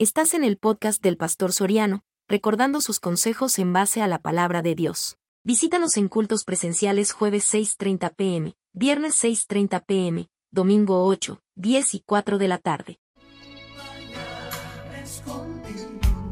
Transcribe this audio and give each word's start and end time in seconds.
Estás 0.00 0.32
en 0.34 0.44
el 0.44 0.58
podcast 0.58 1.02
del 1.02 1.16
Pastor 1.16 1.52
Soriano, 1.52 2.04
recordando 2.28 2.80
sus 2.80 3.00
consejos 3.00 3.58
en 3.58 3.72
base 3.72 4.00
a 4.00 4.06
la 4.06 4.20
palabra 4.20 4.62
de 4.62 4.76
Dios. 4.76 5.18
Visítanos 5.42 5.96
en 5.96 6.06
cultos 6.06 6.44
presenciales 6.44 7.10
jueves 7.10 7.52
6.30 7.52 8.14
pm, 8.14 8.54
viernes 8.72 9.20
6.30 9.24 9.84
pm, 9.84 10.28
domingo 10.52 11.04
8, 11.04 11.40
10 11.56 11.94
y 11.94 12.00
4 12.06 12.38
de 12.38 12.46
la 12.46 12.58
tarde. 12.58 13.00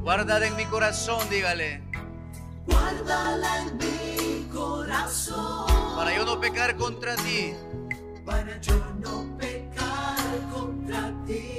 Guardada 0.04 0.46
en 0.46 0.54
mi 0.54 0.66
corazón, 0.66 1.28
dígale. 1.28 1.82
Guárdala 2.66 3.62
en 3.62 3.78
mi 3.78 4.44
corazón. 4.44 5.96
Para 5.96 6.14
yo 6.14 6.24
no 6.24 6.40
pecar 6.40 6.76
contra 6.76 7.16
ti. 7.16 7.52
Para 8.24 8.60
yo 8.60 8.76
no 9.00 9.36
pecar 9.36 10.50
contra 10.52 11.12
ti. 11.26 11.55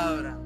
Palabra. 0.00 0.38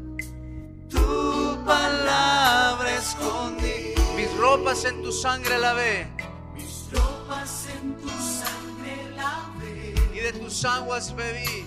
Tu 0.91 1.64
palabra 1.64 2.91
escondí. 2.98 3.95
Mis 4.16 4.37
ropas 4.37 4.84
en 4.84 5.01
tu 5.01 5.12
sangre 5.12 5.59
lavé. 5.59 6.09
Mis 6.55 6.91
ropas 6.91 7.69
en 7.77 7.95
tu 7.95 8.09
sangre 8.09 8.97
lavé. 9.14 9.95
Y 10.12 10.19
de 10.19 10.33
tus 10.33 10.64
aguas 10.64 11.14
bebí. 11.14 11.66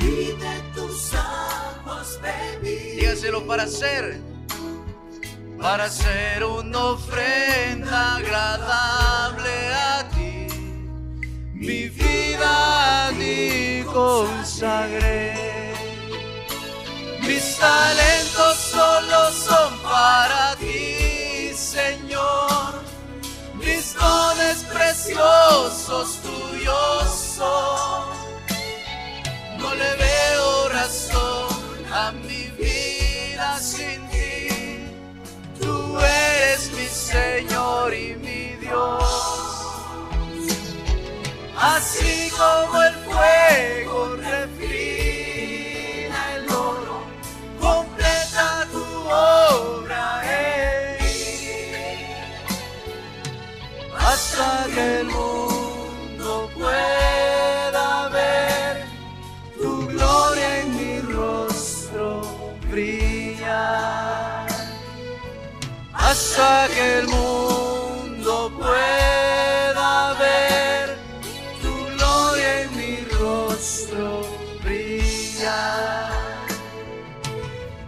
Y 0.00 0.32
de 0.32 0.62
tus 0.74 1.14
aguas 1.14 2.18
bebí. 2.20 2.96
Dígaselo 2.96 3.46
para 3.46 3.62
hacer. 3.62 4.20
Para 5.60 5.84
hacer 5.84 6.42
una 6.42 6.84
ofrenda 6.86 8.16
agradable 8.16 9.74
a 9.74 10.08
ti. 10.10 10.48
Mi 11.54 11.88
vida 11.88 13.06
a 13.06 13.12
ti 13.12 13.84
consagré. 13.92 15.57
Mis 17.28 17.58
talentos 17.58 18.56
solo 18.56 19.30
son 19.30 19.78
para 19.80 20.56
ti, 20.56 21.52
Señor. 21.54 22.82
Mis 23.52 23.94
dones 23.94 24.64
preciosos 24.72 26.20
tuyos 26.22 27.04
son. 27.36 28.16
No 29.58 29.74
le 29.74 29.96
veo 29.96 30.68
razón 30.70 31.84
a 31.92 32.12
mi 32.12 32.44
vida 32.56 33.58
sin 33.60 34.08
ti. 34.08 34.88
Tú 35.60 35.98
eres 35.98 36.72
mi 36.72 36.86
Señor 36.86 37.92
y 37.92 38.14
mi 38.14 38.56
Dios. 38.56 39.04
Así 41.58 42.30
como 42.30 42.82
el 42.82 42.94
fuego 43.04 44.16
refina 44.16 44.87
Hasta 54.18 54.66
que 54.74 55.00
el 55.00 55.06
mundo 55.06 56.50
pueda 56.52 58.08
ver 58.08 58.84
tu 59.56 59.86
gloria 59.86 60.60
en 60.60 60.76
mi 60.76 60.98
rostro 61.12 62.22
brillar. 62.68 64.48
Hasta 65.92 66.66
que 66.74 66.98
el 66.98 67.06
mundo 67.06 68.50
pueda 68.58 70.14
ver 70.14 70.98
tu 71.62 71.74
gloria 71.94 72.62
en 72.62 72.76
mi 72.76 72.96
rostro 73.20 74.26
brillar. 74.64 76.10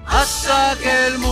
Hasta 0.06 0.76
que 0.80 1.06
el 1.08 1.18
mundo 1.18 1.29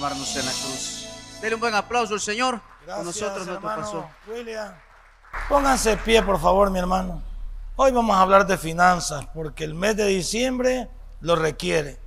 amarnos 0.00 0.34
en 0.34 0.46
la 0.46 0.52
cruz. 0.52 1.06
Dele 1.42 1.54
un 1.56 1.60
buen 1.60 1.74
aplauso 1.74 2.14
al 2.14 2.20
Señor. 2.20 2.58
Con 2.58 2.86
Gracias, 2.86 3.04
nosotros 3.04 3.46
hermano 3.46 3.82
pasó. 3.82 4.08
William. 4.26 4.72
Pónganse 5.46 5.96
pie, 5.98 6.22
por 6.22 6.40
favor, 6.40 6.70
mi 6.70 6.78
hermano. 6.78 7.22
Hoy 7.76 7.92
vamos 7.92 8.16
a 8.16 8.22
hablar 8.22 8.46
de 8.46 8.56
finanzas, 8.56 9.26
porque 9.34 9.62
el 9.64 9.74
mes 9.74 9.96
de 9.96 10.06
diciembre 10.06 10.88
lo 11.20 11.36
requiere. 11.36 11.98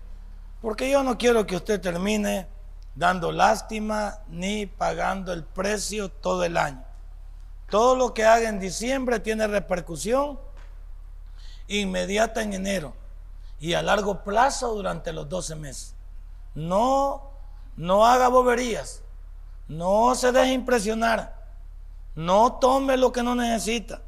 Porque 0.59 0.89
yo 0.89 1.03
no 1.03 1.19
quiero 1.19 1.45
que 1.45 1.55
usted 1.55 1.79
termine 1.79 2.47
dando 2.95 3.31
lástima 3.31 4.19
ni 4.27 4.65
pagando 4.65 5.31
el 5.31 5.43
precio 5.43 6.09
todo 6.09 6.43
el 6.43 6.57
año. 6.57 6.83
Todo 7.69 7.95
lo 7.95 8.11
que 8.13 8.25
haga 8.25 8.49
en 8.49 8.59
diciembre 8.59 9.19
tiene 9.19 9.45
repercusión 9.45 10.39
inmediata 11.67 12.41
en 12.41 12.53
enero 12.53 12.95
y 13.59 13.75
a 13.75 13.83
largo 13.83 14.23
plazo 14.23 14.73
durante 14.73 15.13
los 15.13 15.29
12 15.29 15.55
meses. 15.55 15.95
No, 16.55 17.32
no 17.77 18.05
haga 18.05 18.27
boberías. 18.27 19.01
No 19.67 20.15
se 20.15 20.31
deje 20.31 20.53
impresionar. 20.53 21.41
No 22.15 22.53
tome 22.53 22.97
lo 22.97 23.11
que 23.11 23.23
no 23.23 23.35
necesita. 23.35 24.01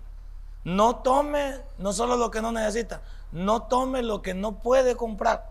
No 0.65 0.97
tome 0.97 1.61
no 1.77 1.93
solo 1.93 2.17
lo 2.17 2.31
que 2.31 2.41
no 2.41 2.51
necesita, 2.51 3.01
no 3.31 3.63
tome 3.63 4.01
lo 4.01 4.23
que 4.23 4.33
no 4.33 4.59
puede 4.63 4.95
comprar. 4.95 5.47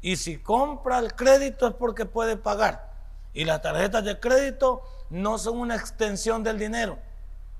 Y 0.00 0.16
si 0.16 0.38
compra 0.38 0.98
el 0.98 1.14
crédito 1.14 1.68
es 1.68 1.74
porque 1.74 2.06
puede 2.06 2.36
pagar. 2.36 2.90
Y 3.32 3.44
las 3.44 3.62
tarjetas 3.62 4.04
de 4.04 4.18
crédito 4.18 4.82
no 5.10 5.38
son 5.38 5.58
una 5.58 5.76
extensión 5.76 6.42
del 6.42 6.58
dinero. 6.58 6.98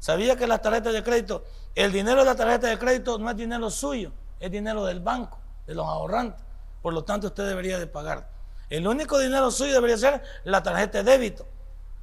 ¿Sabía 0.00 0.34
que 0.34 0.48
las 0.48 0.60
tarjetas 0.60 0.92
de 0.92 1.04
crédito, 1.04 1.44
el 1.76 1.92
dinero 1.92 2.19
de 2.21 2.26
la 2.26 2.34
tarjeta 2.34 2.66
de 2.66 2.78
crédito 2.78 3.16
no 3.16 3.31
es 3.31 3.37
dinero 3.37 3.71
suyo, 3.71 4.10
es 4.41 4.50
dinero 4.50 4.84
del 4.84 4.98
banco, 4.98 5.38
de 5.69 5.76
los 5.76 5.87
ahorrantes? 5.87 6.44
Por 6.82 6.92
lo 6.92 7.04
tanto, 7.04 7.28
usted 7.28 7.47
debería 7.47 7.78
de 7.78 7.87
pagar. 7.87 8.28
El 8.72 8.87
único 8.87 9.19
dinero 9.19 9.50
suyo 9.50 9.75
debería 9.75 9.99
ser 9.99 10.22
la 10.44 10.62
tarjeta 10.62 11.03
de 11.03 11.10
débito. 11.10 11.47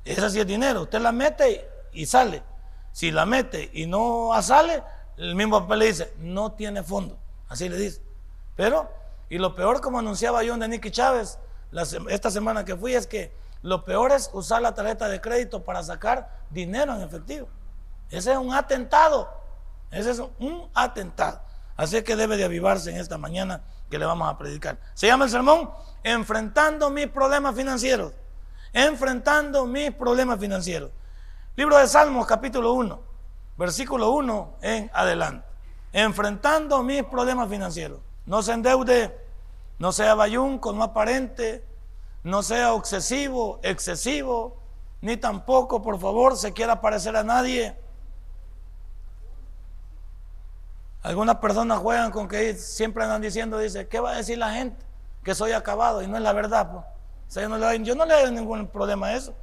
Esa 0.06 0.30
sí 0.30 0.40
es 0.40 0.46
dinero. 0.46 0.84
Usted 0.84 1.02
la 1.02 1.12
mete 1.12 1.68
y 1.94 2.06
sale. 2.06 2.44
Si 2.92 3.10
la 3.10 3.26
mete 3.26 3.72
y 3.74 3.88
no 3.88 4.30
sale, 4.44 4.84
el 5.18 5.34
mismo 5.34 5.62
papel 5.62 5.80
le 5.80 5.86
dice, 5.88 6.14
no 6.20 6.52
tiene 6.52 6.84
fondo. 6.84 7.18
Así 7.48 7.70
le 7.70 7.76
dice. 7.76 8.04
Pero, 8.56 8.88
y 9.30 9.40
lo 9.40 9.56
peor, 9.56 9.82
como 9.82 9.98
anunciaba 9.98 10.42
John 10.48 10.60
de 10.60 10.68
Nicky 10.68 10.92
Chávez 10.92 11.40
esta 12.08 12.30
semana 12.30 12.64
que 12.64 12.76
fui, 12.76 12.94
es 12.94 13.08
que 13.08 13.34
lo 13.64 13.84
peor 13.84 14.12
es 14.12 14.30
usar 14.34 14.62
la 14.62 14.76
tarjeta 14.76 15.10
de 15.10 15.20
crédito 15.20 15.64
para 15.64 15.82
sacar 15.82 16.30
dinero 16.52 16.96
en 16.96 17.02
efectivo. 17.02 17.48
Ese 18.12 18.34
es 18.34 18.38
un 18.38 18.54
atentado. 18.54 19.28
Ese 19.90 20.12
es 20.12 20.20
un 20.20 20.70
atentado. 20.76 21.42
Así 21.76 22.00
que 22.04 22.16
debe 22.16 22.38
de 22.38 22.44
avivarse 22.44 22.92
en 22.92 22.98
esta 22.98 23.18
mañana 23.18 23.64
que 23.90 23.98
le 23.98 24.06
vamos 24.06 24.30
a 24.30 24.38
predicar. 24.38 24.78
Se 24.94 25.08
llama 25.08 25.26
el 25.26 25.32
sermón 25.32 25.72
Enfrentando 26.04 26.90
mis 26.90 27.08
problemas 27.08 27.56
financieros. 27.56 28.14
Enfrentando 28.72 29.66
mis 29.66 29.92
problemas 29.92 30.40
financieros. 30.40 30.92
Libro 31.56 31.78
de 31.78 31.88
Salmos, 31.88 32.26
capítulo 32.26 32.74
1, 32.74 33.02
versículo 33.58 34.12
1 34.12 34.58
en 34.62 34.90
adelante. 34.94 35.46
Enfrentando 35.92 36.82
mis 36.84 37.04
problemas 37.04 37.50
financieros. 37.50 38.00
No 38.26 38.42
se 38.42 38.54
endeude, 38.54 39.18
no 39.80 39.92
sea 39.92 40.16
bayunco, 40.16 40.72
no 40.72 40.84
aparente, 40.84 41.66
no 42.24 42.44
sea 42.44 42.74
obsesivo, 42.74 43.60
excesivo, 43.64 44.58
ni 45.02 45.18
tampoco, 45.18 45.82
por 45.82 46.00
favor, 46.00 46.38
se 46.38 46.54
quiera 46.54 46.82
parecer 46.82 47.16
a 47.16 47.24
nadie. 47.24 47.78
Algunas 51.02 51.38
personas 51.38 51.80
juegan 51.80 52.12
con 52.12 52.28
que 52.28 52.56
siempre 52.56 53.04
andan 53.04 53.22
diciendo, 53.22 53.58
dice, 53.58 53.88
¿qué 53.88 54.00
va 54.00 54.12
a 54.12 54.16
decir 54.16 54.38
la 54.38 54.52
gente? 54.52 54.86
Que 55.24 55.34
soy 55.34 55.54
acabado 55.54 56.02
y 56.02 56.08
no 56.08 56.18
es 56.18 56.24
la 56.24 56.34
verdad. 56.34 56.72
pues. 56.72 56.84
O 56.84 57.32
sea, 57.32 57.44
yo, 57.44 57.50
no 57.50 57.58
le, 57.58 57.84
yo 57.84 57.96
no 57.96 58.06
le 58.06 58.22
doy 58.22 58.32
ningún 58.32 58.68
problema 58.68 59.08
a 59.08 59.16
eso. 59.16 59.34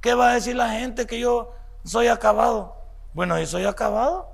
¿Qué 0.00 0.14
va 0.14 0.30
a 0.30 0.34
decir 0.34 0.56
la 0.56 0.70
gente 0.70 1.06
que 1.06 1.18
yo 1.18 1.52
soy 1.84 2.08
acabado? 2.08 2.76
Bueno, 3.14 3.38
y 3.38 3.46
soy 3.46 3.64
acabado, 3.64 4.28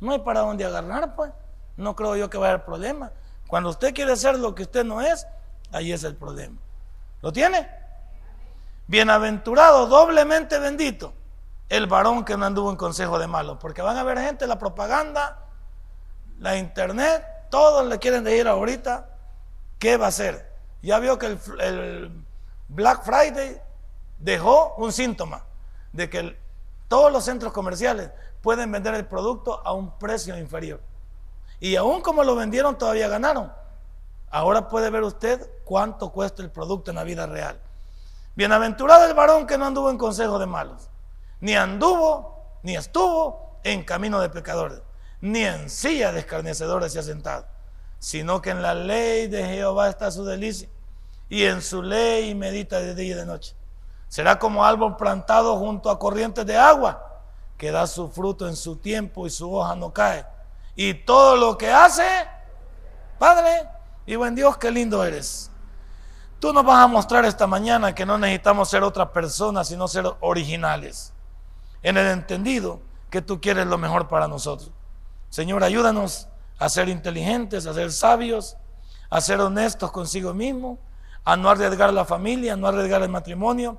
no 0.00 0.12
hay 0.12 0.20
para 0.20 0.40
dónde 0.40 0.64
agarrar, 0.64 1.14
pues. 1.14 1.32
No 1.76 1.96
creo 1.96 2.16
yo 2.16 2.30
que 2.30 2.38
vaya 2.38 2.54
haber 2.54 2.64
problema. 2.64 3.10
Cuando 3.48 3.70
usted 3.70 3.92
quiere 3.92 4.14
ser 4.16 4.38
lo 4.38 4.54
que 4.54 4.62
usted 4.62 4.84
no 4.84 5.00
es, 5.00 5.26
ahí 5.72 5.92
es 5.92 6.04
el 6.04 6.14
problema. 6.14 6.56
¿Lo 7.20 7.32
tiene? 7.32 7.68
Bienaventurado, 8.86 9.86
doblemente 9.86 10.58
bendito, 10.58 11.14
el 11.68 11.86
varón 11.86 12.24
que 12.24 12.36
no 12.36 12.46
anduvo 12.46 12.70
en 12.70 12.76
consejo 12.76 13.18
de 13.18 13.26
malos. 13.26 13.58
Porque 13.60 13.82
van 13.82 13.96
a 13.96 14.02
ver 14.02 14.18
gente, 14.18 14.46
la 14.46 14.58
propaganda, 14.58 15.41
la 16.42 16.56
internet, 16.56 17.24
todos 17.50 17.86
le 17.86 17.98
quieren 18.00 18.24
decir 18.24 18.48
ahorita 18.48 19.08
qué 19.78 19.96
va 19.96 20.06
a 20.06 20.08
hacer. 20.08 20.50
Ya 20.82 20.98
vio 20.98 21.16
que 21.16 21.38
el, 21.60 22.24
Black 22.68 23.04
Friday 23.04 23.60
dejó 24.18 24.74
un 24.76 24.92
síntoma 24.92 25.44
de 25.92 26.10
que 26.10 26.36
todos 26.88 27.12
los 27.12 27.24
centros 27.24 27.52
comerciales 27.52 28.10
pueden 28.40 28.72
vender 28.72 28.94
el 28.94 29.06
producto 29.06 29.62
a 29.64 29.72
un 29.72 29.96
precio 29.98 30.36
inferior. 30.36 30.80
Y 31.60 31.76
aún 31.76 32.02
como 32.02 32.24
lo 32.24 32.34
vendieron, 32.34 32.76
todavía 32.76 33.06
ganaron. 33.06 33.52
Ahora 34.30 34.68
puede 34.68 34.90
ver 34.90 35.02
usted 35.02 35.48
cuánto 35.64 36.10
cuesta 36.10 36.42
el 36.42 36.50
producto 36.50 36.90
en 36.90 36.96
la 36.96 37.04
vida 37.04 37.26
real. 37.26 37.60
Bienaventurado 38.34 39.04
el 39.06 39.14
varón 39.14 39.46
que 39.46 39.58
no 39.58 39.66
anduvo 39.66 39.90
en 39.90 39.98
consejo 39.98 40.40
de 40.40 40.46
malos, 40.46 40.88
ni 41.40 41.54
anduvo, 41.54 42.58
ni 42.62 42.74
estuvo 42.74 43.60
en 43.62 43.84
camino 43.84 44.20
de 44.20 44.30
pecadores, 44.30 44.80
ni 45.22 45.44
en 45.44 45.70
silla 45.70 46.12
de 46.12 46.18
escarnecedores 46.18 46.92
se 46.92 46.98
ha 46.98 47.02
sentado, 47.02 47.46
sino 48.00 48.42
que 48.42 48.50
en 48.50 48.60
la 48.60 48.74
ley 48.74 49.28
de 49.28 49.46
Jehová 49.46 49.88
está 49.88 50.10
su 50.10 50.24
delicia, 50.24 50.68
y 51.28 51.44
en 51.44 51.62
su 51.62 51.80
ley 51.80 52.34
medita 52.34 52.80
de 52.80 52.94
día 52.94 53.14
y 53.14 53.18
de 53.18 53.24
noche. 53.24 53.54
Será 54.08 54.38
como 54.38 54.64
árbol 54.64 54.96
plantado 54.96 55.56
junto 55.56 55.88
a 55.88 55.98
corrientes 55.98 56.44
de 56.44 56.58
agua, 56.58 57.22
que 57.56 57.70
da 57.70 57.86
su 57.86 58.10
fruto 58.10 58.48
en 58.48 58.56
su 58.56 58.76
tiempo 58.76 59.26
y 59.26 59.30
su 59.30 59.54
hoja 59.54 59.76
no 59.76 59.92
cae. 59.92 60.26
Y 60.74 60.92
todo 60.92 61.36
lo 61.36 61.56
que 61.56 61.70
hace, 61.70 62.04
Padre, 63.18 63.68
y 64.04 64.16
buen 64.16 64.34
Dios, 64.34 64.58
qué 64.58 64.72
lindo 64.72 65.04
eres. 65.04 65.50
Tú 66.40 66.52
nos 66.52 66.64
vas 66.64 66.82
a 66.82 66.88
mostrar 66.88 67.24
esta 67.24 67.46
mañana 67.46 67.94
que 67.94 68.04
no 68.04 68.18
necesitamos 68.18 68.68
ser 68.68 68.82
otras 68.82 69.10
personas, 69.10 69.68
sino 69.68 69.86
ser 69.86 70.04
originales. 70.18 71.12
En 71.84 71.96
el 71.96 72.08
entendido 72.08 72.80
que 73.08 73.22
tú 73.22 73.40
quieres 73.40 73.68
lo 73.68 73.78
mejor 73.78 74.08
para 74.08 74.26
nosotros. 74.26 74.72
Señor, 75.32 75.64
ayúdanos 75.64 76.28
a 76.58 76.68
ser 76.68 76.90
inteligentes, 76.90 77.64
a 77.66 77.72
ser 77.72 77.90
sabios, 77.90 78.58
a 79.08 79.18
ser 79.22 79.40
honestos 79.40 79.90
consigo 79.90 80.34
mismo, 80.34 80.78
a 81.24 81.38
no 81.38 81.48
arriesgar 81.48 81.90
la 81.94 82.04
familia, 82.04 82.52
a 82.52 82.56
no 82.56 82.66
arriesgar 82.66 83.00
el 83.00 83.08
matrimonio, 83.08 83.78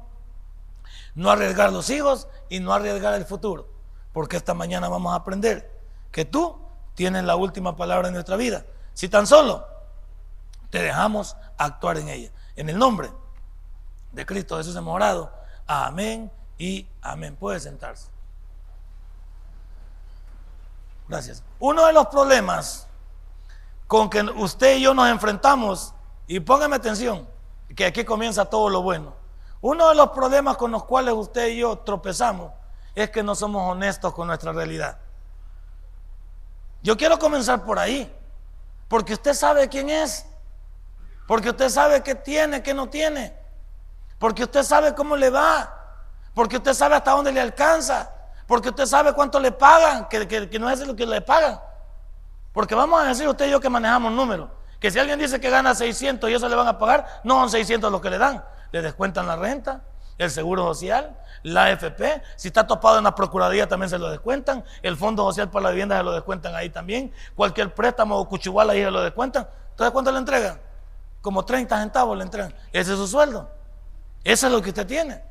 no 1.13 1.29
arriesgar 1.29 1.71
los 1.71 1.91
hijos 1.91 2.27
y 2.49 2.59
no 2.59 2.73
arriesgar 2.73 3.13
el 3.13 3.25
futuro. 3.25 3.69
Porque 4.13 4.35
esta 4.35 4.55
mañana 4.55 4.89
vamos 4.89 5.13
a 5.13 5.17
aprender 5.17 5.79
que 6.11 6.25
tú 6.25 6.57
tienes 6.95 7.23
la 7.23 7.35
última 7.35 7.75
palabra 7.75 8.07
en 8.07 8.15
nuestra 8.15 8.35
vida. 8.35 8.65
Si 8.95 9.07
tan 9.07 9.27
solo 9.27 9.67
te 10.71 10.81
dejamos 10.81 11.37
actuar 11.59 11.99
en 11.99 12.09
ella. 12.09 12.31
En 12.55 12.67
el 12.67 12.79
nombre 12.79 13.11
de 14.11 14.25
Cristo 14.25 14.57
Jesús 14.57 14.75
hemos 14.75 14.95
orado. 14.95 15.31
Amén 15.67 16.31
y 16.57 16.87
amén. 17.03 17.35
Puede 17.35 17.59
sentarse. 17.59 18.12
Gracias. 21.07 21.43
Uno 21.59 21.85
de 21.85 21.93
los 21.93 22.07
problemas 22.07 22.87
con 23.87 24.09
que 24.09 24.21
usted 24.21 24.77
y 24.77 24.81
yo 24.81 24.93
nos 24.93 25.09
enfrentamos, 25.09 25.93
y 26.27 26.39
póngame 26.39 26.75
atención, 26.75 27.27
que 27.75 27.85
aquí 27.85 28.03
comienza 28.03 28.45
todo 28.45 28.69
lo 28.69 28.81
bueno. 28.81 29.13
Uno 29.61 29.89
de 29.89 29.95
los 29.95 30.09
problemas 30.09 30.57
con 30.57 30.71
los 30.71 30.83
cuales 30.83 31.13
usted 31.13 31.47
y 31.47 31.57
yo 31.57 31.77
tropezamos 31.79 32.51
es 32.95 33.09
que 33.09 33.23
no 33.23 33.35
somos 33.35 33.69
honestos 33.71 34.13
con 34.13 34.27
nuestra 34.27 34.51
realidad. 34.51 34.97
Yo 36.81 36.97
quiero 36.97 37.17
comenzar 37.17 37.63
por 37.63 37.79
ahí, 37.79 38.13
porque 38.87 39.13
usted 39.13 39.33
sabe 39.33 39.69
quién 39.69 39.89
es. 39.89 40.25
Porque 41.27 41.49
usted 41.49 41.69
sabe 41.69 42.03
qué 42.03 42.15
tiene, 42.15 42.61
qué 42.61 42.73
no 42.73 42.89
tiene. 42.89 43.33
Porque 44.19 44.43
usted 44.43 44.63
sabe 44.63 44.93
cómo 44.93 45.15
le 45.15 45.29
va. 45.29 45.73
Porque 46.33 46.57
usted 46.57 46.73
sabe 46.73 46.95
hasta 46.95 47.11
dónde 47.11 47.31
le 47.31 47.41
alcanza. 47.41 48.11
Porque 48.47 48.69
usted 48.69 48.85
sabe 48.85 49.13
cuánto 49.13 49.39
le 49.39 49.51
pagan, 49.51 50.07
que, 50.07 50.59
no 50.59 50.69
es 50.69 50.85
lo 50.85 50.95
que 50.95 51.05
le 51.05 51.21
pagan. 51.21 51.59
Porque 52.51 52.75
vamos 52.75 53.01
a 53.01 53.07
decir 53.07 53.27
usted 53.27 53.47
y 53.47 53.51
yo 53.51 53.59
que 53.59 53.69
manejamos 53.69 54.11
números. 54.11 54.49
Que 54.79 54.91
si 54.91 54.99
alguien 54.99 55.17
dice 55.17 55.39
que 55.39 55.49
gana 55.49 55.73
600 55.73 56.29
y 56.29 56.33
eso 56.33 56.49
le 56.49 56.55
van 56.55 56.67
a 56.67 56.77
pagar, 56.77 57.21
no 57.23 57.39
son 57.39 57.49
600 57.49 57.91
lo 57.91 58.01
que 58.01 58.09
le 58.09 58.17
dan. 58.17 58.43
Le 58.71 58.81
descuentan 58.81 59.25
la 59.27 59.35
renta, 59.35 59.81
el 60.17 60.29
seguro 60.29 60.63
social, 60.63 61.17
la 61.43 61.65
AFP. 61.65 62.21
Si 62.35 62.49
está 62.49 62.67
topado 62.67 62.97
en 62.97 63.05
la 63.05 63.15
Procuraduría 63.15 63.67
también 63.67 63.89
se 63.89 63.97
lo 63.97 64.09
descuentan. 64.09 64.63
El 64.81 64.97
Fondo 64.97 65.23
Social 65.23 65.49
para 65.49 65.63
la 65.63 65.69
Vivienda 65.69 65.97
se 65.97 66.03
lo 66.03 66.11
descuentan 66.11 66.55
ahí 66.55 66.69
también. 66.69 67.13
Cualquier 67.35 67.73
préstamo 67.73 68.17
o 68.17 68.27
cuchubal 68.27 68.69
ahí 68.69 68.83
se 68.83 68.91
lo 68.91 69.01
descuentan. 69.01 69.47
Entonces, 69.71 69.91
¿cuánto 69.91 70.11
le 70.11 70.19
entregan? 70.19 70.59
como 71.23 71.45
30 71.45 71.79
centavos 71.79 72.17
le 72.17 72.23
entregan. 72.23 72.53
Ese 72.73 72.91
es 72.91 72.97
su 72.99 73.07
sueldo. 73.07 73.49
Eso 74.25 74.47
es 74.47 74.53
lo 74.53 74.61
que 74.61 74.69
usted 74.69 74.85
tiene. 74.85 75.23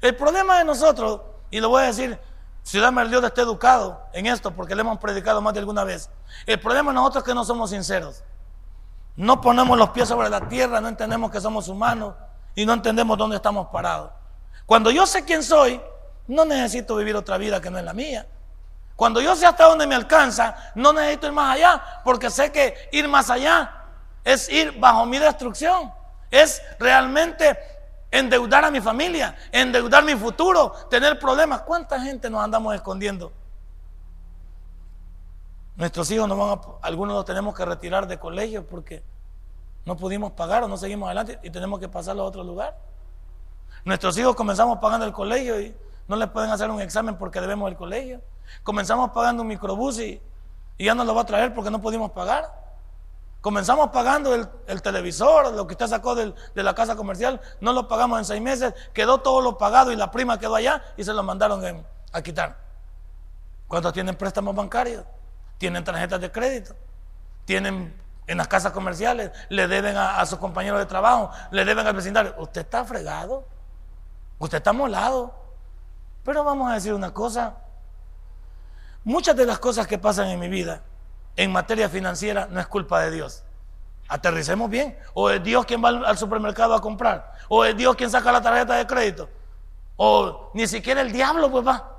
El 0.00 0.14
problema 0.14 0.58
de 0.58 0.64
nosotros, 0.64 1.22
y 1.50 1.58
lo 1.58 1.68
voy 1.68 1.82
a 1.82 1.86
decir, 1.86 2.16
Ciudad 2.62 2.92
Merliot 2.92 3.24
está 3.24 3.42
educado 3.42 4.06
en 4.12 4.26
esto 4.26 4.52
porque 4.52 4.74
le 4.74 4.82
hemos 4.82 4.98
predicado 4.98 5.40
más 5.40 5.54
de 5.54 5.60
alguna 5.60 5.84
vez. 5.84 6.10
El 6.46 6.60
problema 6.60 6.92
nosotros 6.92 7.22
es 7.22 7.26
que 7.28 7.34
no 7.34 7.44
somos 7.44 7.70
sinceros. 7.70 8.22
No 9.16 9.40
ponemos 9.40 9.76
los 9.76 9.90
pies 9.90 10.08
sobre 10.08 10.28
la 10.28 10.48
tierra, 10.48 10.80
no 10.80 10.88
entendemos 10.88 11.30
que 11.30 11.40
somos 11.40 11.68
humanos 11.68 12.14
y 12.54 12.64
no 12.64 12.72
entendemos 12.72 13.18
dónde 13.18 13.36
estamos 13.36 13.68
parados. 13.68 14.10
Cuando 14.66 14.90
yo 14.90 15.06
sé 15.06 15.24
quién 15.24 15.42
soy, 15.42 15.80
no 16.28 16.44
necesito 16.44 16.96
vivir 16.96 17.16
otra 17.16 17.36
vida 17.36 17.60
que 17.60 17.70
no 17.70 17.78
es 17.78 17.84
la 17.84 17.92
mía. 17.92 18.26
Cuando 18.94 19.20
yo 19.20 19.34
sé 19.34 19.46
hasta 19.46 19.64
dónde 19.64 19.86
me 19.86 19.94
alcanza, 19.94 20.54
no 20.74 20.92
necesito 20.92 21.26
ir 21.26 21.32
más 21.32 21.56
allá, 21.56 21.82
porque 22.04 22.30
sé 22.30 22.52
que 22.52 22.88
ir 22.92 23.08
más 23.08 23.30
allá 23.30 23.80
es 24.24 24.48
ir 24.48 24.78
bajo 24.78 25.06
mi 25.06 25.18
destrucción, 25.18 25.92
es 26.30 26.62
realmente 26.78 27.58
endeudar 28.10 28.64
a 28.64 28.70
mi 28.70 28.80
familia, 28.80 29.36
endeudar 29.52 30.04
mi 30.04 30.14
futuro, 30.14 30.72
tener 30.90 31.18
problemas. 31.18 31.62
¿Cuánta 31.62 32.00
gente 32.00 32.28
nos 32.28 32.42
andamos 32.42 32.74
escondiendo? 32.74 33.32
Nuestros 35.76 36.10
hijos 36.10 36.28
no 36.28 36.36
van 36.36 36.58
a, 36.58 36.60
algunos 36.82 37.14
los 37.14 37.24
tenemos 37.24 37.54
que 37.54 37.64
retirar 37.64 38.06
de 38.06 38.18
colegio 38.18 38.66
porque 38.66 39.02
no 39.84 39.96
pudimos 39.96 40.32
pagar 40.32 40.62
o 40.64 40.68
no 40.68 40.76
seguimos 40.76 41.06
adelante 41.06 41.38
y 41.42 41.50
tenemos 41.50 41.80
que 41.80 41.88
pasarlo 41.88 42.22
a 42.22 42.26
otro 42.26 42.44
lugar. 42.44 42.76
Nuestros 43.84 44.18
hijos 44.18 44.34
comenzamos 44.36 44.78
pagando 44.78 45.06
el 45.06 45.12
colegio 45.12 45.60
y 45.60 45.74
no 46.06 46.16
les 46.16 46.28
pueden 46.28 46.50
hacer 46.50 46.70
un 46.70 46.80
examen 46.80 47.16
porque 47.16 47.40
debemos 47.40 47.70
el 47.70 47.76
colegio. 47.76 48.20
Comenzamos 48.62 49.10
pagando 49.12 49.42
un 49.42 49.48
microbús 49.48 50.00
y, 50.00 50.20
y 50.76 50.84
ya 50.84 50.94
no 50.94 51.04
lo 51.04 51.14
va 51.14 51.22
a 51.22 51.26
traer 51.26 51.54
porque 51.54 51.70
no 51.70 51.80
pudimos 51.80 52.10
pagar. 52.10 52.59
Comenzamos 53.40 53.88
pagando 53.88 54.34
el, 54.34 54.82
televisor, 54.82 55.54
lo 55.54 55.66
que 55.66 55.72
usted 55.72 55.86
sacó 55.86 56.14
de 56.14 56.34
la 56.54 56.74
casa 56.74 56.94
comercial, 56.94 57.40
no 57.60 57.72
lo 57.72 57.88
pagamos 57.88 58.18
en 58.18 58.24
seis 58.26 58.42
meses, 58.42 58.74
quedó 58.92 59.18
todo 59.18 59.40
lo 59.40 59.56
pagado 59.56 59.92
y 59.92 59.96
la 59.96 60.10
prima 60.10 60.38
quedó 60.38 60.56
allá 60.56 60.82
y 60.98 61.04
se 61.04 61.14
lo 61.14 61.22
mandaron 61.22 61.86
a 62.12 62.22
quitar. 62.22 62.58
¿Cuántos 63.66 63.94
tienen 63.94 64.14
préstamos 64.16 64.54
bancarios? 64.54 65.04
Tienen 65.56 65.82
tarjetas 65.84 66.20
de 66.20 66.30
crédito, 66.30 66.74
tienen 67.46 67.98
en 68.26 68.36
las 68.36 68.46
casas 68.46 68.72
comerciales, 68.72 69.30
le 69.48 69.66
deben 69.68 69.96
a, 69.96 70.24
sus 70.26 70.38
compañeros 70.38 70.78
de 70.78 70.86
trabajo, 70.86 71.30
le 71.50 71.64
deben 71.64 71.86
al 71.86 71.94
vecindario. 71.94 72.34
Usted 72.36 72.60
está 72.60 72.84
fregado, 72.84 73.46
usted 74.38 74.58
está 74.58 74.74
molado. 74.74 75.34
Pero 76.24 76.44
vamos 76.44 76.70
a 76.70 76.74
decir 76.74 76.92
una 76.92 77.14
cosa, 77.14 77.54
muchas 79.02 79.34
de 79.34 79.46
las 79.46 79.58
cosas 79.58 79.86
que 79.86 79.98
pasan 79.98 80.28
en 80.28 80.38
mi 80.38 80.48
vida 80.48 80.82
en 81.36 81.52
materia 81.52 81.88
financiera 81.88 82.46
no 82.50 82.60
es 82.60 82.66
culpa 82.66 83.00
de 83.00 83.10
Dios. 83.10 83.44
Aterricemos 84.08 84.68
bien. 84.68 84.98
O 85.14 85.30
es 85.30 85.42
Dios 85.42 85.64
quien 85.64 85.82
va 85.82 85.88
al 85.88 86.18
supermercado 86.18 86.74
a 86.74 86.80
comprar. 86.80 87.32
O 87.48 87.64
es 87.64 87.76
Dios 87.76 87.94
quien 87.96 88.10
saca 88.10 88.32
la 88.32 88.42
tarjeta 88.42 88.74
de 88.74 88.86
crédito. 88.86 89.28
O 89.96 90.50
ni 90.54 90.66
siquiera 90.66 91.00
el 91.00 91.12
diablo, 91.12 91.50
pues 91.50 91.66
va. 91.66 91.98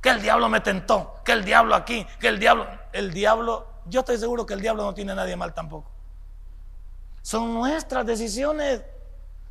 Que 0.00 0.10
el 0.10 0.22
diablo 0.22 0.48
me 0.48 0.60
tentó. 0.60 1.16
Que 1.24 1.32
el 1.32 1.44
diablo 1.44 1.74
aquí. 1.74 2.06
Que 2.18 2.28
el 2.28 2.38
diablo. 2.38 2.66
El 2.92 3.12
diablo. 3.12 3.66
Yo 3.86 4.00
estoy 4.00 4.16
seguro 4.16 4.46
que 4.46 4.54
el 4.54 4.60
diablo 4.60 4.84
no 4.84 4.94
tiene 4.94 5.12
a 5.12 5.14
nadie 5.14 5.36
mal 5.36 5.52
tampoco. 5.52 5.90
Son 7.22 7.52
nuestras 7.52 8.06
decisiones. 8.06 8.82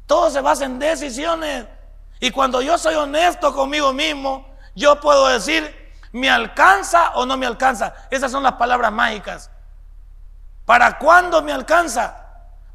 Todo 0.08 0.32
se 0.32 0.42
basa 0.42 0.66
en 0.66 0.80
decisiones. 0.80 1.68
Y 2.20 2.32
cuando 2.32 2.62
yo 2.62 2.78
soy 2.78 2.96
honesto 2.96 3.54
conmigo 3.54 3.94
mismo, 3.94 4.46
yo 4.76 5.00
puedo 5.00 5.28
decir, 5.28 5.79
¿Me 6.12 6.30
alcanza 6.30 7.12
o 7.12 7.26
no 7.26 7.38
me 7.38 7.46
alcanza? 7.46 7.94
Esas 8.10 8.32
son 8.32 8.44
las 8.44 8.54
palabras 8.54 8.92
mágicas. 8.92 9.52
¿Para 10.66 10.98
cuándo 10.98 11.42
me 11.42 11.52
alcanza? 11.52 12.16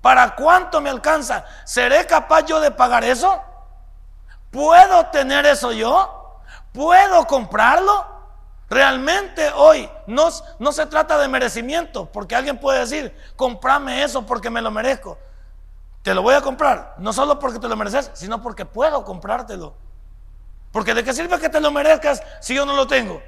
¿Para 0.00 0.34
cuánto 0.34 0.80
me 0.80 0.90
alcanza? 0.90 1.44
¿Seré 1.64 2.06
capaz 2.06 2.42
yo 2.42 2.60
de 2.60 2.70
pagar 2.70 3.04
eso? 3.04 3.40
¿Puedo 4.50 5.06
tener 5.06 5.46
eso 5.46 5.72
yo? 5.72 6.40
¿Puedo 6.72 7.26
comprarlo? 7.26 8.14
Realmente 8.68 9.50
hoy 9.54 9.88
no, 10.06 10.30
se 10.30 10.86
trata 10.86 11.18
de 11.18 11.28
merecimiento, 11.28 12.06
porque 12.06 12.34
alguien 12.34 12.58
puede 12.58 12.80
decir, 12.80 13.16
comprame 13.36 14.02
eso 14.02 14.26
porque 14.26 14.50
me 14.50 14.60
lo 14.60 14.70
merezco. 14.70 15.18
Te 16.02 16.14
lo 16.14 16.22
voy 16.22 16.34
a 16.34 16.40
comprar, 16.40 16.94
no 16.98 17.12
solo 17.12 17.38
porque 17.38 17.58
te 17.58 17.68
lo 17.68 17.76
mereces, 17.76 18.10
sino 18.14 18.42
porque 18.42 18.64
puedo 18.64 19.04
comprártelo. 19.04 19.74
Porque 20.74 20.92
de 20.92 21.04
qué 21.04 21.12
sirve 21.12 21.38
que 21.38 21.48
te 21.48 21.60
lo 21.60 21.70
merezcas 21.70 22.20
si 22.40 22.52
yo 22.52 22.66
no 22.66 22.74
lo 22.74 22.84
tengo. 22.84 23.22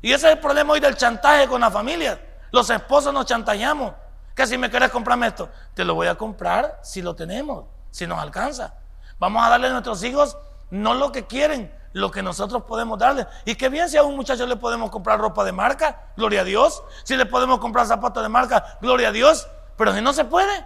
Y 0.00 0.14
ese 0.14 0.28
es 0.28 0.32
el 0.32 0.38
problema 0.38 0.72
hoy 0.72 0.80
del 0.80 0.96
chantaje 0.96 1.46
con 1.46 1.60
la 1.60 1.70
familia. 1.70 2.18
Los 2.52 2.70
esposos 2.70 3.12
nos 3.12 3.26
chantajeamos. 3.26 3.92
Que 4.34 4.46
si 4.46 4.56
me 4.56 4.70
quieres 4.70 4.88
comprarme 4.88 5.26
esto, 5.26 5.50
te 5.74 5.84
lo 5.84 5.94
voy 5.94 6.06
a 6.06 6.14
comprar 6.14 6.80
si 6.82 7.02
lo 7.02 7.14
tenemos, 7.14 7.66
si 7.90 8.06
nos 8.06 8.18
alcanza. 8.18 8.72
Vamos 9.18 9.44
a 9.44 9.50
darle 9.50 9.66
a 9.66 9.72
nuestros 9.72 10.02
hijos 10.04 10.38
no 10.70 10.94
lo 10.94 11.12
que 11.12 11.26
quieren, 11.26 11.70
lo 11.92 12.10
que 12.10 12.22
nosotros 12.22 12.62
podemos 12.62 12.98
darle. 12.98 13.26
Y 13.44 13.56
qué 13.56 13.68
bien 13.68 13.90
si 13.90 13.98
a 13.98 14.02
un 14.02 14.16
muchacho 14.16 14.46
le 14.46 14.56
podemos 14.56 14.88
comprar 14.88 15.20
ropa 15.20 15.44
de 15.44 15.52
marca, 15.52 16.00
gloria 16.16 16.40
a 16.40 16.44
Dios. 16.44 16.82
Si 17.04 17.14
le 17.14 17.26
podemos 17.26 17.58
comprar 17.58 17.86
zapatos 17.86 18.22
de 18.22 18.30
marca, 18.30 18.78
gloria 18.80 19.08
a 19.08 19.12
Dios. 19.12 19.46
Pero 19.76 19.94
si 19.94 20.00
no 20.00 20.14
se 20.14 20.24
puede, 20.24 20.64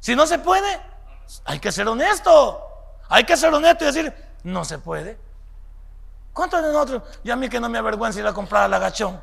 si 0.00 0.16
no 0.16 0.26
se 0.26 0.40
puede, 0.40 0.80
hay 1.44 1.60
que 1.60 1.70
ser 1.70 1.86
honesto. 1.86 2.64
Hay 3.08 3.22
que 3.22 3.36
ser 3.36 3.54
honesto 3.54 3.84
y 3.84 3.86
decir, 3.86 4.25
no 4.44 4.64
se 4.64 4.78
puede. 4.78 5.18
¿Cuántos 6.32 6.62
de 6.62 6.72
nosotros? 6.72 7.02
Y 7.24 7.30
a 7.30 7.36
mí 7.36 7.48
que 7.48 7.58
no 7.58 7.68
me 7.68 7.78
avergüenza 7.78 8.20
ir 8.20 8.26
a 8.26 8.32
comprar 8.32 8.64
al 8.64 8.74
agachón. 8.74 9.20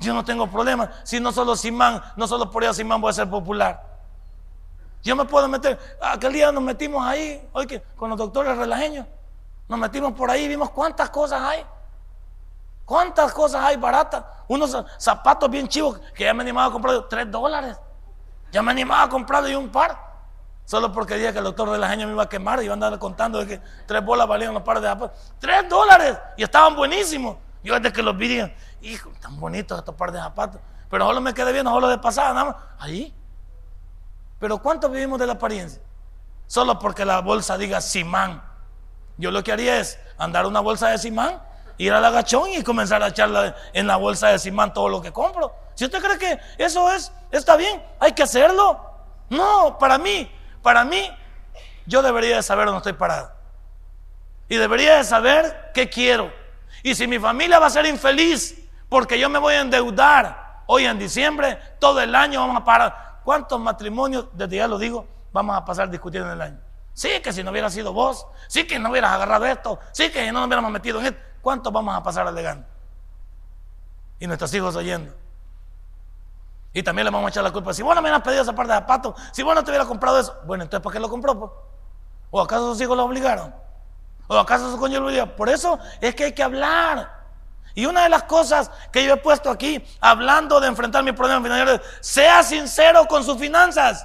Yo 0.00 0.14
no 0.14 0.24
tengo 0.24 0.46
problema. 0.46 0.90
Si 1.04 1.20
no 1.20 1.32
solo 1.32 1.56
Simán, 1.56 2.02
no 2.16 2.26
solo 2.26 2.50
por 2.50 2.64
eso 2.64 2.74
Simán 2.74 3.00
voy 3.00 3.10
a 3.10 3.12
ser 3.12 3.28
popular. 3.28 3.82
Yo 5.02 5.14
me 5.14 5.24
puedo 5.26 5.46
meter. 5.48 5.78
Aquel 6.00 6.32
día 6.32 6.50
nos 6.50 6.62
metimos 6.62 7.06
ahí, 7.06 7.46
hoy 7.52 7.82
con 7.94 8.10
los 8.10 8.18
doctores 8.18 8.56
relajeños. 8.56 9.06
Nos 9.68 9.78
metimos 9.78 10.12
por 10.14 10.30
ahí, 10.30 10.48
vimos 10.48 10.70
cuántas 10.70 11.10
cosas 11.10 11.42
hay. 11.42 11.64
¿Cuántas 12.84 13.32
cosas 13.32 13.64
hay 13.64 13.76
baratas? 13.76 14.24
Unos 14.48 14.76
zapatos 14.98 15.50
bien 15.50 15.68
chivos 15.68 16.00
que 16.14 16.24
ya 16.24 16.34
me 16.34 16.42
animaba 16.42 16.68
a 16.68 16.70
comprar 16.70 17.06
tres 17.08 17.30
dólares. 17.30 17.78
Ya 18.50 18.62
me 18.62 18.70
animaba 18.70 19.04
a 19.04 19.08
comprar 19.08 19.48
y 19.48 19.54
un 19.54 19.68
par. 19.68 20.13
Solo 20.64 20.90
porque 20.92 21.16
dije 21.16 21.32
que 21.32 21.38
el 21.38 21.44
doctor 21.44 21.68
relajeño 21.68 22.06
me 22.06 22.14
iba 22.14 22.22
a 22.22 22.28
quemar 22.28 22.60
y 22.60 22.64
iba 22.64 22.72
a 22.72 22.74
andar 22.74 22.98
contando 22.98 23.38
de 23.38 23.46
que 23.46 23.60
tres 23.86 24.04
bolas 24.04 24.26
valían 24.26 24.54
los 24.54 24.62
pares 24.62 24.82
de 24.82 24.88
zapatos. 24.88 25.32
¡Tres 25.38 25.68
dólares! 25.68 26.18
Y 26.36 26.42
estaban 26.42 26.74
buenísimos. 26.74 27.36
Yo 27.62 27.74
desde 27.74 27.92
que 27.92 28.02
los 28.02 28.16
vi 28.16 28.28
dije, 28.28 28.56
hijo, 28.82 29.10
tan 29.20 29.38
bonitos 29.38 29.78
estos 29.78 29.94
pares 29.94 30.14
de 30.14 30.20
zapatos. 30.20 30.60
Pero 30.88 31.06
solo 31.06 31.20
me 31.20 31.34
quedé 31.34 31.52
viendo, 31.52 31.70
solo 31.70 31.88
de 31.88 31.98
pasada, 31.98 32.32
nada 32.32 32.44
más. 32.44 32.56
Ahí. 32.78 33.14
Pero 34.38 34.58
¿cuánto 34.58 34.88
vivimos 34.88 35.18
de 35.18 35.26
la 35.26 35.34
apariencia? 35.34 35.82
Solo 36.46 36.78
porque 36.78 37.04
la 37.04 37.20
bolsa 37.20 37.58
diga 37.58 37.80
Simán. 37.80 38.42
Yo 39.16 39.30
lo 39.30 39.42
que 39.42 39.52
haría 39.52 39.78
es 39.78 39.98
andar 40.18 40.46
una 40.46 40.60
bolsa 40.60 40.88
de 40.88 40.98
Simán, 40.98 41.42
ir 41.78 41.92
al 41.92 42.04
agachón 42.04 42.50
y 42.50 42.62
comenzar 42.62 43.02
a 43.02 43.08
echarla 43.08 43.54
en 43.72 43.86
la 43.86 43.96
bolsa 43.96 44.28
de 44.28 44.38
Simán 44.38 44.72
todo 44.72 44.88
lo 44.88 45.00
que 45.00 45.12
compro. 45.12 45.54
Si 45.74 45.84
usted 45.84 46.00
cree 46.02 46.18
que 46.18 46.38
eso 46.58 46.90
es, 46.92 47.12
está 47.30 47.56
bien, 47.56 47.82
hay 48.00 48.12
que 48.12 48.22
hacerlo. 48.22 48.80
No, 49.30 49.78
para 49.78 49.98
mí, 49.98 50.30
para 50.64 50.82
mí, 50.84 51.08
yo 51.86 52.02
debería 52.02 52.36
de 52.36 52.42
saber 52.42 52.64
dónde 52.64 52.78
estoy 52.78 52.94
parado. 52.94 53.30
Y 54.48 54.56
debería 54.56 54.96
de 54.96 55.04
saber 55.04 55.70
qué 55.74 55.90
quiero. 55.90 56.32
Y 56.82 56.94
si 56.94 57.06
mi 57.06 57.18
familia 57.18 57.58
va 57.58 57.66
a 57.66 57.70
ser 57.70 57.84
infeliz 57.84 58.66
porque 58.88 59.18
yo 59.18 59.28
me 59.28 59.38
voy 59.38 59.54
a 59.54 59.60
endeudar 59.60 60.62
hoy 60.66 60.86
en 60.86 60.98
diciembre, 60.98 61.58
todo 61.78 62.00
el 62.00 62.14
año 62.14 62.40
vamos 62.40 62.56
a 62.56 62.64
parar. 62.64 63.20
¿Cuántos 63.22 63.60
matrimonios, 63.60 64.26
desde 64.32 64.56
ya 64.56 64.66
lo 64.66 64.78
digo, 64.78 65.06
vamos 65.32 65.54
a 65.54 65.64
pasar 65.64 65.90
discutiendo 65.90 66.28
en 66.30 66.34
el 66.34 66.40
año? 66.40 66.60
Sí, 66.94 67.20
que 67.22 67.32
si 67.32 67.44
no 67.44 67.50
hubiera 67.50 67.68
sido 67.68 67.92
vos, 67.92 68.26
sí 68.48 68.66
que 68.66 68.78
no 68.78 68.90
hubieras 68.90 69.12
agarrado 69.12 69.44
esto, 69.44 69.78
sí 69.92 70.10
que 70.10 70.26
no 70.32 70.40
nos 70.40 70.46
hubiéramos 70.46 70.70
metido 70.70 70.98
en 71.00 71.06
esto. 71.06 71.20
¿Cuántos 71.42 71.70
vamos 71.72 71.94
a 71.94 72.02
pasar 72.02 72.26
alegando? 72.26 72.66
Y 74.18 74.26
nuestros 74.26 74.52
hijos 74.54 74.74
oyendo. 74.76 75.23
Y 76.74 76.82
también 76.82 77.04
le 77.04 77.12
vamos 77.12 77.28
a 77.28 77.30
echar 77.30 77.44
la 77.44 77.52
culpa. 77.52 77.72
Si 77.72 77.82
vos 77.82 77.94
no 77.94 78.02
me 78.02 78.08
hubieras 78.08 78.22
pedido 78.22 78.42
esa 78.42 78.52
parte 78.52 78.72
de 78.72 78.80
zapatos, 78.80 79.14
si 79.32 79.44
vos 79.44 79.54
no 79.54 79.62
te 79.62 79.70
hubieras 79.70 79.86
comprado 79.86 80.18
eso, 80.18 80.36
bueno, 80.44 80.64
entonces 80.64 80.82
¿para 80.82 80.92
qué 80.92 81.00
lo 81.00 81.08
compró? 81.08 81.70
¿O 82.32 82.40
acaso 82.40 82.72
sus 82.72 82.80
hijos 82.82 82.96
lo 82.96 83.04
obligaron? 83.04 83.54
¿O 84.26 84.36
acaso 84.36 84.70
su 84.72 84.76
cónyuge 84.76 85.00
lo 85.00 85.06
obliga? 85.06 85.36
Por 85.36 85.48
eso 85.48 85.78
es 86.00 86.16
que 86.16 86.24
hay 86.24 86.32
que 86.32 86.42
hablar. 86.42 87.22
Y 87.74 87.86
una 87.86 88.02
de 88.02 88.08
las 88.08 88.24
cosas 88.24 88.72
que 88.90 89.04
yo 89.04 89.14
he 89.14 89.16
puesto 89.16 89.50
aquí, 89.50 89.84
hablando 90.00 90.58
de 90.58 90.66
enfrentar 90.66 91.04
mi 91.04 91.12
problema 91.12 91.40
financiero, 91.40 91.80
sea 92.00 92.42
sincero 92.42 93.06
con 93.06 93.22
sus 93.22 93.38
finanzas. 93.38 94.04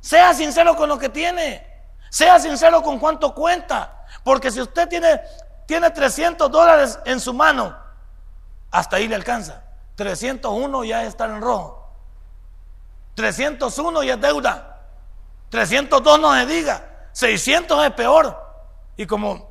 Sea 0.00 0.34
sincero 0.34 0.76
con 0.76 0.90
lo 0.90 0.98
que 0.98 1.08
tiene. 1.08 1.66
Sea 2.10 2.38
sincero 2.38 2.82
con 2.82 2.98
cuánto 2.98 3.34
cuenta. 3.34 4.04
Porque 4.22 4.50
si 4.50 4.60
usted 4.60 4.86
tiene, 4.86 5.20
tiene 5.66 5.90
300 5.90 6.50
dólares 6.50 6.98
en 7.06 7.20
su 7.20 7.32
mano, 7.32 7.74
hasta 8.70 8.96
ahí 8.96 9.08
le 9.08 9.14
alcanza. 9.14 9.62
301 9.98 10.84
ya 10.84 11.02
está 11.02 11.24
en 11.24 11.40
rojo. 11.40 11.92
301 13.16 14.04
ya 14.04 14.14
es 14.14 14.20
deuda. 14.20 14.80
302 15.50 16.20
no 16.20 16.34
se 16.34 16.46
diga. 16.46 17.08
600 17.10 17.84
es 17.84 17.92
peor. 17.94 18.38
Y 18.96 19.06
como 19.06 19.50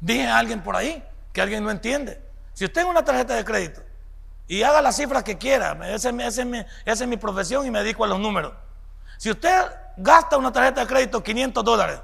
dije 0.00 0.26
a 0.26 0.38
alguien 0.38 0.62
por 0.62 0.74
ahí, 0.74 1.04
que 1.34 1.42
alguien 1.42 1.62
no 1.62 1.70
entiende, 1.70 2.26
si 2.54 2.64
usted 2.64 2.80
tiene 2.80 2.90
una 2.90 3.04
tarjeta 3.04 3.34
de 3.34 3.44
crédito 3.44 3.82
y 4.48 4.62
haga 4.62 4.80
las 4.80 4.96
cifras 4.96 5.22
que 5.22 5.36
quiera, 5.36 5.78
esa 5.86 6.08
es, 6.08 7.06
mi, 7.06 7.16
profesión 7.18 7.66
y 7.66 7.70
me 7.70 7.80
dedico 7.80 8.04
a 8.04 8.06
los 8.06 8.18
números. 8.18 8.54
Si 9.18 9.30
usted 9.30 9.66
gasta 9.98 10.38
una 10.38 10.50
tarjeta 10.50 10.80
de 10.80 10.86
crédito 10.86 11.22
500 11.22 11.62
dólares 11.62 12.00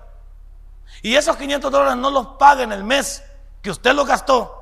y 1.00 1.14
esos 1.14 1.34
500 1.34 1.72
dólares 1.72 1.96
no 1.96 2.10
los 2.10 2.26
paga 2.38 2.62
en 2.62 2.72
el 2.72 2.84
mes 2.84 3.24
que 3.62 3.70
usted 3.70 3.94
lo 3.94 4.04
gastó 4.04 4.57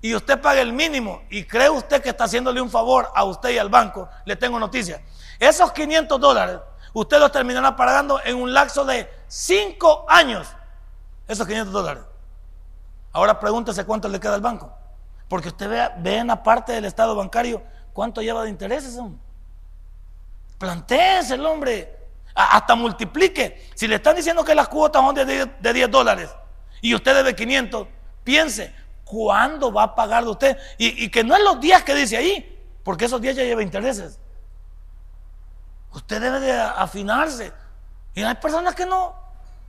y 0.00 0.14
usted 0.14 0.40
paga 0.40 0.60
el 0.60 0.72
mínimo 0.72 1.22
y 1.30 1.44
cree 1.44 1.70
usted 1.70 2.02
que 2.02 2.10
está 2.10 2.24
haciéndole 2.24 2.60
un 2.60 2.70
favor 2.70 3.10
a 3.14 3.24
usted 3.24 3.50
y 3.50 3.58
al 3.58 3.68
banco, 3.68 4.08
le 4.24 4.36
tengo 4.36 4.58
noticia. 4.58 5.02
Esos 5.38 5.72
500 5.72 6.20
dólares 6.20 6.58
usted 6.92 7.18
los 7.18 7.32
terminará 7.32 7.76
pagando 7.76 8.20
en 8.24 8.36
un 8.36 8.52
lapso 8.52 8.84
de 8.84 9.10
5 9.28 10.06
años 10.08 10.48
esos 11.28 11.46
500 11.46 11.72
dólares. 11.72 12.04
Ahora 13.12 13.38
pregúntese 13.40 13.84
cuánto 13.84 14.08
le 14.08 14.20
queda 14.20 14.34
al 14.34 14.40
banco. 14.40 14.72
Porque 15.28 15.48
usted 15.48 15.68
ve, 15.68 15.90
ve 15.98 16.18
en 16.18 16.28
la 16.28 16.42
parte 16.42 16.72
del 16.72 16.84
estado 16.84 17.16
bancario 17.16 17.62
cuánto 17.92 18.22
lleva 18.22 18.44
de 18.44 18.50
intereses. 18.50 18.98
Plantéese 20.58 21.34
el 21.34 21.44
hombre. 21.44 21.96
hasta 22.34 22.74
multiplique. 22.74 23.70
Si 23.74 23.88
le 23.88 23.96
están 23.96 24.14
diciendo 24.14 24.44
que 24.44 24.54
las 24.54 24.68
cuotas 24.68 25.02
son 25.02 25.14
de 25.14 25.24
10, 25.24 25.48
de 25.60 25.72
10 25.72 25.90
dólares 25.90 26.30
y 26.80 26.94
usted 26.94 27.14
debe 27.14 27.34
500, 27.34 27.88
piense, 28.22 28.74
¿cuándo 29.06 29.72
va 29.72 29.84
a 29.84 29.94
pagar 29.94 30.24
de 30.24 30.30
usted? 30.30 30.58
Y, 30.76 31.04
y, 31.04 31.10
que 31.10 31.24
no 31.24 31.34
es 31.34 31.42
los 31.42 31.60
días 31.60 31.82
que 31.84 31.94
dice 31.94 32.16
ahí, 32.16 32.78
porque 32.84 33.06
esos 33.06 33.20
días 33.20 33.36
ya 33.36 33.44
lleva 33.44 33.62
intereses. 33.62 34.18
Usted 35.92 36.20
debe 36.20 36.40
de 36.40 36.52
afinarse. 36.52 37.52
Y 38.14 38.22
hay 38.22 38.34
personas 38.34 38.74
que 38.74 38.84
no, 38.84 39.14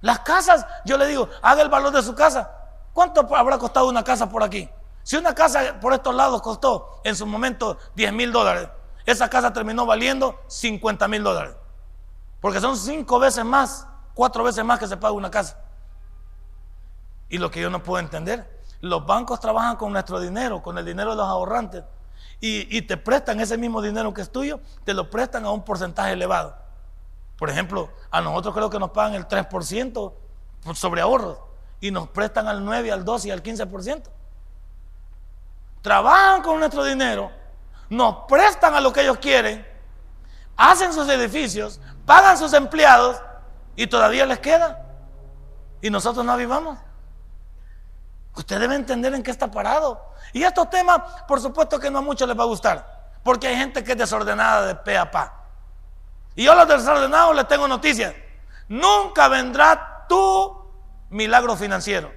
las 0.02 0.20
casas, 0.20 0.66
yo 0.86 0.98
le 0.98 1.06
digo, 1.08 1.30
haga 1.42 1.62
el 1.62 1.70
valor 1.70 1.94
de 1.94 2.02
su 2.02 2.16
casa. 2.16 2.52
¿Cuánto 2.94 3.34
habrá 3.36 3.58
costado 3.58 3.88
una 3.88 4.04
casa 4.04 4.28
por 4.28 4.44
aquí? 4.44 4.70
Si 5.04 5.16
una 5.16 5.34
casa 5.34 5.80
por 5.80 5.94
estos 5.94 6.14
lados 6.14 6.42
costó 6.42 7.00
en 7.04 7.16
su 7.16 7.26
momento 7.26 7.78
10 7.96 8.12
mil 8.14 8.32
dólares, 8.32 8.70
esa 9.06 9.30
casa 9.30 9.54
terminó 9.54 9.86
valiendo 9.86 10.42
50 10.48 11.08
mil 11.08 11.24
dólares. 11.24 11.56
Porque 12.42 12.60
son 12.60 12.76
cinco 12.76 13.20
veces 13.20 13.46
más, 13.46 13.88
cuatro 14.14 14.44
veces 14.44 14.66
más 14.66 14.80
que 14.80 14.88
se 14.88 14.98
paga 14.98 15.14
una 15.14 15.32
casa. 15.32 15.60
Y 17.30 17.38
lo 17.38 17.52
que 17.52 17.62
yo 17.62 17.70
no 17.70 17.84
puedo 17.84 18.00
entender, 18.00 18.57
los 18.82 19.06
bancos 19.06 19.40
trabajan 19.40 19.76
con 19.76 19.92
nuestro 19.92 20.20
dinero, 20.20 20.62
con 20.62 20.78
el 20.78 20.86
dinero 20.86 21.12
de 21.12 21.18
los 21.18 21.28
ahorrantes, 21.28 21.84
y, 22.40 22.78
y 22.78 22.82
te 22.84 22.98
prestan 22.98 23.40
ese 23.40 23.58
mismo 23.58 23.82
dinero 23.82 24.14
que 24.14 24.22
es 24.22 24.32
tuyo, 24.32 24.60
te 24.84 24.94
lo 24.94 25.10
prestan 25.10 25.46
a 25.46 25.52
un 25.52 25.64
porcentaje 25.64 26.14
elevado. 26.14 26.56
Por 27.38 27.50
ejemplo, 27.50 27.90
a 28.10 28.22
nosotros 28.22 28.54
creo 28.54 28.70
que 28.70 28.80
nos 28.80 28.92
pagan 28.92 29.14
el 29.14 29.28
3% 29.28 30.14
sobre 30.74 31.02
ahorros 31.02 31.38
y 31.80 31.92
nos 31.92 32.10
prestan 32.10 32.48
al 32.48 32.64
9, 32.66 32.92
al 32.92 33.06
12 33.06 33.28
y 33.28 33.32
al 33.32 33.44
15%. 33.44 34.04
Trabajan 35.82 36.42
con 36.42 36.60
nuestro 36.60 36.84
dinero, 36.84 37.32
nos 37.90 38.26
prestan 38.28 38.74
a 38.74 38.82
lo 38.82 38.92
que 38.92 39.02
ellos 39.02 39.18
quieren, 39.20 39.66
hacen 40.56 40.92
sus 40.92 41.08
edificios, 41.10 41.80
pagan 42.06 42.38
sus 42.38 42.54
empleados 42.54 43.22
y 43.76 43.88
todavía 43.88 44.26
les 44.26 44.40
queda. 44.40 44.84
Y 45.82 45.90
nosotros 45.92 46.26
no 46.26 46.32
avivamos. 46.32 46.80
Usted 48.38 48.60
debe 48.60 48.76
entender 48.76 49.16
en 49.16 49.24
qué 49.24 49.32
está 49.32 49.50
parado. 49.50 50.14
Y 50.32 50.44
estos 50.44 50.70
temas, 50.70 51.02
por 51.28 51.42
supuesto 51.42 51.80
que 51.80 51.90
no 51.90 51.98
a 51.98 52.02
muchos 52.02 52.28
les 52.28 52.38
va 52.38 52.44
a 52.44 52.46
gustar, 52.46 53.10
porque 53.24 53.48
hay 53.48 53.58
gente 53.58 53.84
que 53.84 53.94
es 53.94 53.98
desordenada 53.98 54.68
de 54.68 54.76
pe 54.76 54.96
a 54.96 55.10
pa. 55.10 55.34
Y 56.36 56.44
yo 56.44 56.52
a 56.52 56.56
los 56.56 56.68
desordenados 56.68 57.36
les 57.36 57.48
tengo 57.48 57.68
noticias. 57.68 58.14
Nunca 58.68 59.28
vendrá 59.28 60.06
tu 60.08 60.56
milagro 61.10 61.56
financiero. 61.56 62.12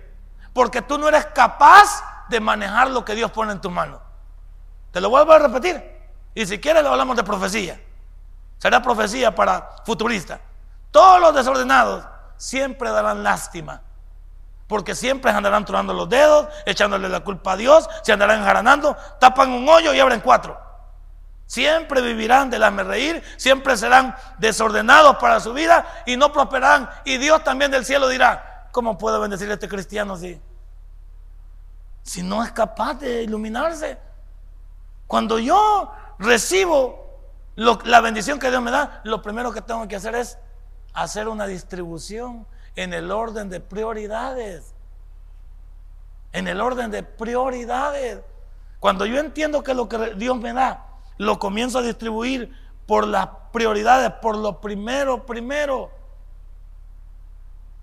Porque 0.53 0.83
tú 0.83 0.99
no 0.99 1.09
eres 1.09 1.25
capaz 1.27 2.27
de 2.29 2.39
manejar 2.39 2.91
lo 2.91 3.03
que 3.03 3.15
Dios 3.15 3.31
pone 3.31 3.53
en 3.53 3.61
tus 3.63 3.73
manos. 3.73 4.01
Te 4.93 5.01
lo 5.01 5.09
vuelvo 5.09 5.33
a 5.33 5.39
repetir. 5.39 5.83
Y 6.35 6.45
si 6.45 6.61
quieres, 6.61 6.83
le 6.83 6.91
hablamos 6.91 7.17
de 7.17 7.25
profecía. 7.25 7.81
Será 8.59 8.83
profecía 8.83 9.35
para 9.35 9.71
futuristas. 9.87 10.39
Todos 10.91 11.19
los 11.19 11.35
desordenados 11.35 12.05
siempre 12.37 12.91
darán 12.91 13.23
lástima. 13.23 13.81
Porque 14.71 14.95
siempre 14.95 15.33
andarán 15.33 15.65
tronando 15.65 15.93
los 15.93 16.09
dedos, 16.09 16.47
echándole 16.65 17.09
la 17.09 17.25
culpa 17.25 17.55
a 17.55 17.57
Dios, 17.57 17.89
se 18.05 18.13
andarán 18.13 18.39
enjaranando, 18.39 18.97
tapan 19.19 19.51
un 19.51 19.69
hoyo 19.69 19.93
y 19.93 19.99
abren 19.99 20.21
cuatro. 20.21 20.57
Siempre 21.45 22.01
vivirán 22.01 22.51
de 22.51 22.71
me 22.71 22.85
reír, 22.85 23.21
siempre 23.37 23.77
serán 23.77 24.15
desordenados 24.39 25.17
para 25.17 25.41
su 25.41 25.53
vida 25.53 26.05
y 26.07 26.17
no 26.17 26.33
prosperarán. 26.33 26.89
Y 27.05 27.19
Dios 27.19 27.43
también 27.43 27.73
del 27.73 27.85
cielo 27.85 28.07
dirá, 28.07 28.69
¿cómo 28.71 28.97
puedo 28.97 29.21
bendecir 29.21 29.51
a 29.51 29.55
este 29.55 29.69
cristiano 29.69 30.17
si, 30.17 30.41
si 32.05 32.23
no 32.23 32.45
es 32.45 32.53
capaz 32.53 32.95
de 32.95 33.25
iluminarse? 33.25 33.99
Cuando 35.09 35.41
yo 35.41 35.93
recibo 36.21 37.19
la 37.57 38.01
bendición 38.01 38.39
que 38.39 38.51
Dios 38.51 38.63
me 38.63 38.71
da, 38.71 39.01
lo 39.03 39.21
primero 39.21 39.51
que 39.51 39.63
tengo 39.63 39.89
que 39.89 39.97
hacer 39.97 40.15
es 40.15 40.39
hacer 40.95 41.27
una 41.27 41.49
distribución 41.49 42.47
en 42.77 42.95
el 42.95 43.11
orden 43.11 43.49
de 43.49 43.61
prioridades. 43.61 44.75
En 46.33 46.49
el 46.49 46.61
orden 46.61 46.91
de 46.91 47.03
prioridades. 47.03 48.21
Cuando 48.79 49.05
yo 49.07 49.19
entiendo 49.19 49.63
que 49.63 49.75
lo 49.75 49.89
que 49.89 50.15
Dios 50.15 50.37
me 50.39 50.53
da 50.53 50.87
lo 51.19 51.39
comienzo 51.39 51.81
a 51.81 51.83
distribuir 51.83 52.51
por 52.87 53.07
las 53.07 53.29
prioridades, 53.53 54.11
por 54.23 54.37
lo 54.37 54.61
primero, 54.61 55.27
primero. 55.27 55.91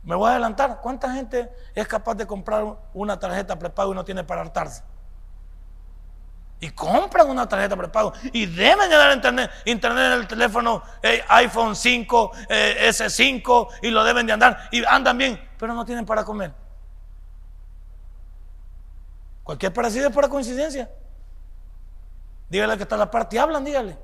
Me 0.02 0.16
voy 0.16 0.30
a 0.30 0.32
adelantar. 0.32 0.80
¿Cuánta 0.82 1.14
gente 1.14 1.52
es 1.76 1.88
capaz 1.88 2.16
de 2.16 2.26
comprar 2.26 2.66
una 2.94 3.20
tarjeta 3.20 3.60
prepago 3.60 3.92
y 3.92 3.96
no 3.96 4.04
tiene 4.04 4.24
para 4.24 4.42
hartarse? 4.42 4.84
Y 6.60 6.72
compran 6.72 7.30
una 7.30 7.48
tarjeta 7.48 7.76
prepago. 7.76 8.14
Y 8.34 8.48
deben 8.48 8.90
de 8.90 8.96
dar 8.96 9.14
internet, 9.14 9.52
internet 9.66 10.06
en 10.06 10.12
el 10.14 10.28
teléfono 10.28 10.82
eh, 11.04 11.24
iPhone 11.30 11.76
5, 11.76 12.32
eh, 12.50 12.90
S5, 12.90 13.68
y 13.84 13.90
lo 13.92 14.04
deben 14.04 14.26
de 14.26 14.34
andar. 14.34 14.68
Y 14.72 14.84
andan 14.84 15.18
bien, 15.18 15.50
pero 15.58 15.74
no 15.74 15.86
tienen 15.86 16.06
para 16.06 16.24
comer. 16.24 16.54
Cualquier 19.44 19.72
parecido 19.72 20.10
es 20.10 20.16
para 20.16 20.28
coincidencia. 20.28 20.90
Dígale 22.50 22.76
que 22.76 22.84
está 22.84 22.98
la 22.98 23.12
parte 23.12 23.36
y 23.36 23.40
hablan, 23.40 23.64
dígale. 23.64 23.98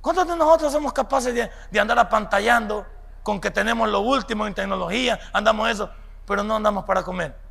¿Cuántos 0.00 0.26
de 0.26 0.34
nosotros 0.34 0.72
somos 0.72 0.92
capaces 0.92 1.34
de, 1.34 1.50
de 1.70 1.80
andar 1.80 1.98
apantallando 1.98 2.86
con 3.22 3.40
que 3.40 3.50
tenemos 3.50 3.88
lo 3.88 4.00
último 4.00 4.46
en 4.46 4.54
tecnología? 4.54 5.20
Andamos 5.32 5.70
eso, 5.70 5.90
pero 6.26 6.42
no 6.42 6.56
andamos 6.56 6.84
para 6.84 7.02
comer. 7.02 7.41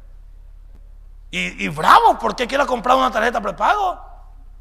Y, 1.34 1.70
bravo, 1.70 2.20
¿por 2.20 2.36
qué 2.36 2.46
quiero 2.46 2.68
comprar 2.68 2.98
una 2.98 3.10
tarjeta 3.10 3.40
prepago? 3.40 4.00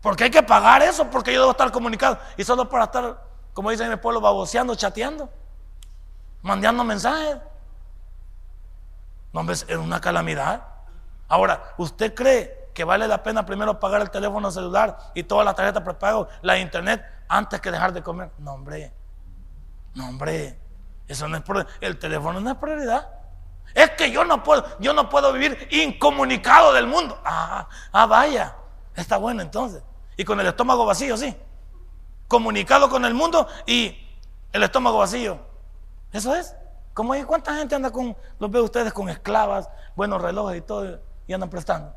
Porque 0.00 0.24
hay 0.24 0.30
que 0.30 0.42
pagar 0.42 0.82
eso, 0.82 1.10
porque 1.10 1.32
yo 1.34 1.40
debo 1.40 1.50
estar 1.50 1.70
comunicado. 1.72 2.16
Y 2.36 2.44
solo 2.44 2.68
para 2.68 2.84
estar, 2.84 3.20
como 3.52 3.70
dicen 3.70 3.86
en 3.86 3.92
mi 3.92 3.96
pueblo, 3.96 4.20
baboseando, 4.20 4.76
chateando, 4.76 5.28
mandando 6.42 6.84
mensajes. 6.84 7.38
No, 9.32 9.50
es 9.50 9.64
una 9.64 10.00
calamidad. 10.00 10.62
Ahora, 11.26 11.74
¿usted 11.76 12.14
cree 12.14 12.70
que 12.72 12.84
vale 12.84 13.08
la 13.08 13.22
pena 13.24 13.44
primero 13.44 13.80
pagar 13.80 14.02
el 14.02 14.10
teléfono 14.10 14.48
celular 14.52 14.96
y 15.14 15.24
todas 15.24 15.44
las 15.44 15.56
tarjetas 15.56 15.82
prepago, 15.82 16.28
la 16.40 16.56
internet, 16.56 17.04
antes 17.28 17.60
que 17.60 17.72
dejar 17.72 17.92
de 17.92 18.02
comer? 18.02 18.30
No, 18.38 18.54
hombre. 18.54 18.92
No, 19.94 20.08
hombre. 20.08 20.56
Eso 21.08 21.26
no 21.26 21.36
es 21.36 21.42
el 21.80 21.98
teléfono 21.98 22.38
no 22.38 22.50
es 22.50 22.56
prioridad. 22.56 23.19
Es 23.74 23.90
que 23.90 24.10
yo 24.10 24.24
no 24.24 24.42
puedo, 24.42 24.64
yo 24.78 24.92
no 24.92 25.08
puedo 25.08 25.32
vivir 25.32 25.68
incomunicado 25.70 26.72
del 26.72 26.86
mundo. 26.86 27.20
Ah, 27.24 27.68
ah, 27.92 28.06
vaya, 28.06 28.56
está 28.94 29.16
bueno 29.16 29.42
entonces. 29.42 29.82
Y 30.16 30.24
con 30.24 30.40
el 30.40 30.46
estómago 30.46 30.84
vacío, 30.84 31.16
sí. 31.16 31.36
Comunicado 32.28 32.88
con 32.88 33.04
el 33.04 33.14
mundo 33.14 33.46
y 33.66 33.96
el 34.52 34.62
estómago 34.62 34.98
vacío. 34.98 35.38
Eso 36.12 36.34
es. 36.34 36.54
Como 36.94 37.14
¿Cuánta 37.26 37.54
gente 37.54 37.74
anda 37.74 37.90
con, 37.90 38.16
los 38.38 38.50
ve 38.50 38.60
ustedes 38.60 38.92
con 38.92 39.08
esclavas, 39.08 39.68
buenos 39.94 40.20
relojes 40.20 40.58
y 40.58 40.60
todo, 40.60 41.00
y 41.26 41.32
andan 41.32 41.48
prestando? 41.48 41.94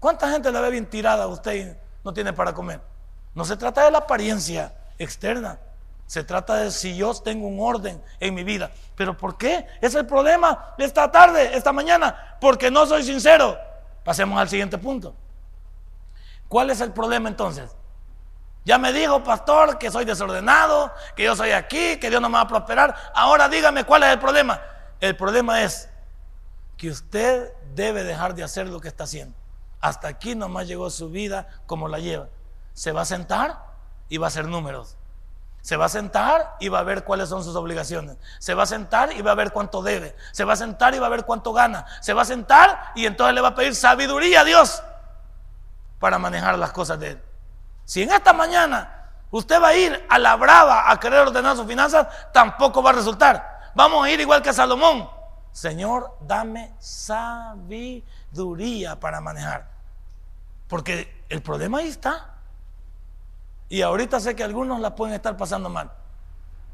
¿Cuánta 0.00 0.28
gente 0.30 0.50
la 0.50 0.60
ve 0.60 0.70
bien 0.70 0.86
tirada 0.86 1.24
a 1.24 1.26
usted 1.28 1.54
y 1.54 1.76
no 2.04 2.12
tiene 2.12 2.32
para 2.32 2.52
comer? 2.52 2.80
No 3.34 3.44
se 3.44 3.56
trata 3.56 3.84
de 3.84 3.90
la 3.92 3.98
apariencia 3.98 4.74
externa. 4.98 5.60
Se 6.12 6.22
trata 6.24 6.56
de 6.56 6.70
si 6.70 6.94
yo 6.94 7.14
tengo 7.14 7.46
un 7.46 7.58
orden 7.58 8.04
en 8.20 8.34
mi 8.34 8.44
vida. 8.44 8.70
¿Pero 8.94 9.16
por 9.16 9.38
qué? 9.38 9.66
Es 9.80 9.94
el 9.94 10.04
problema 10.04 10.74
esta 10.76 11.10
tarde, 11.10 11.56
esta 11.56 11.72
mañana, 11.72 12.36
porque 12.38 12.70
no 12.70 12.84
soy 12.84 13.02
sincero. 13.02 13.56
Pasemos 14.04 14.38
al 14.38 14.46
siguiente 14.46 14.76
punto. 14.76 15.14
¿Cuál 16.48 16.68
es 16.68 16.82
el 16.82 16.92
problema 16.92 17.30
entonces? 17.30 17.74
Ya 18.62 18.76
me 18.76 18.92
dijo, 18.92 19.24
pastor, 19.24 19.78
que 19.78 19.90
soy 19.90 20.04
desordenado, 20.04 20.92
que 21.16 21.24
yo 21.24 21.34
soy 21.34 21.52
aquí, 21.52 21.96
que 21.96 22.10
Dios 22.10 22.20
no 22.20 22.28
me 22.28 22.34
va 22.34 22.42
a 22.42 22.46
prosperar. 22.46 22.94
Ahora 23.14 23.48
dígame 23.48 23.84
cuál 23.84 24.02
es 24.02 24.10
el 24.10 24.18
problema. 24.18 24.60
El 25.00 25.16
problema 25.16 25.62
es 25.62 25.88
que 26.76 26.90
usted 26.90 27.54
debe 27.74 28.04
dejar 28.04 28.34
de 28.34 28.42
hacer 28.42 28.68
lo 28.68 28.80
que 28.80 28.88
está 28.88 29.04
haciendo. 29.04 29.34
Hasta 29.80 30.08
aquí 30.08 30.34
nomás 30.34 30.66
llegó 30.66 30.90
su 30.90 31.08
vida 31.08 31.48
como 31.64 31.88
la 31.88 32.00
lleva. 32.00 32.28
Se 32.74 32.92
va 32.92 33.00
a 33.00 33.06
sentar 33.06 33.64
y 34.10 34.18
va 34.18 34.26
a 34.26 34.28
hacer 34.28 34.46
números. 34.46 34.98
Se 35.62 35.76
va 35.76 35.86
a 35.86 35.88
sentar 35.88 36.56
y 36.58 36.68
va 36.68 36.80
a 36.80 36.82
ver 36.82 37.04
cuáles 37.04 37.28
son 37.28 37.44
sus 37.44 37.54
obligaciones. 37.54 38.16
Se 38.40 38.52
va 38.52 38.64
a 38.64 38.66
sentar 38.66 39.12
y 39.12 39.22
va 39.22 39.30
a 39.30 39.36
ver 39.36 39.52
cuánto 39.52 39.80
debe. 39.80 40.16
Se 40.32 40.44
va 40.44 40.54
a 40.54 40.56
sentar 40.56 40.94
y 40.94 40.98
va 40.98 41.06
a 41.06 41.10
ver 41.10 41.24
cuánto 41.24 41.52
gana. 41.52 41.86
Se 42.00 42.12
va 42.12 42.22
a 42.22 42.24
sentar 42.24 42.90
y 42.96 43.06
entonces 43.06 43.34
le 43.34 43.40
va 43.40 43.48
a 43.48 43.54
pedir 43.54 43.74
sabiduría 43.76 44.40
a 44.40 44.44
Dios 44.44 44.82
para 46.00 46.18
manejar 46.18 46.58
las 46.58 46.72
cosas 46.72 46.98
de 46.98 47.10
él. 47.12 47.22
Si 47.84 48.02
en 48.02 48.10
esta 48.10 48.32
mañana 48.32 49.08
usted 49.30 49.62
va 49.62 49.68
a 49.68 49.76
ir 49.76 50.04
a 50.08 50.18
la 50.18 50.34
brava 50.34 50.90
a 50.90 50.98
querer 50.98 51.20
ordenar 51.20 51.56
sus 51.56 51.66
finanzas, 51.66 52.08
tampoco 52.32 52.82
va 52.82 52.90
a 52.90 52.94
resultar. 52.94 53.70
Vamos 53.74 54.04
a 54.04 54.10
ir 54.10 54.18
igual 54.20 54.42
que 54.42 54.52
Salomón. 54.52 55.08
Señor, 55.52 56.18
dame 56.22 56.74
sabiduría 56.80 58.00
para 58.98 59.20
manejar. 59.20 59.70
Porque 60.66 61.24
el 61.28 61.40
problema 61.40 61.78
ahí 61.78 61.86
está. 61.88 62.31
Y 63.72 63.80
ahorita 63.80 64.20
sé 64.20 64.36
que 64.36 64.44
algunos 64.44 64.80
la 64.80 64.94
pueden 64.94 65.14
estar 65.14 65.34
pasando 65.38 65.70
mal. 65.70 65.90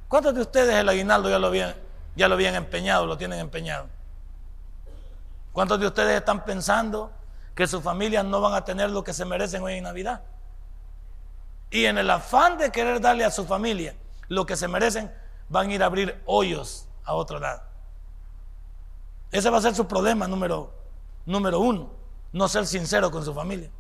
¿Cuántos 0.08 0.34
de 0.34 0.40
ustedes 0.40 0.74
el 0.74 0.88
aguinaldo 0.88 1.30
ya 1.30 1.38
lo 1.38 1.46
habían, 1.46 1.76
ya 2.16 2.26
lo 2.26 2.37
empeñado, 2.40 3.06
lo 3.06 3.16
tienen 3.16 3.38
empeñado? 3.38 3.87
¿Cuántos 5.52 5.78
de 5.78 5.87
ustedes 5.87 6.16
están 6.16 6.44
pensando 6.44 7.12
que 7.54 7.68
sus 7.68 7.84
familias 7.84 8.24
no 8.24 8.40
van 8.40 8.54
a 8.54 8.64
tener 8.64 8.90
lo 8.90 9.04
que 9.04 9.12
se 9.12 9.24
merecen 9.24 9.62
hoy 9.62 9.74
en 9.74 9.84
Navidad? 9.84 10.22
Y 11.70 11.84
en 11.84 11.98
el 11.98 12.11
afán 12.11 12.58
de 12.58 12.72
querer 12.72 13.00
darle 13.00 13.24
a 13.24 13.30
su 13.30 13.46
familia 13.46 13.94
lo 14.26 14.44
que 14.44 14.56
se 14.56 14.66
merecen, 14.66 15.14
van 15.48 15.70
a 15.70 15.74
ir 15.74 15.84
a 15.84 15.87
abrir 15.87 16.20
hoyos 16.26 16.88
a 17.04 17.14
otro 17.14 17.38
lado. 17.38 17.62
Ese 19.30 19.50
va 19.50 19.58
a 19.58 19.62
ser 19.62 19.76
su 19.76 19.87
problema 19.87 20.26
número, 20.26 20.74
número 21.26 21.61
uno, 21.61 21.92
no 22.32 22.48
ser 22.48 22.66
sincero 22.66 23.08
con 23.12 23.24
su 23.24 23.32
familia. 23.32 23.70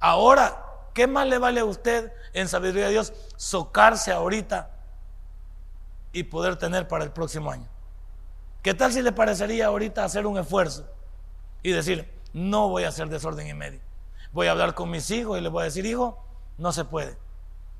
Ahora 0.00 0.63
¿Qué 0.94 1.08
más 1.08 1.26
le 1.26 1.38
vale 1.38 1.60
a 1.60 1.64
usted 1.64 2.12
en 2.32 2.48
sabiduría 2.48 2.86
de 2.86 2.92
Dios 2.92 3.12
socarse 3.36 4.12
ahorita 4.12 4.70
y 6.12 6.22
poder 6.22 6.56
tener 6.56 6.86
para 6.86 7.02
el 7.02 7.10
próximo 7.10 7.50
año? 7.50 7.68
¿Qué 8.62 8.74
tal 8.74 8.92
si 8.92 9.02
le 9.02 9.10
parecería 9.10 9.66
ahorita 9.66 10.04
hacer 10.04 10.24
un 10.26 10.38
esfuerzo 10.38 10.86
y 11.62 11.72
decir, 11.72 12.08
no 12.32 12.68
voy 12.68 12.84
a 12.84 12.88
hacer 12.88 13.08
desorden 13.08 13.48
y 13.48 13.54
medio? 13.54 13.80
Voy 14.32 14.46
a 14.46 14.52
hablar 14.52 14.74
con 14.74 14.88
mis 14.88 15.10
hijos 15.10 15.36
y 15.36 15.42
les 15.42 15.50
voy 15.50 15.62
a 15.62 15.64
decir, 15.64 15.84
hijo, 15.84 16.24
no 16.58 16.72
se 16.72 16.84
puede. 16.84 17.18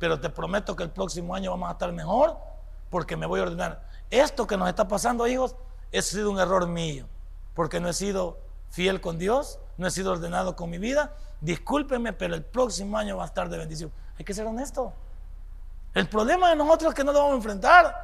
Pero 0.01 0.21
te 0.21 0.29
prometo 0.29 0.75
que 0.75 0.83
el 0.83 0.91
próximo 0.91 1.37
año 1.37 1.53
vamos 1.53 1.69
a 1.69 1.73
estar 1.73 1.93
mejor 1.93 2.37
porque 2.91 3.17
me 3.17 3.27
voy 3.27 3.41
a 3.41 3.45
ordenar. 3.45 3.89
Esto 4.11 4.47
que 4.47 4.57
nos 4.57 4.69
está 4.69 4.89
pasando, 4.89 5.27
hijos, 5.29 5.55
ha 5.97 6.03
sido 6.03 6.31
un 6.31 6.41
error 6.41 6.67
mío, 6.67 7.07
porque 7.55 7.79
no 7.79 7.89
he 7.89 7.93
sido 7.93 8.39
fiel 8.75 9.01
con 9.01 9.19
Dios, 9.19 9.59
no 9.79 9.87
he 9.87 9.91
sido 9.91 10.13
ordenado 10.13 10.55
con 10.57 10.69
mi 10.69 10.79
vida 10.79 11.15
discúlpeme, 11.45 12.15
pero 12.15 12.35
el 12.35 12.43
próximo 12.43 12.97
año 12.97 13.19
va 13.19 13.25
a 13.25 13.27
estar 13.27 13.49
de 13.49 13.59
bendición. 13.59 13.93
Hay 14.19 14.25
que 14.25 14.33
ser 14.33 14.47
honesto. 14.47 14.93
El 15.93 16.09
problema 16.09 16.49
de 16.49 16.57
nosotros 16.57 16.91
es 16.91 16.95
que 16.95 17.05
no 17.05 17.13
lo 17.13 17.19
vamos 17.19 17.35
a 17.35 17.37
enfrentar. 17.37 17.95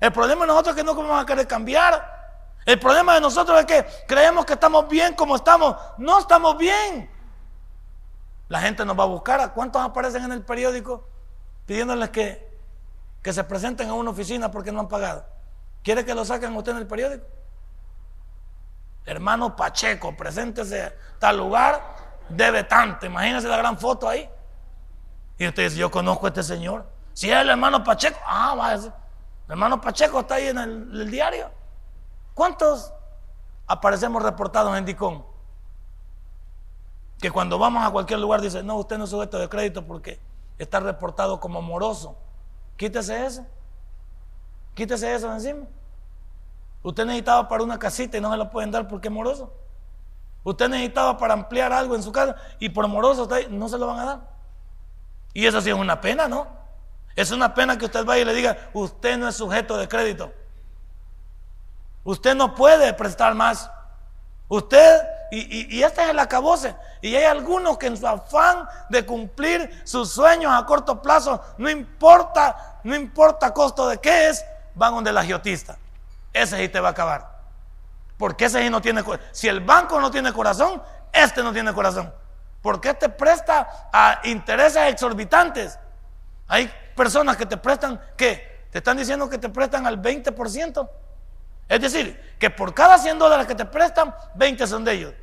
El 0.00 0.12
problema 0.12 0.42
de 0.42 0.48
nosotros 0.48 0.76
es 0.76 0.82
que 0.82 0.84
no 0.84 0.94
vamos 0.94 1.22
a 1.22 1.24
querer 1.24 1.46
cambiar. 1.46 2.14
El 2.64 2.78
problema 2.80 3.14
de 3.14 3.20
nosotros 3.20 3.58
es 3.60 3.66
que 3.66 3.86
creemos 4.08 4.44
que 4.44 4.54
estamos 4.54 4.88
bien 4.88 5.14
como 5.14 5.36
estamos. 5.36 5.76
No 5.96 6.18
estamos 6.18 6.58
bien. 6.58 7.08
La 8.48 8.60
gente 8.60 8.84
nos 8.84 8.98
va 8.98 9.04
a 9.04 9.06
buscar. 9.06 9.40
¿A 9.40 9.52
cuántos 9.52 9.80
aparecen 9.80 10.24
en 10.24 10.32
el 10.32 10.42
periódico 10.42 11.06
pidiéndoles 11.66 12.10
que, 12.10 12.58
que 13.22 13.32
se 13.32 13.44
presenten 13.44 13.88
a 13.88 13.94
una 13.94 14.10
oficina 14.10 14.50
porque 14.50 14.72
no 14.72 14.80
han 14.80 14.88
pagado? 14.88 15.24
¿Quiere 15.84 16.04
que 16.04 16.14
lo 16.14 16.24
saquen 16.24 16.54
usted 16.56 16.72
en 16.72 16.78
el 16.78 16.86
periódico? 16.88 17.24
Hermano 19.06 19.54
Pacheco, 19.54 20.16
preséntese 20.16 20.92
tal 21.18 21.38
lugar 21.38 21.96
debe 22.28 22.64
tanto. 22.64 23.06
Imagínense 23.06 23.48
la 23.48 23.56
gran 23.56 23.78
foto 23.78 24.08
ahí. 24.08 24.28
Y 25.38 25.46
usted 25.46 25.64
dice, 25.64 25.76
yo 25.76 25.90
conozco 25.90 26.26
a 26.26 26.28
este 26.30 26.42
señor. 26.42 26.86
Si 27.12 27.30
es 27.30 27.36
el 27.36 27.48
hermano 27.48 27.82
Pacheco, 27.84 28.18
ah, 28.26 28.54
va 28.54 28.70
a 28.70 28.74
el 28.74 29.52
hermano 29.52 29.80
Pacheco 29.80 30.20
está 30.20 30.36
ahí 30.36 30.48
en 30.48 30.58
el, 30.58 31.10
diario. 31.10 31.50
¿Cuántos 32.34 32.92
aparecemos 33.66 34.22
reportados 34.22 34.76
en 34.76 34.84
Dicón? 34.84 35.24
Que 37.20 37.30
cuando 37.30 37.58
vamos 37.58 37.86
a 37.86 37.90
cualquier 37.90 38.18
lugar 38.18 38.40
dice, 38.40 38.62
no, 38.62 38.76
usted 38.76 38.98
no 38.98 39.04
es 39.04 39.10
sujeto 39.10 39.38
de 39.38 39.48
crédito 39.48 39.86
porque 39.86 40.20
está 40.58 40.80
reportado 40.80 41.38
como 41.38 41.62
moroso. 41.62 42.18
Quítese 42.76 43.24
eso. 43.24 43.46
Quítese 44.74 45.14
eso 45.14 45.32
encima. 45.32 45.66
Usted 46.86 47.04
necesitaba 47.04 47.48
para 47.48 47.64
una 47.64 47.80
casita 47.80 48.16
y 48.16 48.20
no 48.20 48.30
se 48.30 48.36
lo 48.36 48.48
pueden 48.48 48.70
dar 48.70 48.86
porque 48.86 49.08
es 49.08 49.12
moroso. 49.12 49.52
Usted 50.44 50.68
necesitaba 50.68 51.18
para 51.18 51.34
ampliar 51.34 51.72
algo 51.72 51.96
en 51.96 52.02
su 52.04 52.12
casa 52.12 52.36
y 52.60 52.68
por 52.68 52.86
moroso 52.86 53.28
no 53.50 53.68
se 53.68 53.76
lo 53.76 53.88
van 53.88 53.98
a 53.98 54.04
dar. 54.04 54.20
Y 55.32 55.46
eso 55.46 55.60
sí 55.60 55.68
es 55.68 55.74
una 55.74 56.00
pena, 56.00 56.28
¿no? 56.28 56.46
Es 57.16 57.32
una 57.32 57.52
pena 57.54 57.76
que 57.76 57.86
usted 57.86 58.04
vaya 58.04 58.22
y 58.22 58.24
le 58.24 58.34
diga, 58.34 58.70
usted 58.72 59.18
no 59.18 59.26
es 59.26 59.34
sujeto 59.34 59.76
de 59.76 59.88
crédito. 59.88 60.32
Usted 62.04 62.36
no 62.36 62.54
puede 62.54 62.94
prestar 62.94 63.34
más. 63.34 63.68
Usted, 64.46 65.02
y, 65.32 65.82
este 65.82 66.04
es 66.04 66.10
el 66.10 66.20
acabose. 66.20 66.76
Y 67.02 67.16
hay 67.16 67.24
algunos 67.24 67.78
que 67.78 67.88
en 67.88 67.96
su 67.96 68.06
afán 68.06 68.68
de 68.90 69.04
cumplir 69.04 69.82
sus 69.82 70.12
sueños 70.12 70.52
a 70.52 70.64
corto 70.64 71.02
plazo, 71.02 71.42
no 71.58 71.68
importa, 71.68 72.78
no 72.84 72.94
importa 72.94 73.52
costo 73.52 73.88
de 73.88 73.98
qué 73.98 74.28
es, 74.28 74.44
van 74.76 74.94
donde 74.94 75.10
el 75.10 75.18
agiotista. 75.18 75.76
Ese 76.36 76.58
sí 76.58 76.68
te 76.68 76.80
va 76.80 76.88
a 76.88 76.90
acabar. 76.90 77.36
Porque 78.18 78.44
ese 78.44 78.68
no 78.68 78.82
tiene. 78.82 79.02
Si 79.32 79.48
el 79.48 79.60
banco 79.60 79.98
no 79.98 80.10
tiene 80.10 80.34
corazón, 80.34 80.82
este 81.10 81.42
no 81.42 81.50
tiene 81.50 81.72
corazón. 81.72 82.12
Porque 82.60 82.90
este 82.90 83.08
presta 83.08 83.88
a 83.90 84.20
intereses 84.24 84.92
exorbitantes. 84.92 85.78
Hay 86.48 86.70
personas 86.94 87.38
que 87.38 87.46
te 87.46 87.56
prestan, 87.56 87.98
que 88.18 88.66
te 88.70 88.78
están 88.78 88.98
diciendo 88.98 89.30
que 89.30 89.38
te 89.38 89.48
prestan 89.48 89.86
al 89.86 90.00
20%. 90.00 90.88
Es 91.68 91.80
decir, 91.80 92.36
que 92.38 92.50
por 92.50 92.74
cada 92.74 92.98
100 92.98 93.18
dólares 93.18 93.46
que 93.46 93.54
te 93.54 93.64
prestan, 93.64 94.14
20 94.34 94.66
son 94.66 94.84
de 94.84 94.92
ellos. 94.92 95.14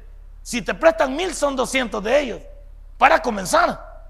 Si 0.41 0.63
te 0.63 0.73
prestan 0.73 1.15
mil, 1.15 1.35
son 1.35 1.55
200 1.55 2.03
de 2.03 2.19
ellos. 2.19 2.41
Para 2.97 3.21
comenzar. 3.21 4.09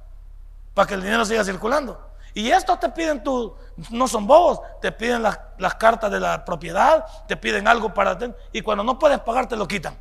Para 0.73 0.87
que 0.87 0.93
el 0.93 1.01
dinero 1.01 1.25
siga 1.25 1.43
circulando. 1.43 2.12
Y 2.33 2.49
estos 2.49 2.79
te 2.79 2.89
piden 2.89 3.23
tu, 3.23 3.55
no 3.91 4.07
son 4.07 4.25
bobos, 4.25 4.59
te 4.81 4.91
piden 4.91 5.21
las, 5.21 5.39
las 5.57 5.75
cartas 5.75 6.11
de 6.11 6.19
la 6.19 6.43
propiedad, 6.43 7.05
te 7.27 7.37
piden 7.37 7.67
algo 7.67 7.93
para... 7.93 8.17
Y 8.51 8.61
cuando 8.61 8.83
no 8.83 8.97
puedes 8.97 9.19
pagar, 9.19 9.47
te 9.47 9.55
lo 9.55 9.67
quitan. 9.67 9.95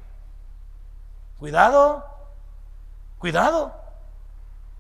Cuidado, 1.38 2.06
cuidado. 3.18 3.82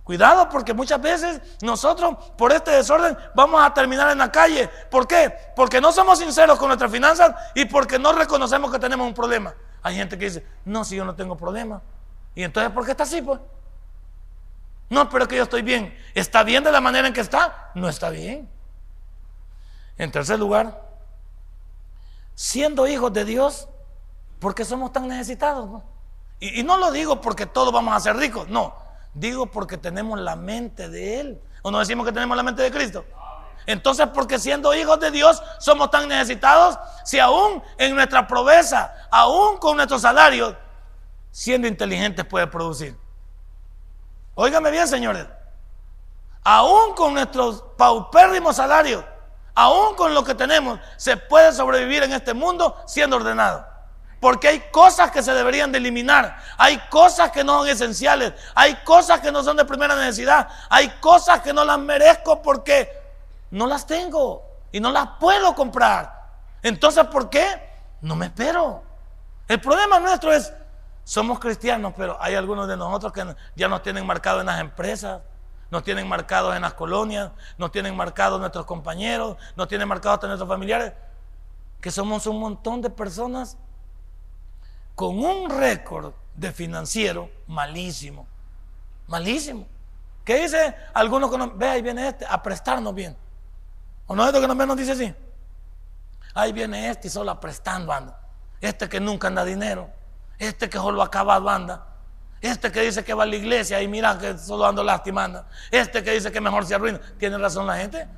Cuidado 0.04 0.48
porque 0.48 0.74
muchas 0.74 1.00
veces 1.00 1.40
nosotros 1.62 2.16
por 2.36 2.52
este 2.52 2.72
desorden 2.72 3.16
vamos 3.34 3.62
a 3.62 3.72
terminar 3.72 4.10
en 4.10 4.18
la 4.18 4.32
calle. 4.32 4.68
¿Por 4.90 5.06
qué? 5.06 5.32
Porque 5.54 5.80
no 5.80 5.92
somos 5.92 6.18
sinceros 6.18 6.58
con 6.58 6.68
nuestras 6.68 6.90
finanzas 6.90 7.34
y 7.54 7.66
porque 7.66 7.98
no 7.98 8.12
reconocemos 8.12 8.72
que 8.72 8.78
tenemos 8.78 9.06
un 9.06 9.14
problema. 9.14 9.54
Hay 9.82 9.94
gente 9.96 10.18
que 10.18 10.24
dice, 10.24 10.46
no, 10.64 10.84
si 10.84 10.96
yo 10.96 11.04
no 11.04 11.14
tengo 11.14 11.36
problema. 11.36 11.82
¿Y 12.34 12.42
entonces 12.42 12.72
por 12.72 12.84
qué 12.84 12.92
está 12.92 13.04
así? 13.04 13.22
Pues? 13.22 13.38
No, 14.92 15.08
pero 15.08 15.26
que 15.26 15.36
yo 15.36 15.44
estoy 15.44 15.62
bien. 15.62 15.98
¿Está 16.14 16.42
bien 16.42 16.62
de 16.62 16.70
la 16.70 16.78
manera 16.78 17.08
en 17.08 17.14
que 17.14 17.22
está? 17.22 17.70
No 17.74 17.88
está 17.88 18.10
bien. 18.10 18.46
En 19.96 20.12
tercer 20.12 20.38
lugar, 20.38 20.86
siendo 22.34 22.86
hijos 22.86 23.10
de 23.10 23.24
Dios, 23.24 23.70
¿por 24.38 24.54
qué 24.54 24.66
somos 24.66 24.92
tan 24.92 25.08
necesitados? 25.08 25.82
Y, 26.40 26.60
y 26.60 26.62
no 26.62 26.76
lo 26.76 26.92
digo 26.92 27.22
porque 27.22 27.46
todos 27.46 27.72
vamos 27.72 27.96
a 27.96 28.00
ser 28.00 28.16
ricos, 28.16 28.48
no. 28.48 28.74
Digo 29.14 29.46
porque 29.46 29.78
tenemos 29.78 30.20
la 30.20 30.36
mente 30.36 30.90
de 30.90 31.20
Él. 31.20 31.42
¿O 31.62 31.70
no 31.70 31.78
decimos 31.78 32.04
que 32.04 32.12
tenemos 32.12 32.36
la 32.36 32.42
mente 32.42 32.60
de 32.60 32.70
Cristo? 32.70 33.06
Entonces, 33.64 34.08
porque 34.12 34.38
siendo 34.38 34.74
hijos 34.74 35.00
de 35.00 35.10
Dios 35.10 35.42
somos 35.58 35.90
tan 35.90 36.06
necesitados, 36.06 36.78
si 37.02 37.18
aún 37.18 37.62
en 37.78 37.94
nuestra 37.94 38.26
proveza, 38.26 38.92
aún 39.10 39.56
con 39.56 39.76
nuestro 39.76 39.98
salario, 39.98 40.54
siendo 41.30 41.66
inteligentes 41.66 42.26
puede 42.26 42.46
producir. 42.46 42.94
Óigame 44.34 44.70
bien, 44.70 44.88
señores. 44.88 45.26
Aún 46.44 46.94
con 46.94 47.14
nuestros 47.14 47.62
paupérrimos 47.76 48.56
salarios, 48.56 49.04
aún 49.54 49.94
con 49.94 50.14
lo 50.14 50.24
que 50.24 50.34
tenemos, 50.34 50.80
se 50.96 51.16
puede 51.16 51.52
sobrevivir 51.52 52.02
en 52.02 52.12
este 52.12 52.34
mundo 52.34 52.76
siendo 52.86 53.16
ordenado. 53.16 53.66
Porque 54.20 54.48
hay 54.48 54.60
cosas 54.70 55.10
que 55.10 55.22
se 55.22 55.34
deberían 55.34 55.72
de 55.72 55.78
eliminar. 55.78 56.40
Hay 56.56 56.78
cosas 56.88 57.32
que 57.32 57.42
no 57.42 57.58
son 57.58 57.68
esenciales. 57.68 58.32
Hay 58.54 58.76
cosas 58.84 59.20
que 59.20 59.32
no 59.32 59.42
son 59.42 59.56
de 59.56 59.64
primera 59.64 59.96
necesidad. 59.96 60.48
Hay 60.70 60.88
cosas 61.00 61.42
que 61.42 61.52
no 61.52 61.64
las 61.64 61.78
merezco 61.78 62.40
porque 62.40 63.02
no 63.50 63.66
las 63.66 63.84
tengo 63.84 64.44
y 64.70 64.78
no 64.78 64.92
las 64.92 65.08
puedo 65.18 65.56
comprar. 65.56 66.22
Entonces, 66.62 67.04
¿por 67.06 67.30
qué? 67.30 67.44
No 68.00 68.14
me 68.14 68.26
espero. 68.26 68.84
El 69.48 69.60
problema 69.60 69.98
nuestro 69.98 70.32
es, 70.32 70.52
somos 71.04 71.38
cristianos, 71.38 71.94
pero 71.96 72.16
hay 72.20 72.34
algunos 72.34 72.68
de 72.68 72.76
nosotros 72.76 73.12
que 73.12 73.36
ya 73.56 73.68
nos 73.68 73.82
tienen 73.82 74.06
marcado 74.06 74.40
en 74.40 74.46
las 74.46 74.60
empresas, 74.60 75.20
nos 75.70 75.82
tienen 75.82 76.06
marcados 76.06 76.54
en 76.54 76.62
las 76.62 76.74
colonias, 76.74 77.30
nos 77.58 77.72
tienen 77.72 77.96
marcados 77.96 78.38
nuestros 78.38 78.66
compañeros, 78.66 79.36
nos 79.56 79.68
tienen 79.68 79.88
marcados 79.88 80.16
hasta 80.16 80.26
nuestros 80.26 80.48
familiares, 80.48 80.92
que 81.80 81.90
somos 81.90 82.26
un 82.26 82.38
montón 82.38 82.80
de 82.82 82.90
personas 82.90 83.56
con 84.94 85.18
un 85.18 85.50
récord 85.50 86.12
de 86.34 86.52
financiero 86.52 87.30
malísimo, 87.46 88.26
malísimo. 89.08 89.66
¿Qué 90.24 90.42
dice 90.42 90.76
algunos 90.94 91.30
que 91.30 91.38
nos 91.38 91.56
ve 91.56 91.68
ahí 91.68 91.82
viene 91.82 92.08
este 92.08 92.24
a 92.28 92.42
prestarnos 92.42 92.94
bien? 92.94 93.16
¿O 94.06 94.14
no 94.14 94.22
es 94.22 94.28
esto 94.28 94.40
que 94.40 94.66
nos 94.66 94.76
dice 94.76 94.92
así? 94.92 95.14
Ahí 96.34 96.52
viene 96.52 96.88
este 96.90 97.08
y 97.08 97.10
solo 97.10 97.38
prestando 97.40 97.92
anda. 97.92 98.20
Este 98.60 98.88
que 98.88 99.00
nunca 99.00 99.28
anda 99.28 99.44
dinero, 99.44 99.90
este 100.42 100.68
que 100.68 100.78
solo 100.78 101.02
acabado 101.02 101.48
anda. 101.48 101.86
Este 102.40 102.72
que 102.72 102.80
dice 102.80 103.04
que 103.04 103.14
va 103.14 103.22
a 103.22 103.26
la 103.26 103.36
iglesia 103.36 103.80
y 103.80 103.86
mira 103.86 104.18
que 104.18 104.36
solo 104.36 104.66
ando 104.66 104.82
lastimando. 104.82 105.44
Este 105.70 106.02
que 106.02 106.10
dice 106.10 106.32
que 106.32 106.40
mejor 106.40 106.66
se 106.66 106.74
arruina. 106.74 107.00
¿Tiene 107.16 107.38
razón 107.38 107.66
la 107.66 107.76
gente? 107.76 108.08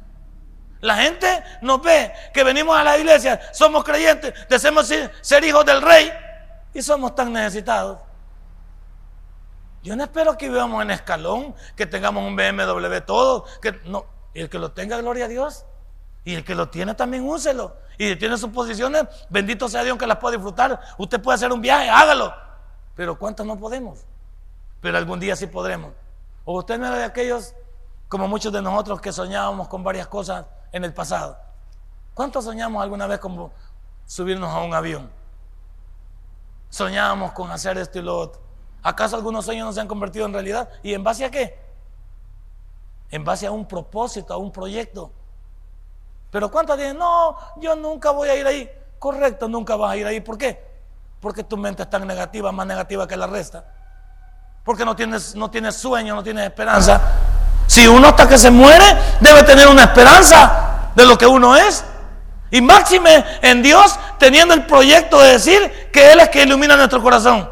La 0.81 0.97
gente 0.97 1.45
nos 1.61 1.83
ve 1.83 2.13
que 2.33 2.43
venimos 2.43 2.77
a 2.77 2.85
la 2.85 2.99
iglesia, 2.99 3.41
somos 3.53 3.85
creyentes, 3.85 4.35
deseamos 4.49 4.91
ser 5.21 5.45
hijos 5.45 5.65
del 5.65 5.81
rey 5.81 6.13
y 6.73 6.83
somos 6.83 7.15
tan 7.15 7.33
necesitados. 7.33 7.99
Yo 9.83 9.97
no 9.97 10.05
espero 10.05 10.37
que 10.37 10.49
vivamos 10.49 10.83
en 10.83 10.91
escalón, 10.91 11.55
que 11.77 11.87
tengamos 11.87 12.27
un 12.27 12.37
BMW 12.37 12.99
todo, 13.07 13.45
que 13.61 13.81
no, 13.85 14.07
el 14.33 14.49
que 14.49 14.59
lo 14.59 14.73
tenga, 14.73 14.97
gloria 14.99 15.27
a 15.27 15.29
Dios. 15.29 15.67
Y 16.25 16.35
el 16.35 16.45
que 16.45 16.55
lo 16.55 16.69
tiene 16.69 16.95
también 16.95 17.29
úselo. 17.29 17.77
Y 17.99 18.17
tiene 18.17 18.37
sus 18.39 18.51
posiciones, 18.51 19.05
bendito 19.29 19.69
sea 19.69 19.85
Dios 19.85 19.99
que 19.99 20.07
las 20.07 20.19
pueda 20.19 20.37
disfrutar. 20.37 20.81
Usted 20.99 21.21
puede 21.21 21.37
hacer 21.37 21.53
un 21.53 21.61
viaje, 21.61 21.89
hágalo. 21.89 22.35
Pero 22.95 23.19
¿cuántos 23.19 23.47
no 23.47 23.59
podemos? 23.59 24.01
Pero 24.81 24.99
algún 24.99 25.21
día 25.21 25.37
sí 25.37 25.47
podremos. 25.47 25.93
O 26.45 26.59
usted 26.59 26.79
no 26.79 26.87
era 26.87 26.97
de 26.97 27.05
aquellos, 27.05 27.55
como 28.09 28.29
muchos 28.29 28.53
de 28.53 28.63
nosotros, 28.63 29.01
que 29.01 29.13
soñábamos 29.13 29.69
con 29.69 29.83
varias 29.83 30.07
cosas 30.07 30.47
en 30.73 30.85
el 30.85 30.93
pasado. 30.93 31.37
¿Cuántos 32.15 32.45
soñamos 32.45 32.83
alguna 32.83 33.07
vez 33.07 33.19
con 33.19 33.51
subirnos 34.07 34.51
a 34.51 34.61
un 34.61 34.75
avión? 34.75 35.11
Soñábamos 36.71 37.33
con 37.33 37.51
hacer 37.51 37.79
esto 37.79 37.99
y 37.99 38.03
lo 38.03 38.19
otro. 38.19 38.41
¿Acaso 38.83 39.17
algunos 39.17 39.45
sueños 39.45 39.67
no 39.67 39.73
se 39.73 39.81
han 39.81 39.89
convertido 39.89 40.27
en 40.27 40.33
realidad? 40.33 40.69
¿Y 40.83 40.93
en 40.93 41.03
base 41.03 41.25
a 41.25 41.31
qué? 41.31 41.59
En 43.11 43.25
base 43.25 43.47
a 43.47 43.51
un 43.51 43.67
propósito, 43.67 44.35
a 44.35 44.37
un 44.37 44.53
proyecto. 44.53 45.11
Pero 46.35 46.51
¿cuántos 46.51 46.77
dicen, 46.77 46.99
no, 46.99 47.37
yo 47.59 47.77
nunca 47.77 48.11
voy 48.11 48.29
a 48.29 48.35
ir 48.35 48.45
ahí? 48.45 48.69
Correcto, 48.99 49.47
nunca 49.47 49.77
vas 49.77 49.93
a 49.93 49.97
ir 49.97 50.05
ahí. 50.05 50.21
¿Por 50.21 50.37
qué? 50.37 50.61
Porque 51.21 51.45
tu 51.45 51.57
mente 51.57 51.85
es 51.85 51.89
tan 51.89 52.05
negativa, 52.09 52.51
más 52.51 52.67
negativa 52.67 53.07
que 53.07 53.17
la 53.17 53.29
resta. 53.29 53.65
Porque 54.65 54.85
no 54.85 54.97
tienes, 54.97 55.37
no 55.37 55.49
tienes 55.49 55.77
sueño, 55.77 56.13
no 56.13 56.25
tienes 56.25 56.47
esperanza. 56.47 57.01
Si 57.69 57.87
uno 57.87 58.09
hasta 58.09 58.29
que 58.29 58.37
se 58.37 58.51
muere, 58.51 58.85
debe 59.21 59.45
tener 59.45 59.69
una 59.69 59.85
esperanza 59.85 60.91
de 60.97 61.05
lo 61.05 61.17
que 61.17 61.25
uno 61.29 61.55
es. 61.55 61.85
Y 62.51 62.61
máxime 62.61 63.25
en 63.41 63.63
Dios, 63.63 63.97
teniendo 64.19 64.55
el 64.55 64.67
proyecto 64.67 65.21
de 65.21 65.35
decir 65.35 65.89
que 65.93 66.11
Él 66.11 66.19
es 66.19 66.31
que 66.31 66.43
ilumina 66.43 66.77
nuestro 66.77 67.01
corazón. 67.01 67.49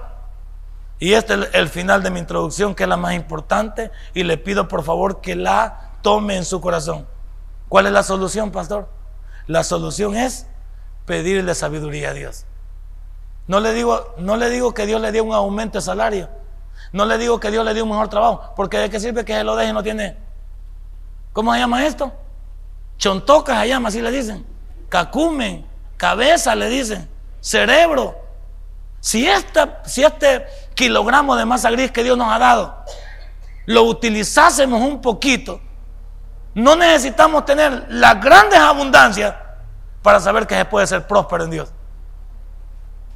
Y 0.99 1.12
este 1.12 1.35
es 1.35 1.51
el 1.53 1.68
final 1.68 2.03
de 2.03 2.11
mi 2.11 2.18
introducción, 2.18 2.75
que 2.75 2.83
es 2.83 2.88
la 2.88 2.97
más 2.97 3.14
importante, 3.14 3.92
y 4.12 4.25
le 4.25 4.38
pido 4.38 4.66
por 4.66 4.83
favor 4.83 5.21
que 5.21 5.37
la 5.37 5.92
tome 6.03 6.37
en 6.37 6.45
su 6.45 6.61
corazón. 6.61 7.07
¿Cuál 7.72 7.87
es 7.87 7.92
la 7.92 8.02
solución, 8.02 8.50
pastor? 8.50 8.87
La 9.46 9.64
solución 9.64 10.14
es 10.14 10.46
pedirle 11.06 11.54
sabiduría 11.54 12.11
a 12.11 12.12
Dios. 12.12 12.44
No 13.46 13.61
le 13.61 13.72
digo, 13.72 14.12
no 14.18 14.37
le 14.37 14.50
digo 14.50 14.74
que 14.74 14.85
Dios 14.85 15.00
le 15.00 15.11
dé 15.11 15.22
un 15.22 15.32
aumento 15.32 15.78
de 15.78 15.82
salario. 15.82 16.28
No 16.92 17.06
le 17.06 17.16
digo 17.16 17.40
que 17.40 17.50
Dios 17.50 17.64
le 17.64 17.72
dé 17.72 17.80
un 17.80 17.88
mejor 17.88 18.11
trabajo, 18.11 18.52
porque 18.56 18.76
de 18.76 18.90
qué 18.90 19.00
sirve 19.00 19.24
que 19.24 19.32
se 19.32 19.42
lo 19.42 19.56
deje 19.56 19.70
y 19.70 19.72
no 19.72 19.82
tiene. 19.82 20.18
¿Cómo 21.32 21.54
se 21.54 21.61
llama 21.61 21.87
esto? 21.87 22.12
Chontocas 22.98 23.62
se 23.62 23.68
llama, 23.68 23.88
así 23.88 24.02
le 24.02 24.11
dicen 24.11 24.44
cacumen, 24.90 25.64
cabeza, 25.96 26.54
le 26.54 26.68
dicen, 26.68 27.08
cerebro. 27.40 28.18
Si, 29.00 29.26
si 29.87 30.04
este 30.04 30.44
kilogramo 30.74 31.37
de 31.37 31.46
masa 31.46 31.70
gris 31.70 31.90
que 31.90 32.04
Dios 32.04 32.18
nos 32.18 32.30
ha 32.30 32.38
dado 32.38 32.85
lo 33.64 33.85
utilizásemos 33.85 34.82
un 34.82 35.00
poquito, 35.00 35.58
no 36.54 36.76
necesitamos 36.76 37.44
tener 37.44 37.86
las 37.88 38.20
grandes 38.20 38.58
abundancias 38.58 39.34
para 40.02 40.20
saber 40.20 40.46
que 40.46 40.56
se 40.56 40.64
puede 40.64 40.86
ser 40.86 41.06
próspero 41.06 41.44
en 41.44 41.50
Dios. 41.50 41.72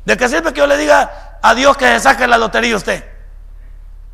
¿De 0.04 0.16
qué 0.16 0.28
sirve 0.28 0.52
que 0.52 0.60
yo 0.60 0.66
le 0.66 0.76
diga 0.76 1.38
a 1.42 1.54
Dios 1.54 1.76
que 1.76 1.86
se 1.86 2.00
saque 2.00 2.26
la 2.26 2.38
lotería 2.38 2.76
usted? 2.76 3.04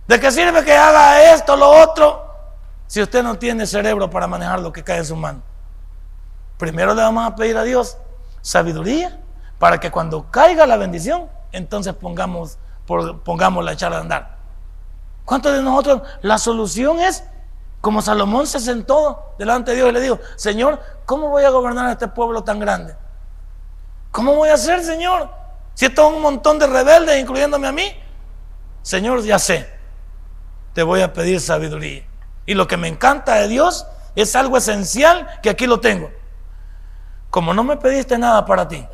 ¿De 0.08 0.18
qué 0.18 0.30
sirve 0.32 0.64
que 0.64 0.76
haga 0.76 1.34
esto, 1.34 1.56
lo 1.56 1.68
otro, 1.70 2.34
si 2.86 3.00
usted 3.00 3.22
no 3.22 3.36
tiene 3.36 3.66
cerebro 3.66 4.10
para 4.10 4.26
manejar 4.26 4.60
lo 4.60 4.72
que 4.72 4.82
cae 4.82 4.98
en 4.98 5.04
su 5.04 5.16
mano? 5.16 5.42
Primero 6.58 6.94
le 6.94 7.02
vamos 7.02 7.24
a 7.26 7.36
pedir 7.36 7.56
a 7.56 7.62
Dios 7.62 7.98
sabiduría 8.40 9.20
para 9.58 9.78
que 9.78 9.90
cuando 9.90 10.30
caiga 10.30 10.66
la 10.66 10.76
bendición, 10.76 11.28
entonces 11.52 11.94
pongamos, 11.94 12.58
pongamos 13.24 13.64
la 13.64 13.72
echar 13.72 13.92
a 13.92 13.98
andar. 13.98 14.36
¿Cuántos 15.24 15.52
de 15.52 15.62
nosotros 15.62 16.02
la 16.22 16.38
solución 16.38 16.98
es 17.00 17.24
como 17.82 18.00
Salomón 18.00 18.46
se 18.46 18.58
sentó 18.58 19.34
delante 19.38 19.72
de 19.72 19.76
Dios 19.76 19.90
y 19.90 19.92
le 19.92 20.00
dijo, 20.00 20.18
Señor, 20.36 20.80
¿cómo 21.04 21.28
voy 21.28 21.44
a 21.44 21.50
gobernar 21.50 21.88
a 21.88 21.92
este 21.92 22.08
pueblo 22.08 22.42
tan 22.42 22.58
grande? 22.58 22.96
¿Cómo 24.10 24.34
voy 24.34 24.48
a 24.48 24.54
hacer, 24.54 24.82
Señor? 24.82 25.28
Si 25.74 25.84
esto 25.84 26.08
es 26.08 26.16
un 26.16 26.22
montón 26.22 26.58
de 26.58 26.66
rebeldes, 26.66 27.20
incluyéndome 27.20 27.68
a 27.68 27.72
mí. 27.72 27.92
Señor, 28.80 29.22
ya 29.22 29.38
sé, 29.38 29.68
te 30.72 30.82
voy 30.82 31.02
a 31.02 31.12
pedir 31.12 31.38
sabiduría. 31.38 32.04
Y 32.46 32.54
lo 32.54 32.66
que 32.66 32.78
me 32.78 32.88
encanta 32.88 33.34
de 33.34 33.48
Dios 33.48 33.86
es 34.16 34.34
algo 34.34 34.56
esencial 34.56 35.28
que 35.42 35.50
aquí 35.50 35.66
lo 35.66 35.80
tengo 35.80 36.10
como 37.32 37.54
no 37.54 37.64
me 37.64 37.78
pediste 37.78 38.18
nada 38.18 38.44
para 38.44 38.68
ti, 38.68 38.86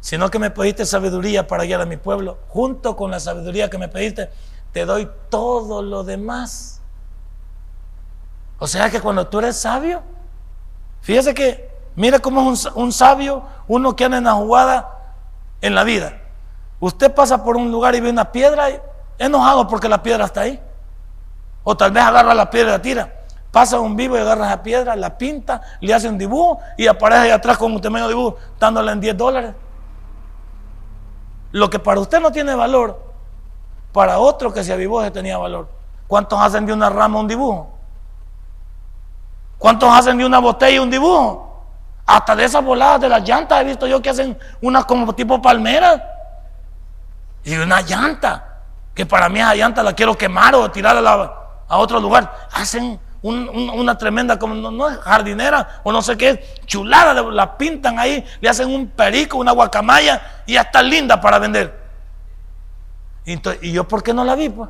sino 0.00 0.30
que 0.30 0.38
me 0.38 0.50
pediste 0.50 0.86
sabiduría 0.86 1.46
para 1.46 1.64
guiar 1.64 1.82
a 1.82 1.84
mi 1.84 1.98
pueblo, 1.98 2.38
junto 2.48 2.96
con 2.96 3.10
la 3.10 3.20
sabiduría 3.20 3.68
que 3.68 3.76
me 3.76 3.86
pediste, 3.88 4.30
te 4.72 4.86
doy 4.86 5.10
todo 5.28 5.82
lo 5.82 6.04
demás. 6.04 6.73
O 8.58 8.66
sea 8.66 8.90
que 8.90 9.00
cuando 9.00 9.26
tú 9.26 9.38
eres 9.38 9.56
sabio, 9.56 10.02
fíjese 11.00 11.34
que, 11.34 11.70
mira 11.96 12.18
cómo 12.18 12.52
es 12.52 12.66
un, 12.74 12.92
sabio, 12.92 13.42
uno 13.66 13.94
que 13.96 14.04
anda 14.04 14.18
en 14.18 14.24
la 14.24 14.32
jugada 14.32 14.90
en 15.60 15.74
la 15.74 15.84
vida. 15.84 16.20
Usted 16.80 17.12
pasa 17.12 17.42
por 17.42 17.56
un 17.56 17.70
lugar 17.70 17.94
y 17.94 18.00
ve 18.00 18.10
una 18.10 18.30
piedra 18.30 18.68
enojado 19.18 19.66
porque 19.66 19.88
la 19.88 20.02
piedra 20.02 20.26
está 20.26 20.42
ahí. 20.42 20.60
O 21.62 21.76
tal 21.76 21.92
vez 21.92 22.02
agarra 22.04 22.34
la 22.34 22.50
piedra 22.50 22.70
y 22.70 22.72
la 22.72 22.82
tira. 22.82 23.14
Pasa 23.50 23.78
un 23.78 23.96
vivo 23.96 24.16
y 24.16 24.20
agarra 24.20 24.46
esa 24.46 24.62
piedra, 24.62 24.96
la 24.96 25.16
pinta, 25.16 25.62
le 25.80 25.94
hace 25.94 26.08
un 26.08 26.18
dibujo 26.18 26.58
y 26.76 26.86
aparece 26.86 27.22
ahí 27.22 27.30
atrás 27.30 27.56
con 27.56 27.72
un 27.72 27.80
tremendo 27.80 28.08
dibujo, 28.08 28.36
dándole 28.58 28.92
en 28.92 29.00
10 29.00 29.16
dólares. 29.16 29.54
Lo 31.52 31.70
que 31.70 31.78
para 31.78 32.00
usted 32.00 32.20
no 32.20 32.32
tiene 32.32 32.54
valor, 32.54 33.00
para 33.92 34.18
otro 34.18 34.52
que 34.52 34.64
se 34.64 34.72
avivó 34.72 35.08
tenía 35.12 35.38
valor. 35.38 35.68
¿Cuántos 36.08 36.40
hacen 36.40 36.66
de 36.66 36.72
una 36.72 36.90
rama 36.90 37.20
un 37.20 37.28
dibujo? 37.28 37.73
¿Cuántos 39.58 39.90
hacen 39.92 40.18
de 40.18 40.26
una 40.26 40.38
botella 40.38 40.82
un 40.82 40.90
dibujo? 40.90 41.44
Hasta 42.06 42.36
de 42.36 42.44
esas 42.44 42.62
voladas 42.62 43.00
de 43.00 43.08
las 43.08 43.26
llantas 43.26 43.60
he 43.60 43.64
visto 43.64 43.86
yo 43.86 44.02
que 44.02 44.10
hacen 44.10 44.38
unas 44.60 44.84
como 44.84 45.14
tipo 45.14 45.40
palmera. 45.40 46.10
Y 47.44 47.56
una 47.56 47.80
llanta, 47.80 48.60
que 48.94 49.06
para 49.06 49.28
mí 49.28 49.40
esa 49.40 49.54
llanta 49.54 49.82
la 49.82 49.92
quiero 49.92 50.16
quemar 50.16 50.54
o 50.54 50.70
tirar 50.70 50.96
a, 50.96 51.78
otro 51.78 52.00
lugar. 52.00 52.48
Hacen 52.52 53.00
una 53.22 53.96
tremenda, 53.96 54.38
como 54.38 54.54
no, 54.54 54.88
es 54.88 54.98
jardinera 54.98 55.80
o 55.82 55.90
no 55.90 56.02
sé 56.02 56.16
qué, 56.18 56.56
chulada, 56.66 57.14
la 57.14 57.56
pintan 57.56 57.98
ahí, 57.98 58.22
le 58.40 58.48
hacen 58.50 58.68
un 58.68 58.88
perico, 58.88 59.38
una 59.38 59.52
guacamaya 59.52 60.42
y 60.46 60.54
ya 60.54 60.62
está 60.62 60.82
linda 60.82 61.20
para 61.20 61.38
vender. 61.38 61.84
Y, 63.24 63.72
yo, 63.72 63.88
¿por 63.88 64.02
qué 64.02 64.12
no 64.12 64.24
la 64.24 64.34
vi? 64.34 64.50
Pues? 64.50 64.68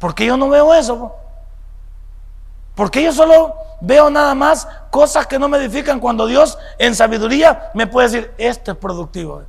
¿Por 0.00 0.14
qué 0.14 0.26
yo 0.26 0.36
no 0.36 0.48
veo 0.48 0.74
eso? 0.74 0.98
Pues? 0.98 1.23
Porque 2.74 3.02
yo 3.02 3.12
solo 3.12 3.54
veo 3.80 4.10
nada 4.10 4.34
más 4.34 4.66
cosas 4.90 5.26
que 5.26 5.38
no 5.38 5.48
me 5.48 5.58
edifican 5.58 6.00
cuando 6.00 6.26
Dios 6.26 6.58
en 6.78 6.94
sabiduría 6.94 7.70
me 7.74 7.86
puede 7.86 8.08
decir, 8.08 8.34
esto 8.38 8.72
es 8.72 8.76
productivo. 8.78 9.42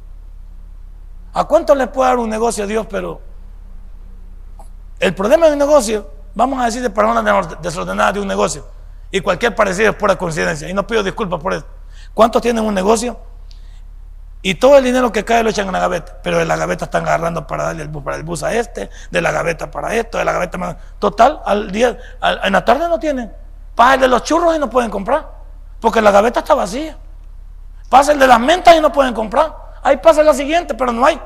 ¿A 1.34 1.44
cuánto 1.46 1.76
le 1.76 1.88
puede 1.88 2.10
dar 2.10 2.20
un 2.20 2.30
negocio 2.30 2.64
a 2.64 2.68
Dios? 2.68 2.86
Pero 2.90 3.20
el 5.00 5.14
problema 5.14 5.48
de 5.48 5.54
un 5.54 5.60
negocio, 5.60 6.10
vamos 6.34 6.62
a 6.62 6.66
decir 6.66 6.82
de 6.82 6.90
personas 6.90 7.62
desordenadas 7.62 8.14
de 8.14 8.22
un 8.22 8.28
negocio, 8.28 8.66
y 9.12 9.22
cualquier 9.22 9.56
parecido 9.56 9.92
es 9.92 9.96
pura 9.96 10.18
coincidencia, 10.18 10.70
y 10.70 10.74
no 10.74 10.86
pido 10.86 11.04
disculpas 11.04 11.42
por 11.42 11.54
eso. 11.54 11.66
¿Cuántos 12.14 12.42
tienen 12.42 12.64
un 12.64 12.74
negocio? 12.74 13.18
Y 14.46 14.54
todo 14.54 14.78
el 14.78 14.84
dinero 14.84 15.12
que 15.12 15.26
cae 15.26 15.42
lo 15.42 15.50
echan 15.50 15.66
en 15.66 15.74
la 15.74 15.80
gaveta. 15.80 16.20
Pero 16.22 16.38
de 16.38 16.46
la 16.46 16.56
gaveta 16.56 16.86
están 16.86 17.04
agarrando 17.08 17.48
para 17.48 17.64
darle 17.64 17.82
el 17.82 17.90
bus, 17.90 18.04
para 18.04 18.16
el 18.16 18.22
bus 18.22 18.44
a 18.44 18.54
este, 18.54 18.92
de 19.10 19.20
la 19.20 19.32
gaveta 19.32 19.72
para 19.72 19.96
esto, 19.96 20.20
de 20.20 20.24
la 20.24 20.34
gaveta 20.34 20.60
más. 20.60 20.76
Total, 21.00 21.42
al 21.44 21.72
día, 21.72 21.98
en 22.44 22.54
la 22.54 22.64
tarde 22.64 22.88
no 22.88 23.00
tienen. 23.00 23.34
Pasa 23.74 23.96
el 23.96 24.02
de 24.02 24.08
los 24.08 24.22
churros 24.22 24.56
y 24.56 24.60
no 24.60 24.70
pueden 24.70 24.92
comprar. 24.92 25.28
Porque 25.82 26.00
la 26.00 26.12
gaveta 26.12 26.42
está 26.42 26.54
vacía. 26.54 26.96
Pasa 27.90 28.12
el 28.12 28.20
de 28.20 28.28
las 28.28 28.40
mentas 28.40 28.76
y 28.78 28.82
no 28.82 28.92
pueden 28.92 29.16
comprar. 29.16 29.52
Ahí 29.82 29.98
pasa 29.98 30.22
la 30.22 30.36
siguiente, 30.36 30.76
pero 30.76 30.92
no 30.92 31.04
hay. 31.04 31.20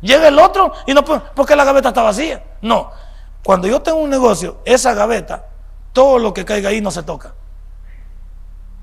Llega 0.00 0.28
el 0.28 0.38
otro 0.38 0.72
y 0.86 0.94
no 0.94 1.04
puede, 1.04 1.20
porque 1.34 1.56
la 1.56 1.64
gaveta 1.64 1.88
está 1.88 2.02
vacía. 2.02 2.44
No. 2.60 2.92
Cuando 3.42 3.66
yo 3.66 3.82
tengo 3.82 3.98
un 3.98 4.10
negocio, 4.10 4.60
esa 4.64 4.94
gaveta, 4.94 5.46
todo 5.92 6.20
lo 6.20 6.32
que 6.32 6.44
caiga 6.44 6.68
ahí 6.68 6.80
no 6.80 6.92
se 6.92 7.02
toca. 7.02 7.34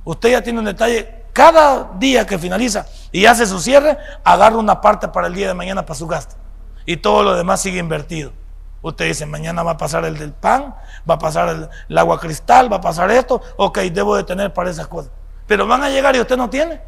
Usted 0.04 0.32
ya 0.32 0.42
tiene 0.42 0.60
un 0.60 0.66
detalle 0.66 1.19
cada 1.34 1.92
día 1.98 2.26
que 2.26 2.38
finaliza 2.38 2.86
y 3.12 3.26
hace 3.26 3.46
su 3.46 3.60
cierre, 3.60 3.98
agarra 4.24 4.58
una 4.58 4.82
parte 4.82 5.08
para 5.08 5.28
el 5.28 5.34
día 5.34 5.48
de 5.48 5.54
mañana 5.54 5.86
para 5.86 5.98
su 5.98 6.08
gasto. 6.08 6.36
Y 6.86 6.98
todo 6.98 7.24
lo 7.24 7.36
demás 7.36 7.62
sigue 7.62 7.80
invertido. 7.80 8.32
Usted 8.82 9.06
dice, 9.06 9.26
mañana 9.26 9.62
va 9.64 9.72
a 9.72 9.78
pasar 9.78 10.06
el 10.06 10.18
del 10.18 10.32
pan, 10.32 10.76
va 11.10 11.16
a 11.16 11.20
pasar 11.20 11.70
el, 11.90 11.98
agua 11.98 12.20
cristal, 12.20 12.72
va 12.72 12.78
a 12.78 12.82
pasar 12.82 13.12
esto, 13.12 13.42
ok, 13.58 13.80
debo 13.80 14.16
de 14.16 14.24
tener 14.24 14.54
para 14.54 14.70
esas 14.70 14.88
cosas. 14.88 15.12
Pero 15.48 15.68
van 15.68 15.84
a 15.84 15.90
llegar 15.90 16.16
y 16.16 16.22
usted 16.22 16.38
no 16.38 16.50
tiene. 16.50 16.82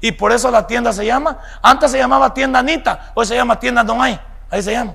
Y 0.00 0.12
por 0.12 0.32
eso 0.32 0.50
la 0.50 0.66
tienda 0.66 0.92
se 0.92 1.04
llama, 1.04 1.38
antes 1.62 1.90
se 1.90 1.98
llamaba 1.98 2.32
tienda 2.32 2.58
Anita, 2.58 3.12
hoy 3.14 3.26
se 3.26 3.34
llama 3.34 3.58
tienda 3.58 3.84
Don 3.84 4.00
Ay, 4.00 4.18
ahí 4.50 4.62
se 4.62 4.72
llama. 4.72 4.94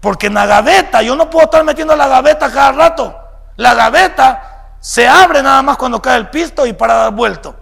Porque 0.00 0.26
en 0.26 0.34
la 0.34 0.46
gaveta, 0.46 1.02
yo 1.02 1.16
no 1.16 1.30
puedo 1.30 1.44
estar 1.44 1.64
metiendo 1.64 1.96
la 1.96 2.06
gaveta 2.06 2.50
cada 2.52 2.72
rato. 2.72 3.18
La 3.56 3.74
gaveta 3.74 4.53
se 4.84 5.08
abre 5.08 5.42
nada 5.42 5.62
más 5.62 5.78
cuando 5.78 6.02
cae 6.02 6.18
el 6.18 6.28
pisto 6.28 6.66
y 6.66 6.74
para 6.74 6.92
dar 6.92 7.14
vuelto. 7.14 7.56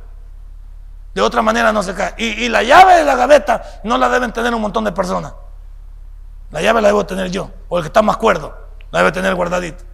De 1.15 1.23
otra 1.23 1.41
manera 1.41 1.73
no 1.73 1.81
se 1.81 1.95
cae. 1.95 2.15
Y, 2.17 2.49
la 2.49 2.65
llave 2.65 2.97
de 2.97 3.05
la 3.05 3.15
gaveta 3.15 3.63
no 3.85 3.97
la 3.97 4.09
deben 4.09 4.33
tener 4.33 4.53
un 4.53 4.61
montón 4.61 4.83
de 4.83 4.91
personas. 4.91 5.33
La 6.51 6.61
llave 6.61 6.83
la 6.83 6.89
debo 6.89 7.07
tener 7.07 7.31
yo, 7.31 7.49
o 7.69 7.79
el 7.79 7.85
que 7.85 7.87
está 7.87 8.03
más 8.03 8.17
cuerdo, 8.17 8.53
la 8.91 8.99
debe 8.99 9.13
tener 9.13 9.37
guardadita. 9.37 9.85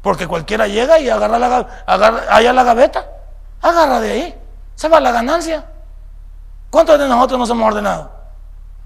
Porque 0.00 0.28
cualquiera 0.28 0.68
llega 0.68 1.00
y 1.00 1.10
agarra 1.10 1.40
la, 1.40 1.68
agarra, 1.86 2.22
allá 2.30 2.52
la 2.52 2.62
gaveta, 2.62 3.04
agarra 3.60 3.98
de 3.98 4.12
ahí, 4.12 4.40
se 4.76 4.88
va 4.88 5.00
la 5.00 5.10
ganancia. 5.10 5.66
¿Cuántos 6.70 7.00
de 7.00 7.08
nosotros 7.08 7.40
nos 7.40 7.50
hemos 7.50 7.66
ordenado? 7.66 8.12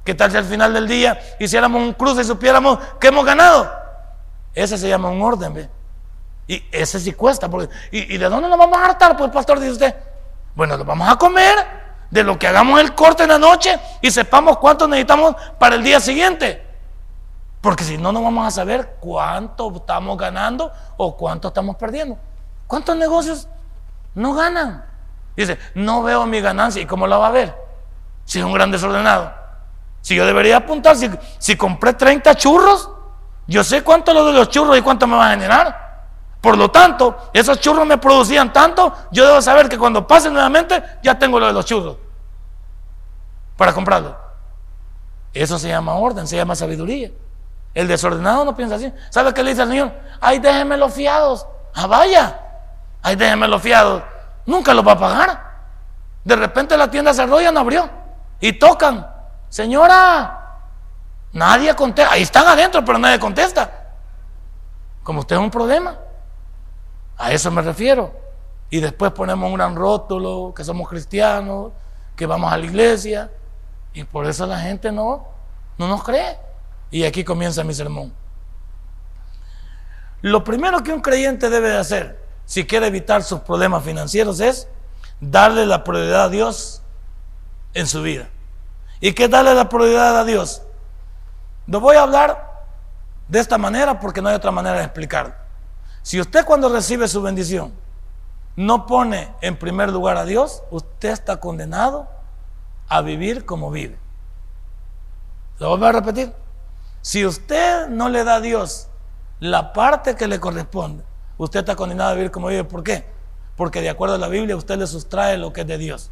¿Qué 0.04 0.14
tal 0.14 0.30
si 0.30 0.38
al 0.38 0.46
final 0.46 0.72
del 0.72 0.88
día 0.88 1.20
hiciéramos 1.38 1.82
un 1.82 1.92
cruce 1.92 2.22
y 2.22 2.24
supiéramos 2.24 2.78
que 2.98 3.08
hemos 3.08 3.26
ganado? 3.26 3.70
Ese 4.54 4.78
se 4.78 4.88
llama 4.88 5.10
un 5.10 5.20
orden, 5.20 5.52
¿ve? 5.52 5.73
Y 6.46 6.62
ese 6.70 7.00
sí 7.00 7.12
cuesta. 7.12 7.48
Porque, 7.48 7.74
¿y, 7.90 8.16
de 8.16 8.28
dónde 8.28 8.48
nos 8.48 8.58
vamos 8.58 8.78
a 8.78 8.84
hartar? 8.84 9.16
Pues 9.16 9.30
pastor, 9.30 9.58
dice 9.58 9.72
usted. 9.72 9.94
Bueno, 10.54 10.76
lo 10.76 10.84
vamos 10.84 11.08
a 11.08 11.16
comer 11.16 11.84
de 12.10 12.22
lo 12.22 12.38
que 12.38 12.46
hagamos 12.46 12.80
el 12.80 12.94
corte 12.94 13.24
en 13.24 13.30
la 13.30 13.38
noche 13.38 13.78
y 14.00 14.10
sepamos 14.10 14.58
cuánto 14.58 14.86
necesitamos 14.86 15.34
para 15.58 15.76
el 15.76 15.82
día 15.82 16.00
siguiente. 16.00 16.64
Porque 17.60 17.82
si 17.82 17.96
no, 17.96 18.12
no 18.12 18.22
vamos 18.22 18.46
a 18.46 18.50
saber 18.50 18.96
cuánto 19.00 19.74
estamos 19.74 20.18
ganando 20.18 20.70
o 20.96 21.16
cuánto 21.16 21.48
estamos 21.48 21.76
perdiendo. 21.76 22.18
¿Cuántos 22.66 22.94
negocios 22.96 23.48
no 24.14 24.34
ganan? 24.34 24.84
Dice, 25.34 25.58
no 25.74 26.02
veo 26.02 26.26
mi 26.26 26.40
ganancia. 26.40 26.82
¿Y 26.82 26.86
cómo 26.86 27.06
la 27.06 27.16
va 27.16 27.28
a 27.28 27.32
ver? 27.32 27.54
Si 28.24 28.38
es 28.38 28.44
un 28.44 28.52
gran 28.52 28.70
desordenado. 28.70 29.32
Si 30.02 30.14
yo 30.14 30.26
debería 30.26 30.58
apuntar, 30.58 30.96
si, 30.96 31.10
si 31.38 31.56
compré 31.56 31.94
30 31.94 32.34
churros, 32.34 32.90
yo 33.46 33.64
sé 33.64 33.82
cuánto 33.82 34.12
lo 34.12 34.26
de 34.26 34.34
los 34.34 34.50
churros 34.50 34.76
y 34.76 34.82
cuánto 34.82 35.06
me 35.06 35.16
va 35.16 35.28
a 35.28 35.30
generar. 35.30 35.83
Por 36.44 36.58
lo 36.58 36.70
tanto, 36.70 37.16
esos 37.32 37.58
churros 37.58 37.86
me 37.86 37.96
producían 37.96 38.52
tanto, 38.52 38.92
yo 39.10 39.26
debo 39.26 39.40
saber 39.40 39.66
que 39.66 39.78
cuando 39.78 40.06
pase 40.06 40.28
nuevamente 40.28 40.84
ya 41.02 41.18
tengo 41.18 41.40
lo 41.40 41.46
de 41.46 41.54
los 41.54 41.64
churros 41.64 41.96
para 43.56 43.72
comprarlo. 43.72 44.14
Eso 45.32 45.58
se 45.58 45.68
llama 45.68 45.94
orden, 45.94 46.26
se 46.26 46.36
llama 46.36 46.54
sabiduría. 46.54 47.10
El 47.72 47.88
desordenado 47.88 48.44
no 48.44 48.54
piensa 48.54 48.74
así. 48.74 48.92
¿Sabe 49.08 49.32
qué 49.32 49.42
le 49.42 49.52
dice 49.52 49.62
al 49.62 49.68
Señor? 49.70 49.92
Ay, 50.20 50.38
déjenme 50.38 50.76
los 50.76 50.92
fiados. 50.92 51.46
Ah, 51.74 51.86
vaya. 51.86 52.38
Ay, 53.02 53.16
déjenme 53.16 53.48
los 53.48 53.62
fiados. 53.62 54.02
Nunca 54.44 54.74
los 54.74 54.86
va 54.86 54.92
a 54.92 54.98
pagar. 54.98 55.50
De 56.24 56.36
repente 56.36 56.76
la 56.76 56.90
tienda 56.90 57.14
cerró 57.14 57.40
y 57.40 57.50
no 57.50 57.60
abrió. 57.60 57.88
Y 58.38 58.52
tocan. 58.52 59.10
Señora, 59.48 60.58
nadie 61.32 61.74
contesta. 61.74 62.12
Ahí 62.12 62.20
están 62.20 62.46
adentro, 62.46 62.84
pero 62.84 62.98
nadie 62.98 63.18
contesta. 63.18 63.70
Como 65.02 65.20
usted 65.20 65.36
es 65.36 65.40
un 65.40 65.50
problema. 65.50 66.03
A 67.18 67.32
eso 67.32 67.50
me 67.50 67.62
refiero. 67.62 68.12
Y 68.70 68.80
después 68.80 69.12
ponemos 69.12 69.48
un 69.48 69.56
gran 69.56 69.76
rótulo, 69.76 70.52
que 70.54 70.64
somos 70.64 70.88
cristianos, 70.88 71.72
que 72.16 72.26
vamos 72.26 72.52
a 72.52 72.56
la 72.56 72.64
iglesia. 72.64 73.30
Y 73.92 74.04
por 74.04 74.26
eso 74.26 74.46
la 74.46 74.58
gente 74.58 74.90
no, 74.90 75.26
no 75.78 75.88
nos 75.88 76.02
cree. 76.02 76.38
Y 76.90 77.04
aquí 77.04 77.24
comienza 77.24 77.62
mi 77.64 77.74
sermón. 77.74 78.12
Lo 80.22 80.42
primero 80.42 80.82
que 80.82 80.92
un 80.92 81.00
creyente 81.00 81.50
debe 81.50 81.68
de 81.68 81.78
hacer, 81.78 82.24
si 82.46 82.66
quiere 82.66 82.86
evitar 82.86 83.22
sus 83.22 83.40
problemas 83.40 83.84
financieros, 83.84 84.40
es 84.40 84.68
darle 85.20 85.66
la 85.66 85.84
prioridad 85.84 86.24
a 86.24 86.28
Dios 86.28 86.82
en 87.74 87.86
su 87.86 88.02
vida. 88.02 88.28
¿Y 89.00 89.12
qué 89.12 89.28
darle 89.28 89.54
la 89.54 89.68
prioridad 89.68 90.18
a 90.18 90.24
Dios? 90.24 90.62
No 91.66 91.80
voy 91.80 91.96
a 91.96 92.02
hablar 92.02 92.64
de 93.28 93.38
esta 93.38 93.58
manera 93.58 94.00
porque 94.00 94.22
no 94.22 94.28
hay 94.28 94.34
otra 94.34 94.50
manera 94.50 94.78
de 94.78 94.84
explicarlo. 94.84 95.43
Si 96.04 96.20
usted 96.20 96.44
cuando 96.44 96.68
recibe 96.68 97.08
su 97.08 97.22
bendición 97.22 97.72
no 98.56 98.84
pone 98.84 99.34
en 99.40 99.58
primer 99.58 99.88
lugar 99.88 100.18
a 100.18 100.26
Dios, 100.26 100.62
usted 100.70 101.08
está 101.08 101.40
condenado 101.40 102.06
a 102.88 103.00
vivir 103.00 103.46
como 103.46 103.70
vive. 103.70 103.98
Lo 105.58 105.74
voy 105.74 105.88
a 105.88 105.92
repetir. 105.92 106.34
Si 107.00 107.24
usted 107.24 107.88
no 107.88 108.10
le 108.10 108.22
da 108.22 108.34
a 108.34 108.40
Dios 108.42 108.88
la 109.40 109.72
parte 109.72 110.14
que 110.14 110.28
le 110.28 110.38
corresponde, 110.38 111.02
usted 111.38 111.60
está 111.60 111.74
condenado 111.74 112.10
a 112.10 112.14
vivir 112.14 112.30
como 112.30 112.48
vive. 112.48 112.64
¿Por 112.64 112.84
qué? 112.84 113.06
Porque 113.56 113.80
de 113.80 113.88
acuerdo 113.88 114.16
a 114.16 114.18
la 114.18 114.28
Biblia 114.28 114.56
usted 114.56 114.78
le 114.78 114.86
sustrae 114.86 115.38
lo 115.38 115.54
que 115.54 115.62
es 115.62 115.66
de 115.66 115.78
Dios. 115.78 116.10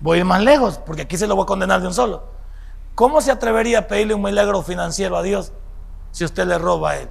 Voy 0.00 0.18
a 0.18 0.20
ir 0.20 0.26
más 0.26 0.42
lejos, 0.42 0.76
porque 0.76 1.02
aquí 1.02 1.16
se 1.16 1.26
lo 1.26 1.36
voy 1.36 1.44
a 1.44 1.46
condenar 1.46 1.80
de 1.80 1.86
un 1.86 1.94
solo. 1.94 2.24
¿Cómo 2.94 3.22
se 3.22 3.30
atrevería 3.30 3.78
a 3.78 3.86
pedirle 3.88 4.12
un 4.12 4.22
milagro 4.22 4.62
financiero 4.62 5.16
a 5.16 5.22
Dios 5.22 5.52
si 6.10 6.26
usted 6.26 6.46
le 6.46 6.58
roba 6.58 6.90
a 6.90 6.98
Él? 6.98 7.08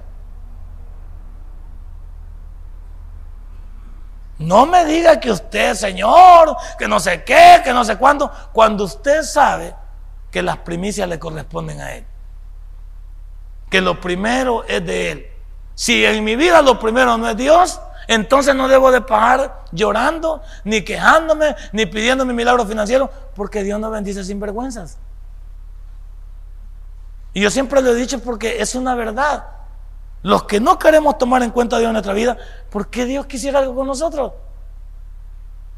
No 4.42 4.66
me 4.66 4.84
diga 4.84 5.20
que 5.20 5.30
usted, 5.30 5.74
Señor, 5.74 6.56
que 6.78 6.88
no 6.88 7.00
sé 7.00 7.24
qué, 7.24 7.60
que 7.64 7.72
no 7.72 7.84
sé 7.84 7.96
cuándo, 7.96 8.30
cuando 8.52 8.84
usted 8.84 9.22
sabe 9.22 9.74
que 10.30 10.42
las 10.42 10.58
primicias 10.58 11.08
le 11.08 11.18
corresponden 11.18 11.80
a 11.80 11.92
Él. 11.94 12.04
Que 13.70 13.80
lo 13.80 14.00
primero 14.00 14.64
es 14.64 14.84
de 14.84 15.12
Él. 15.12 15.26
Si 15.74 16.04
en 16.04 16.22
mi 16.24 16.36
vida 16.36 16.60
lo 16.62 16.78
primero 16.78 17.16
no 17.16 17.28
es 17.28 17.36
Dios, 17.36 17.80
entonces 18.08 18.54
no 18.54 18.68
debo 18.68 18.90
de 18.90 19.00
pagar 19.00 19.64
llorando, 19.72 20.42
ni 20.64 20.82
quejándome, 20.82 21.56
ni 21.72 21.86
pidiéndome 21.86 22.32
milagro 22.32 22.66
financiero, 22.66 23.10
porque 23.34 23.62
Dios 23.62 23.80
no 23.80 23.90
bendice 23.90 24.24
sin 24.24 24.40
vergüenzas. 24.40 24.98
Y 27.32 27.40
yo 27.40 27.50
siempre 27.50 27.80
lo 27.80 27.90
he 27.90 27.94
dicho 27.94 28.18
porque 28.18 28.60
es 28.60 28.74
una 28.74 28.94
verdad. 28.94 29.44
Los 30.22 30.44
que 30.44 30.60
no 30.60 30.78
queremos 30.78 31.18
tomar 31.18 31.42
en 31.42 31.50
cuenta 31.50 31.76
a 31.76 31.78
Dios 31.80 31.88
en 31.88 31.94
nuestra 31.94 32.12
vida, 32.12 32.36
¿por 32.70 32.88
qué 32.88 33.04
Dios 33.04 33.26
quisiera 33.26 33.58
algo 33.58 33.74
con 33.74 33.86
nosotros? 33.86 34.32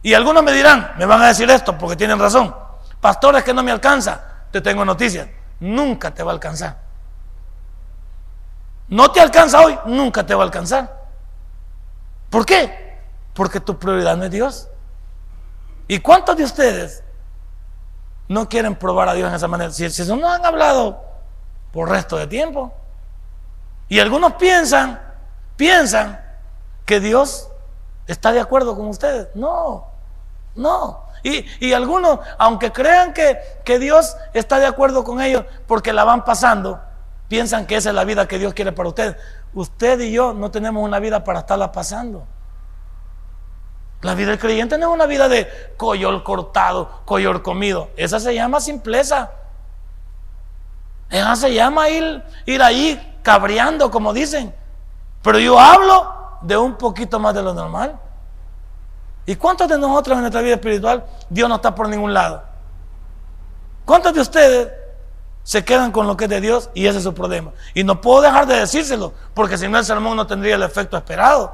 Y 0.02 0.12
algunos 0.12 0.42
me 0.42 0.52
dirán, 0.52 0.92
me 0.98 1.06
van 1.06 1.22
a 1.22 1.28
decir 1.28 1.50
esto 1.50 1.78
porque 1.78 1.96
tienen 1.96 2.18
razón. 2.18 2.54
Pastores 3.00 3.42
que 3.42 3.54
no 3.54 3.62
me 3.62 3.70
alcanza, 3.70 4.22
te 4.50 4.60
tengo 4.60 4.84
noticias, 4.84 5.28
nunca 5.60 6.12
te 6.12 6.22
va 6.22 6.30
a 6.30 6.34
alcanzar. 6.34 6.78
No 8.88 9.10
te 9.10 9.20
alcanza 9.20 9.62
hoy, 9.62 9.78
nunca 9.86 10.26
te 10.26 10.34
va 10.34 10.42
a 10.42 10.46
alcanzar. 10.46 11.04
¿Por 12.28 12.44
qué? 12.44 12.98
Porque 13.32 13.60
tu 13.60 13.78
prioridad 13.78 14.16
no 14.16 14.24
es 14.24 14.30
Dios. 14.30 14.68
¿Y 15.88 16.00
cuántos 16.00 16.36
de 16.36 16.44
ustedes 16.44 17.02
no 18.28 18.46
quieren 18.46 18.76
probar 18.76 19.08
a 19.08 19.14
Dios 19.14 19.28
en 19.30 19.34
esa 19.36 19.48
manera? 19.48 19.70
Si, 19.70 19.88
si 19.88 20.02
eso 20.02 20.16
no 20.16 20.28
han 20.28 20.44
hablado 20.44 21.02
por 21.72 21.88
resto 21.88 22.18
de 22.18 22.26
tiempo. 22.26 22.74
Y 23.88 24.00
algunos 24.00 24.34
piensan, 24.34 25.00
piensan 25.56 26.20
que 26.84 27.00
Dios 27.00 27.48
está 28.06 28.32
de 28.32 28.40
acuerdo 28.40 28.76
con 28.76 28.86
ustedes. 28.88 29.28
No, 29.34 29.86
no. 30.54 31.04
Y, 31.22 31.72
algunos, 31.72 32.20
aunque 32.36 32.70
crean 32.70 33.14
que, 33.14 33.38
que 33.64 33.78
Dios 33.78 34.14
está 34.34 34.58
de 34.58 34.66
acuerdo 34.66 35.04
con 35.04 35.22
ellos 35.22 35.44
porque 35.66 35.94
la 35.94 36.04
van 36.04 36.22
pasando, 36.22 36.82
piensan 37.28 37.66
que 37.66 37.76
esa 37.76 37.88
es 37.88 37.94
la 37.94 38.04
vida 38.04 38.28
que 38.28 38.38
Dios 38.38 38.52
quiere 38.52 38.72
para 38.72 38.90
ustedes. 38.90 39.16
Usted 39.54 40.00
y 40.00 40.12
yo 40.12 40.34
no 40.34 40.50
tenemos 40.50 40.84
una 40.84 40.98
vida 40.98 41.24
para 41.24 41.40
estarla 41.40 41.72
pasando. 41.72 42.26
La 44.02 44.14
vida 44.14 44.28
del 44.30 44.38
creyente 44.38 44.76
no 44.76 44.88
es 44.88 44.92
una 44.92 45.06
vida 45.06 45.30
de 45.30 45.48
coyol 45.78 46.22
cortado, 46.24 47.00
coyol 47.06 47.42
comido. 47.42 47.88
Esa 47.96 48.20
se 48.20 48.34
llama 48.34 48.60
simpleza. 48.60 49.30
Esa 51.08 51.36
se 51.36 51.54
llama 51.54 51.88
ir, 51.88 52.22
ir 52.44 52.62
ahí 52.62 53.13
cabreando, 53.24 53.90
como 53.90 54.12
dicen. 54.12 54.54
Pero 55.22 55.40
yo 55.40 55.58
hablo 55.58 56.38
de 56.42 56.56
un 56.56 56.76
poquito 56.76 57.18
más 57.18 57.34
de 57.34 57.42
lo 57.42 57.52
normal. 57.52 57.98
¿Y 59.26 59.34
cuántos 59.34 59.66
de 59.66 59.78
nosotros 59.78 60.14
en 60.16 60.20
nuestra 60.20 60.42
vida 60.42 60.54
espiritual 60.54 61.04
Dios 61.30 61.48
no 61.48 61.56
está 61.56 61.74
por 61.74 61.88
ningún 61.88 62.12
lado? 62.12 62.44
¿Cuántos 63.86 64.12
de 64.12 64.20
ustedes 64.20 64.70
se 65.42 65.64
quedan 65.64 65.90
con 65.90 66.06
lo 66.06 66.16
que 66.16 66.24
es 66.24 66.30
de 66.30 66.40
Dios 66.40 66.70
y 66.74 66.86
ese 66.86 66.98
es 66.98 67.04
su 67.04 67.14
problema? 67.14 67.52
Y 67.72 67.82
no 67.82 68.00
puedo 68.00 68.20
dejar 68.20 68.46
de 68.46 68.56
decírselo, 68.56 69.14
porque 69.32 69.56
si 69.56 69.66
no 69.66 69.78
el 69.78 69.84
sermón 69.84 70.16
no 70.16 70.26
tendría 70.26 70.56
el 70.56 70.62
efecto 70.62 70.96
esperado. 70.96 71.52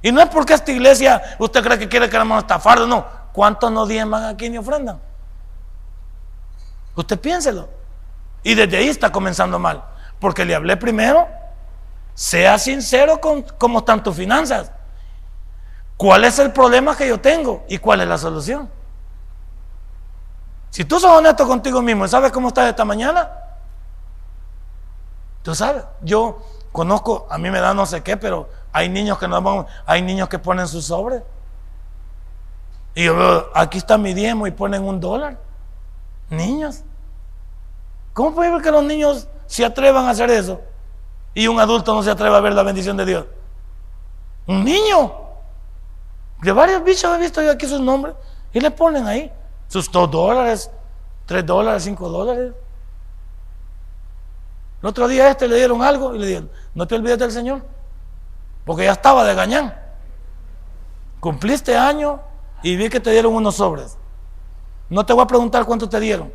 Y 0.00 0.10
no 0.10 0.22
es 0.22 0.28
porque 0.28 0.54
esta 0.54 0.72
iglesia 0.72 1.36
usted 1.38 1.62
cree 1.62 1.78
que 1.78 1.88
quiere 1.88 2.08
que 2.08 2.16
hermano 2.16 2.40
estafar, 2.40 2.80
no. 2.80 3.06
¿Cuántos 3.32 3.70
no 3.70 3.84
diezman 3.84 4.24
aquí 4.24 4.48
ni 4.48 4.56
ofrendan? 4.56 4.98
Usted 6.94 7.20
piénselo. 7.20 7.68
Y 8.42 8.54
desde 8.54 8.78
ahí 8.78 8.88
está 8.88 9.12
comenzando 9.12 9.58
mal. 9.58 9.82
Porque 10.26 10.44
le 10.44 10.56
hablé 10.56 10.76
primero, 10.76 11.28
sea 12.12 12.58
sincero 12.58 13.20
con 13.20 13.42
cómo 13.42 13.78
están 13.78 14.02
tus 14.02 14.16
finanzas. 14.16 14.72
¿Cuál 15.96 16.24
es 16.24 16.40
el 16.40 16.50
problema 16.50 16.96
que 16.96 17.06
yo 17.06 17.20
tengo 17.20 17.64
y 17.68 17.78
cuál 17.78 18.00
es 18.00 18.08
la 18.08 18.18
solución? 18.18 18.68
Si 20.70 20.84
tú 20.84 20.98
sos 20.98 21.12
honesto 21.12 21.46
contigo 21.46 21.80
mismo 21.80 22.06
y 22.06 22.08
sabes 22.08 22.32
cómo 22.32 22.48
estás 22.48 22.68
esta 22.68 22.84
mañana, 22.84 23.30
tú 25.42 25.54
sabes, 25.54 25.84
yo 26.02 26.42
conozco, 26.72 27.28
a 27.30 27.38
mí 27.38 27.48
me 27.48 27.60
da 27.60 27.72
no 27.72 27.86
sé 27.86 28.02
qué, 28.02 28.16
pero 28.16 28.48
hay 28.72 28.88
niños 28.88 29.18
que 29.18 29.28
no 29.28 29.64
hay 29.86 30.02
niños 30.02 30.28
que 30.28 30.40
ponen 30.40 30.66
su 30.66 30.82
sobre. 30.82 31.22
Y 32.96 33.04
yo 33.04 33.16
veo, 33.16 33.50
aquí 33.54 33.78
está 33.78 33.96
mi 33.96 34.12
diezmo 34.12 34.48
y 34.48 34.50
ponen 34.50 34.82
un 34.82 34.98
dólar. 34.98 35.38
Niños. 36.30 36.82
¿Cómo 38.12 38.34
puede 38.34 38.50
ver 38.50 38.60
que 38.60 38.72
los 38.72 38.82
niños 38.82 39.28
se 39.46 39.64
atrevan 39.64 40.06
a 40.06 40.10
hacer 40.10 40.30
eso? 40.30 40.60
Y 41.34 41.46
un 41.48 41.60
adulto 41.60 41.94
no 41.94 42.02
se 42.02 42.10
atreva 42.10 42.38
a 42.38 42.40
ver 42.40 42.54
la 42.54 42.62
bendición 42.62 42.96
de 42.96 43.04
Dios. 43.04 43.26
Un 44.46 44.64
niño. 44.64 45.12
De 46.42 46.52
varios 46.52 46.82
bichos 46.84 47.14
he 47.14 47.20
visto 47.20 47.42
yo 47.42 47.50
aquí 47.50 47.66
sus 47.66 47.80
nombres. 47.80 48.14
Y 48.52 48.60
le 48.60 48.70
ponen 48.70 49.06
ahí 49.06 49.30
sus 49.68 49.90
dos 49.90 50.10
dólares, 50.10 50.70
tres 51.26 51.44
dólares, 51.44 51.82
cinco 51.82 52.08
dólares. 52.08 52.52
El 54.82 54.88
otro 54.88 55.08
día 55.08 55.24
a 55.24 55.30
este 55.30 55.48
le 55.48 55.56
dieron 55.56 55.82
algo 55.82 56.14
y 56.14 56.18
le 56.18 56.26
dijeron, 56.26 56.50
no 56.74 56.86
te 56.86 56.94
olvides 56.94 57.18
del 57.18 57.32
Señor, 57.32 57.62
porque 58.64 58.84
ya 58.84 58.92
estaba 58.92 59.24
de 59.24 59.34
gañán. 59.34 59.74
Cumpliste 61.18 61.76
año 61.76 62.20
y 62.62 62.76
vi 62.76 62.88
que 62.88 63.00
te 63.00 63.10
dieron 63.10 63.34
unos 63.34 63.56
sobres. 63.56 63.96
No 64.88 65.04
te 65.04 65.12
voy 65.12 65.24
a 65.24 65.26
preguntar 65.26 65.64
cuánto 65.64 65.88
te 65.88 65.98
dieron, 65.98 66.32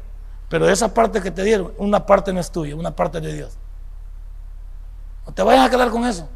pero 0.51 0.69
esa 0.69 0.93
parte 0.93 1.21
que 1.21 1.31
te 1.31 1.45
dieron, 1.45 1.71
una 1.77 2.05
parte 2.05 2.33
no 2.33 2.41
es 2.41 2.51
tuya, 2.51 2.75
una 2.75 2.91
parte 2.91 3.21
de 3.21 3.31
Dios. 3.31 3.53
No 5.25 5.31
te 5.31 5.41
vayas 5.43 5.65
a 5.65 5.69
quedar 5.69 5.89
con 5.89 6.05
eso, 6.05 6.27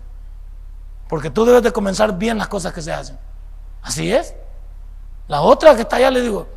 porque 1.10 1.30
tú 1.30 1.44
debes 1.44 1.64
de 1.64 1.74
comenzar 1.74 2.18
bien 2.18 2.38
las 2.38 2.48
cosas 2.48 2.72
que 2.72 2.82
se 2.82 2.94
hacen. 2.94 3.20
Así 3.82 4.14
es. 4.14 4.34
La 5.28 5.42
otra 5.42 5.76
que 5.76 5.82
está 5.82 5.98
allá 5.98 6.10
le 6.12 6.22
digo, 6.22 6.48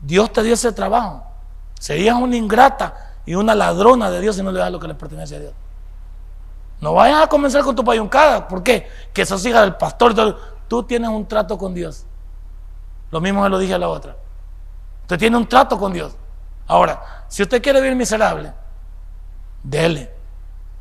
Dios 0.00 0.32
te 0.32 0.42
dio 0.42 0.54
ese 0.54 0.72
trabajo. 0.72 1.22
Serías 1.78 2.16
una 2.16 2.34
ingrata 2.34 3.12
y 3.24 3.36
una 3.36 3.54
ladrona 3.54 4.10
de 4.10 4.20
Dios 4.20 4.34
si 4.34 4.42
no 4.42 4.50
le 4.50 4.58
das 4.58 4.72
lo 4.72 4.80
que 4.80 4.88
le 4.88 4.94
pertenece 4.96 5.36
a 5.36 5.38
Dios. 5.38 5.52
No 6.80 6.94
vayas 6.94 7.22
a 7.22 7.28
comenzar 7.28 7.62
con 7.62 7.76
tu 7.76 7.84
payuncada. 7.84 8.48
¿Por 8.48 8.60
qué? 8.64 8.90
Que 9.12 9.24
sos 9.24 9.46
hija 9.46 9.60
del 9.60 9.76
pastor. 9.76 10.36
Tú 10.66 10.82
tienes 10.82 11.10
un 11.10 11.28
trato 11.28 11.56
con 11.56 11.74
Dios. 11.74 12.06
Lo 13.12 13.20
mismo 13.20 13.44
se 13.44 13.50
lo 13.50 13.58
dije 13.60 13.74
a 13.74 13.78
la 13.78 13.88
otra. 13.88 14.16
Usted 15.02 15.16
tiene 15.16 15.36
un 15.36 15.46
trato 15.46 15.78
con 15.78 15.92
Dios. 15.92 16.16
Ahora, 16.66 17.24
si 17.28 17.42
usted 17.42 17.62
quiere 17.62 17.80
vivir 17.80 17.96
miserable, 17.96 18.52
dele. 19.62 20.12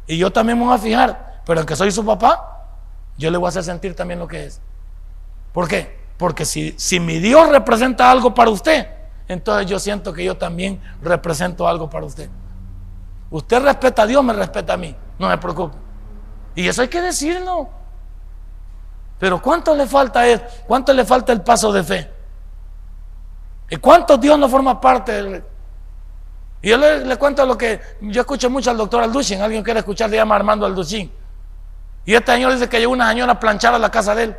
Y 0.08 0.18
yo 0.18 0.32
también 0.32 0.58
me 0.58 0.66
voy 0.66 0.76
a 0.76 0.78
fijar. 0.78 1.42
Pero 1.46 1.60
aunque 1.60 1.76
soy 1.76 1.92
su 1.92 2.06
papá, 2.06 2.66
yo 3.18 3.30
le 3.32 3.38
voy 3.38 3.48
a 3.48 3.50
hacer 3.50 3.64
sentir 3.64 3.96
también 3.96 4.20
lo 4.20 4.28
que 4.28 4.46
es. 4.46 4.62
¿Por 5.54 5.68
qué? 5.68 6.00
Porque 6.18 6.46
si, 6.46 6.76
si 6.78 7.00
mi 7.00 7.20
Dios 7.20 7.50
representa 7.50 8.10
algo 8.10 8.34
para 8.34 8.50
usted, 8.52 8.88
entonces 9.28 9.70
yo 9.70 9.80
siento 9.80 10.14
que 10.14 10.24
yo 10.24 10.38
también 10.38 10.82
represento 11.02 11.68
algo 11.68 11.90
para 11.90 12.06
usted. 12.06 12.30
Usted 13.30 13.64
respeta 13.64 14.04
a 14.04 14.06
Dios, 14.08 14.24
me 14.24 14.34
respeta 14.34 14.74
a 14.74 14.78
mí, 14.78 14.96
no 15.18 15.30
me 15.30 15.38
preocupe. 15.38 15.78
Y 16.54 16.68
eso 16.68 16.82
hay 16.82 16.90
que 16.90 17.02
decirlo. 17.02 17.70
Pero 19.18 19.42
¿cuánto 19.42 19.76
le 19.76 19.88
falta 19.88 20.28
es? 20.28 20.42
¿Cuánto 20.68 20.94
le 20.94 21.06
falta 21.06 21.32
el 21.32 21.42
paso 21.42 21.72
de 21.72 21.84
fe? 21.84 22.12
¿Y 23.70 23.78
cuánto 23.78 24.18
Dios 24.18 24.38
no 24.38 24.50
forma 24.50 24.82
parte 24.82 25.12
del... 25.14 25.44
Y 26.62 26.70
yo 26.70 26.78
le, 26.78 27.16
cuento 27.18 27.46
lo 27.46 27.58
que 27.58 27.82
yo 28.02 28.22
escucho 28.22 28.50
mucho 28.50 28.70
al 28.70 28.78
doctor 28.78 29.04
Alduchin, 29.04 29.42
alguien 29.42 29.64
quiere 29.64 29.80
escuchar, 29.80 30.10
le 30.10 30.18
llama 30.18 30.36
Armando 30.36 30.66
Alduchin. 30.66 31.12
Y 32.06 32.14
este 32.14 32.34
señor 32.34 32.54
dice 32.54 32.70
que 32.70 32.80
llegó 32.80 32.92
una 32.94 33.10
señora 33.10 33.34
a 33.34 33.40
planchar 33.40 33.74
a 33.74 33.80
la 33.80 33.90
casa 33.90 34.14
de 34.14 34.24
él. 34.24 34.38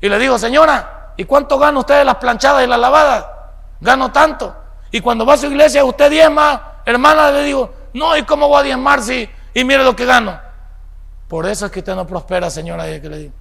Y 0.00 0.08
le 0.08 0.18
digo, 0.18 0.38
señora, 0.38 1.12
¿y 1.16 1.24
cuánto 1.24 1.58
gana 1.58 1.78
usted 1.78 1.98
de 1.98 2.04
las 2.04 2.16
planchadas 2.16 2.64
y 2.64 2.66
las 2.66 2.78
lavadas? 2.78 3.26
Gano 3.80 4.12
tanto. 4.12 4.54
Y 4.90 5.00
cuando 5.00 5.24
va 5.24 5.34
a 5.34 5.36
su 5.38 5.46
iglesia, 5.46 5.84
usted 5.84 6.10
diezma, 6.10 6.80
hermana, 6.84 7.30
le 7.30 7.44
digo, 7.44 7.72
no, 7.94 8.16
¿y 8.16 8.22
cómo 8.24 8.48
voy 8.48 8.60
a 8.60 8.62
diezmar 8.64 9.02
si, 9.02 9.28
y 9.54 9.64
mire 9.64 9.84
lo 9.84 9.96
que 9.96 10.04
gano? 10.04 10.38
Por 11.28 11.46
eso 11.46 11.66
es 11.66 11.72
que 11.72 11.78
usted 11.78 11.94
no 11.94 12.06
prospera, 12.06 12.50
señora, 12.50 12.84
que 13.00 13.08
le 13.08 13.18
digo. 13.18 13.32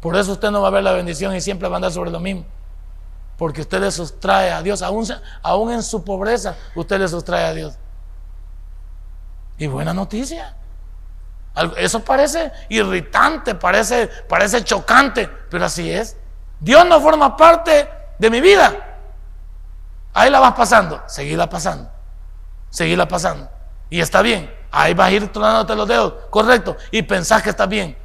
Por 0.00 0.16
eso 0.16 0.32
usted 0.32 0.50
no 0.50 0.62
va 0.62 0.68
a 0.68 0.70
ver 0.70 0.82
la 0.82 0.92
bendición 0.92 1.34
y 1.34 1.40
siempre 1.40 1.68
va 1.68 1.74
a 1.74 1.78
andar 1.78 1.92
sobre 1.92 2.10
lo 2.10 2.20
mismo. 2.20 2.44
Porque 3.36 3.60
usted 3.60 3.80
le 3.80 3.90
sustrae 3.90 4.50
a 4.50 4.62
Dios, 4.62 4.82
aún, 4.82 5.70
en 5.70 5.82
su 5.82 6.04
pobreza, 6.04 6.56
usted 6.74 6.98
le 6.98 7.08
sustrae 7.08 7.44
a 7.44 7.52
Dios. 7.52 7.74
Y 9.58 9.66
buena 9.66 9.92
noticia. 9.92 10.54
Eso 11.76 12.00
parece 12.04 12.52
irritante, 12.68 13.54
parece, 13.54 14.08
parece 14.28 14.62
chocante, 14.64 15.28
pero 15.50 15.64
así 15.66 15.90
es. 15.90 16.16
Dios 16.60 16.86
no 16.86 17.00
forma 17.00 17.36
parte 17.36 17.88
de 18.18 18.30
mi 18.30 18.40
vida. 18.40 18.72
Ahí 20.14 20.30
la 20.30 20.40
vas 20.40 20.54
pasando, 20.54 21.02
seguila 21.06 21.48
pasando, 21.48 21.90
seguila 22.70 23.06
pasando. 23.06 23.50
Y 23.90 24.00
está 24.00 24.22
bien, 24.22 24.50
ahí 24.70 24.94
vas 24.94 25.08
a 25.08 25.12
ir 25.12 25.30
tronándote 25.30 25.74
los 25.74 25.86
dedos, 25.86 26.14
correcto, 26.30 26.76
y 26.90 27.02
pensás 27.02 27.42
que 27.42 27.50
está 27.50 27.66
bien. 27.66 27.96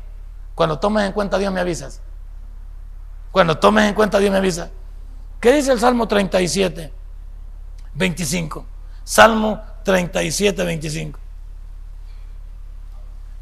Cuando 0.55 0.77
tomes 0.77 1.05
en 1.05 1.13
cuenta 1.13 1.37
Dios 1.37 1.53
me 1.53 1.61
avisas. 1.61 2.01
Cuando 3.31 3.57
tomes 3.57 3.87
en 3.87 3.95
cuenta 3.95 4.19
Dios 4.19 4.31
me 4.31 4.37
avisa. 4.37 4.69
¿Qué 5.41 5.51
dice 5.51 5.71
el 5.71 5.79
Salmo 5.79 6.07
37, 6.07 6.93
25? 7.95 8.65
Salmo 9.03 9.59
37, 9.83 10.63
25. 10.63 11.19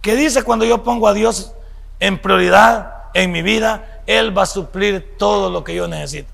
¿Qué 0.02 0.16
dice 0.16 0.44
cuando 0.44 0.64
yo 0.64 0.82
pongo 0.82 1.10
a 1.10 1.14
Dios 1.14 1.52
en 2.00 2.22
prioridad 2.22 3.10
en 3.14 3.34
mi 3.34 3.42
vida? 3.42 4.02
Él 4.08 4.36
va 4.36 4.44
a 4.44 4.46
suplir 4.46 5.18
todo 5.18 5.50
lo 5.50 5.66
que 5.66 5.76
yo 5.76 5.90
necesito. 5.90 6.32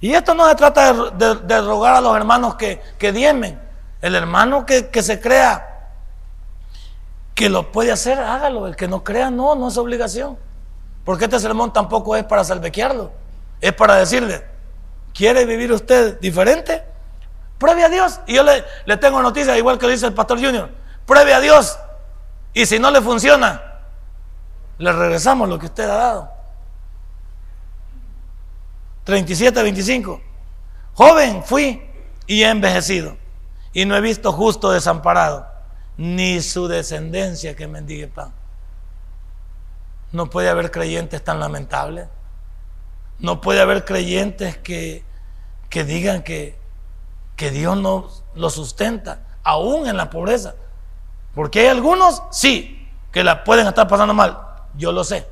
Y 0.00 0.14
esto 0.14 0.34
no 0.34 0.48
se 0.48 0.54
trata 0.54 1.10
de, 1.10 1.60
rogar 1.60 1.96
a 1.96 2.00
los 2.00 2.16
hermanos 2.16 2.54
que, 2.54 2.80
que 2.98 3.12
diezmen. 3.12 3.60
El 4.00 4.14
hermano 4.14 4.64
que, 4.64 4.90
se 5.02 5.20
crea 5.20 5.90
que 7.34 7.50
lo 7.50 7.70
puede 7.72 7.92
hacer, 7.92 8.18
hágalo. 8.18 8.66
El 8.66 8.74
que 8.76 8.88
no 8.88 9.04
crea, 9.04 9.30
no, 9.30 9.54
no 9.54 9.68
es 9.68 9.76
obligación. 9.76 10.38
Porque 11.04 11.24
este 11.24 11.38
sermón 11.38 11.72
tampoco 11.72 12.16
es 12.16 12.24
para 12.24 12.42
salvequearlo. 12.44 13.12
Es 13.60 13.72
para 13.74 13.96
decirle, 13.96 14.44
¿quiere 15.12 15.44
vivir 15.44 15.72
usted 15.72 16.18
diferente? 16.20 16.82
Pruebe 17.58 17.84
a 17.84 17.88
Dios. 17.88 18.20
Y 18.26 18.34
yo 18.34 18.42
le, 18.42 18.96
tengo 18.96 19.22
noticias, 19.22 19.56
igual 19.56 19.78
que 19.78 19.86
lo 19.86 19.92
dice 19.92 20.06
el 20.06 20.14
pastor 20.14 20.38
Junior. 20.38 20.70
Pruebe 21.06 21.34
a 21.34 21.40
Dios. 21.40 21.78
Y 22.52 22.66
si 22.66 22.78
no 22.78 22.90
le 22.90 23.00
funciona, 23.00 23.80
le 24.78 24.92
regresamos 24.92 25.48
lo 25.48 25.58
que 25.58 25.66
usted 25.66 25.88
ha 25.88 25.96
dado. 25.96 26.30
37, 29.04 29.62
25. 29.62 30.20
Joven 30.94 31.42
fui 31.44 31.82
y 32.26 32.42
he 32.42 32.48
envejecido. 32.48 33.16
Y 33.72 33.84
no 33.84 33.96
he 33.96 34.00
visto 34.00 34.32
justo 34.32 34.70
desamparado, 34.70 35.46
ni 35.96 36.40
su 36.40 36.68
descendencia 36.68 37.56
que 37.56 37.66
mendigue 37.66 38.06
pan. 38.08 38.32
No 40.14 40.30
puede 40.30 40.48
haber 40.48 40.70
creyentes 40.70 41.24
tan 41.24 41.40
lamentables. 41.40 42.06
No 43.18 43.40
puede 43.40 43.60
haber 43.60 43.84
creyentes 43.84 44.56
que, 44.56 45.04
que 45.68 45.82
digan 45.82 46.22
que, 46.22 46.56
que 47.34 47.50
Dios 47.50 47.76
no 47.76 48.08
lo 48.36 48.48
sustenta, 48.48 49.26
aún 49.42 49.88
en 49.88 49.96
la 49.96 50.10
pobreza. 50.10 50.54
Porque 51.34 51.62
hay 51.62 51.66
algunos, 51.66 52.22
sí, 52.30 52.88
que 53.10 53.24
la 53.24 53.42
pueden 53.42 53.66
estar 53.66 53.88
pasando 53.88 54.14
mal. 54.14 54.38
Yo 54.76 54.92
lo 54.92 55.02
sé. 55.02 55.26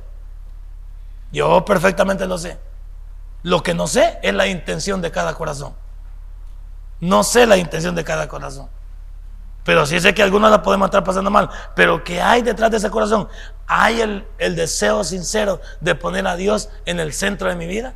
Yo 1.31 1.63
perfectamente 1.63 2.25
lo 2.25 2.37
sé. 2.37 2.59
Lo 3.41 3.63
que 3.63 3.73
no 3.73 3.87
sé 3.87 4.19
es 4.21 4.33
la 4.33 4.47
intención 4.47 5.01
de 5.01 5.11
cada 5.11 5.33
corazón. 5.35 5.73
No 6.99 7.23
sé 7.23 7.47
la 7.47 7.55
intención 7.55 7.95
de 7.95 8.03
cada 8.03 8.27
corazón. 8.27 8.67
Pero 9.63 9.85
sí 9.85 9.99
sé 9.99 10.13
que 10.13 10.21
algunos 10.21 10.51
la 10.51 10.61
podemos 10.61 10.87
estar 10.87 11.03
pasando 11.03 11.31
mal. 11.31 11.49
Pero 11.75 12.03
que 12.03 12.21
hay 12.21 12.41
detrás 12.41 12.69
de 12.71 12.77
ese 12.77 12.89
corazón? 12.89 13.29
¿Hay 13.65 14.01
el, 14.01 14.27
el, 14.37 14.55
deseo 14.55 15.03
sincero 15.03 15.61
de 15.79 15.95
poner 15.95 16.27
a 16.27 16.35
Dios 16.35 16.69
en 16.85 16.99
el 16.99 17.13
centro 17.13 17.47
de 17.47 17.55
mi 17.55 17.65
vida? 17.65 17.93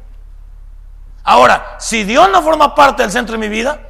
Ahora, 1.23 1.75
si 1.79 2.05
Dios 2.05 2.29
no 2.31 2.41
forma 2.41 2.73
parte 2.73 3.03
del 3.03 3.11
centro 3.11 3.33
de 3.33 3.39
mi 3.39 3.49
vida, 3.49 3.81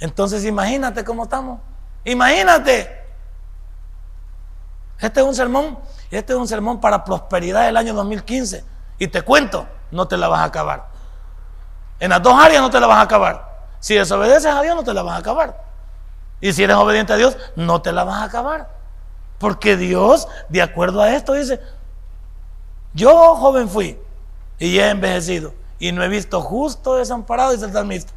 entonces 0.00 0.44
imagínate 0.44 1.02
cómo 1.02 1.24
estamos. 1.24 1.60
Imagínate. 2.04 3.02
Este 4.98 5.20
es 5.20 5.26
un 5.26 5.34
sermón, 5.34 5.78
este 6.10 6.34
es 6.34 6.38
un 6.38 6.46
sermón 6.46 6.80
para 6.80 7.04
prosperidad 7.04 7.64
del 7.64 7.76
año 7.78 7.94
2015. 7.94 8.64
Y 8.98 9.08
te 9.08 9.22
cuento, 9.22 9.66
no 9.90 10.06
te 10.06 10.18
la 10.18 10.28
vas 10.28 10.40
a 10.40 10.44
acabar. 10.44 10.88
En 12.00 12.10
las 12.10 12.22
dos 12.22 12.34
áreas 12.38 12.60
no 12.60 12.70
te 12.70 12.78
la 12.78 12.86
vas 12.86 12.98
a 12.98 13.02
acabar. 13.02 13.54
Si 13.80 13.94
desobedeces 13.94 14.52
a 14.52 14.60
Dios, 14.60 14.76
no 14.76 14.84
te 14.84 14.92
la 14.92 15.02
vas 15.02 15.16
a 15.16 15.18
acabar. 15.18 15.63
Y 16.40 16.52
si 16.52 16.62
eres 16.62 16.76
obediente 16.76 17.12
a 17.12 17.16
Dios, 17.16 17.36
no 17.56 17.80
te 17.82 17.92
la 17.92 18.04
vas 18.04 18.22
a 18.22 18.24
acabar. 18.24 18.70
Porque 19.38 19.76
Dios, 19.76 20.28
de 20.48 20.62
acuerdo 20.62 21.00
a 21.00 21.14
esto, 21.14 21.32
dice, 21.32 21.60
yo 22.92 23.34
joven 23.36 23.68
fui 23.68 23.98
y 24.58 24.78
he 24.78 24.90
envejecido 24.90 25.52
y 25.78 25.92
no 25.92 26.02
he 26.02 26.08
visto 26.08 26.40
justo 26.40 26.96
desamparado, 26.96 27.52
dice 27.52 27.66
el 27.66 27.72
salmista, 27.72 28.12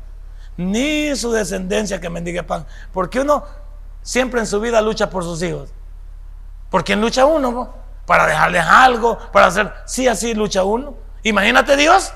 ni 0.55 1.15
su 1.15 1.31
descendencia 1.31 1.99
que 1.99 2.09
mendigue 2.09 2.43
pan. 2.43 2.65
Porque 2.93 3.19
uno 3.19 3.43
siempre 4.01 4.39
en 4.39 4.47
su 4.47 4.59
vida 4.59 4.81
lucha 4.81 5.09
por 5.09 5.23
sus 5.23 5.41
hijos. 5.41 5.69
¿Por 6.69 6.83
quién 6.83 7.01
lucha 7.01 7.25
uno? 7.25 7.73
Para 8.05 8.25
dejarles 8.25 8.65
algo, 8.65 9.17
para 9.31 9.47
hacer, 9.47 9.73
sí, 9.85 10.07
así 10.07 10.33
lucha 10.33 10.63
uno. 10.63 10.95
Imagínate 11.23 11.75
Dios. 11.75 12.13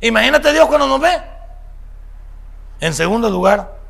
Imagínate 0.00 0.52
Dios 0.52 0.66
cuando 0.66 0.86
nos 0.86 1.00
ve. 1.00 1.22
En 2.80 2.94
segundo 2.94 3.30
lugar, 3.30 3.81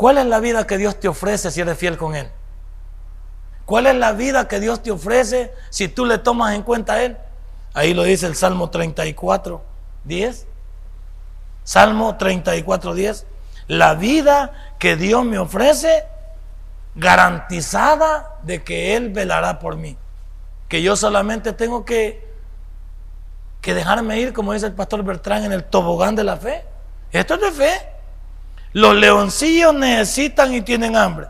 ¿Cuál 0.00 0.16
es 0.16 0.24
la 0.24 0.40
vida 0.40 0.66
que 0.66 0.78
Dios 0.78 0.98
te 0.98 1.08
ofrece 1.08 1.50
si 1.50 1.60
eres 1.60 1.76
fiel 1.76 1.98
con 1.98 2.14
Él? 2.14 2.26
¿Cuál 3.66 3.86
es 3.86 3.94
la 3.94 4.12
vida 4.12 4.48
que 4.48 4.58
Dios 4.58 4.82
te 4.82 4.90
ofrece 4.90 5.52
si 5.68 5.88
tú 5.88 6.06
le 6.06 6.16
tomas 6.16 6.54
en 6.54 6.62
cuenta 6.62 6.94
a 6.94 7.02
Él? 7.02 7.18
Ahí 7.74 7.92
lo 7.92 8.04
dice 8.04 8.24
el 8.24 8.34
Salmo 8.34 8.70
34, 8.70 9.62
10. 10.04 10.46
Salmo 11.64 12.16
34, 12.16 12.94
10. 12.94 13.26
La 13.66 13.92
vida 13.92 14.74
que 14.78 14.96
Dios 14.96 15.22
me 15.26 15.36
ofrece 15.36 16.06
garantizada 16.94 18.38
de 18.42 18.64
que 18.64 18.96
Él 18.96 19.10
velará 19.10 19.58
por 19.58 19.76
mí. 19.76 19.98
Que 20.68 20.80
yo 20.80 20.96
solamente 20.96 21.52
tengo 21.52 21.84
que, 21.84 22.26
que 23.60 23.74
dejarme 23.74 24.18
ir, 24.18 24.32
como 24.32 24.54
dice 24.54 24.64
el 24.64 24.72
pastor 24.72 25.02
Bertrán, 25.02 25.44
en 25.44 25.52
el 25.52 25.64
tobogán 25.64 26.16
de 26.16 26.24
la 26.24 26.38
fe. 26.38 26.64
Esto 27.12 27.34
es 27.34 27.40
de 27.42 27.52
fe. 27.52 27.99
Los 28.72 28.94
leoncillos 28.94 29.74
necesitan 29.74 30.54
y 30.54 30.62
tienen 30.62 30.96
hambre. 30.96 31.28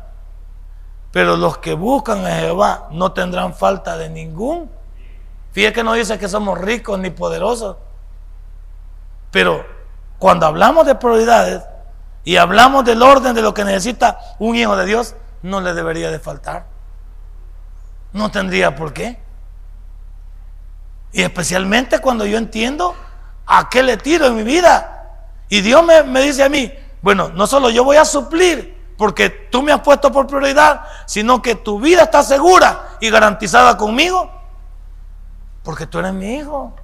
Pero 1.12 1.36
los 1.36 1.58
que 1.58 1.74
buscan 1.74 2.24
a 2.24 2.36
Jehová 2.36 2.88
no 2.92 3.12
tendrán 3.12 3.54
falta 3.54 3.96
de 3.96 4.08
ningún. 4.08 4.70
Fíjate 5.52 5.74
que 5.74 5.84
no 5.84 5.94
dice 5.94 6.18
que 6.18 6.28
somos 6.28 6.58
ricos 6.58 6.98
ni 6.98 7.10
poderosos. 7.10 7.76
Pero 9.30 9.64
cuando 10.18 10.46
hablamos 10.46 10.86
de 10.86 10.94
prioridades 10.94 11.62
y 12.24 12.36
hablamos 12.36 12.84
del 12.84 13.02
orden 13.02 13.34
de 13.34 13.42
lo 13.42 13.54
que 13.54 13.64
necesita 13.64 14.18
un 14.38 14.54
hijo 14.54 14.76
de 14.76 14.86
Dios, 14.86 15.14
no 15.42 15.60
le 15.60 15.72
debería 15.72 16.10
de 16.10 16.18
faltar. 16.18 16.66
No 18.12 18.30
tendría 18.30 18.76
por 18.76 18.92
qué. 18.92 19.18
Y 21.12 21.22
especialmente 21.22 21.98
cuando 21.98 22.24
yo 22.26 22.38
entiendo 22.38 22.94
a 23.46 23.68
qué 23.68 23.82
le 23.82 23.96
tiro 23.96 24.26
en 24.26 24.36
mi 24.36 24.44
vida. 24.44 25.08
Y 25.48 25.60
Dios 25.60 25.84
me, 25.84 26.04
me 26.04 26.20
dice 26.20 26.44
a 26.44 26.48
mí, 26.48 26.72
bueno, 27.02 27.30
no 27.30 27.46
solo 27.46 27.70
yo 27.70 27.84
voy 27.84 27.96
a 27.96 28.04
suplir 28.04 28.78
porque 28.96 29.30
tú 29.30 29.62
me 29.62 29.72
has 29.72 29.80
puesto 29.80 30.12
por 30.12 30.26
prioridad, 30.26 30.82
sino 31.06 31.40
que 31.40 31.54
tu 31.54 31.80
vida 31.80 32.02
está 32.02 32.22
segura 32.22 32.98
y 33.00 33.08
garantizada 33.08 33.78
conmigo, 33.78 34.30
porque 35.62 35.86
tú 35.86 35.98
eres 36.00 36.12
mi 36.12 36.34
hijo. 36.34 36.74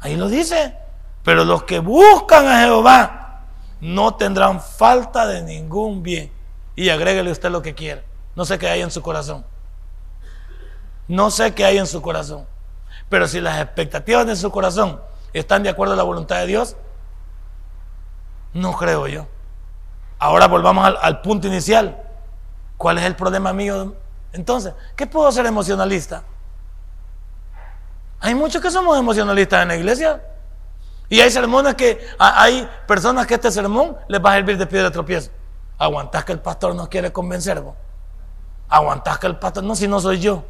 Ahí 0.00 0.16
lo 0.16 0.28
dice. 0.28 0.76
Pero 1.22 1.44
los 1.44 1.62
que 1.62 1.78
buscan 1.78 2.46
a 2.46 2.60
Jehová 2.60 3.44
no 3.80 4.16
tendrán 4.16 4.60
falta 4.60 5.26
de 5.26 5.40
ningún 5.40 6.02
bien. 6.02 6.30
Y 6.74 6.90
agréguele 6.90 7.30
usted 7.30 7.50
lo 7.50 7.62
que 7.62 7.74
quiera. 7.74 8.02
No 8.34 8.44
sé 8.44 8.58
qué 8.58 8.68
hay 8.68 8.82
en 8.82 8.90
su 8.90 9.00
corazón. 9.00 9.44
No 11.08 11.30
sé 11.30 11.54
qué 11.54 11.64
hay 11.64 11.78
en 11.78 11.86
su 11.86 12.02
corazón. 12.02 12.46
Pero 13.08 13.26
si 13.28 13.40
las 13.40 13.60
expectativas 13.60 14.26
de 14.26 14.36
su 14.36 14.50
corazón 14.50 15.00
están 15.32 15.62
de 15.62 15.70
acuerdo 15.70 15.94
a 15.94 15.96
la 15.96 16.02
voluntad 16.02 16.36
de 16.36 16.46
Dios, 16.46 16.76
no 18.52 18.72
creo 18.76 19.06
yo. 19.06 19.26
Ahora 20.22 20.46
volvamos 20.46 20.88
al, 21.02 21.20
punto 21.20 21.48
inicial. 21.48 22.00
¿Cuál 22.76 22.96
es 22.98 23.04
el 23.06 23.16
problema 23.16 23.52
mío? 23.52 23.96
Entonces, 24.32 24.72
¿qué 24.94 25.04
puedo 25.04 25.32
ser 25.32 25.46
emocionalista? 25.46 26.22
Hay 28.20 28.32
muchos 28.36 28.62
que 28.62 28.70
somos 28.70 28.96
emocionalistas 28.96 29.62
en 29.62 29.68
la 29.68 29.74
iglesia. 29.74 30.22
Y 31.08 31.18
hay 31.18 31.28
sermones 31.28 31.74
que 31.74 32.06
hay 32.20 32.70
personas 32.86 33.26
que 33.26 33.34
este 33.34 33.50
sermón 33.50 33.96
les 34.06 34.24
va 34.24 34.30
a 34.30 34.34
servir 34.36 34.56
de 34.58 34.66
piedra 34.68 34.90
de 34.90 34.92
tropiezo. 34.92 35.32
Aguantás 35.76 36.24
que 36.24 36.30
el 36.30 36.38
pastor 36.38 36.72
nos 36.76 36.86
quiere 36.86 37.10
convencer. 37.12 37.60
¿vos? 37.60 37.74
Aguantás 38.68 39.18
que 39.18 39.26
el 39.26 39.40
pastor, 39.40 39.64
no, 39.64 39.74
si 39.74 39.88
no 39.88 39.98
soy 39.98 40.20
yo. 40.20 40.44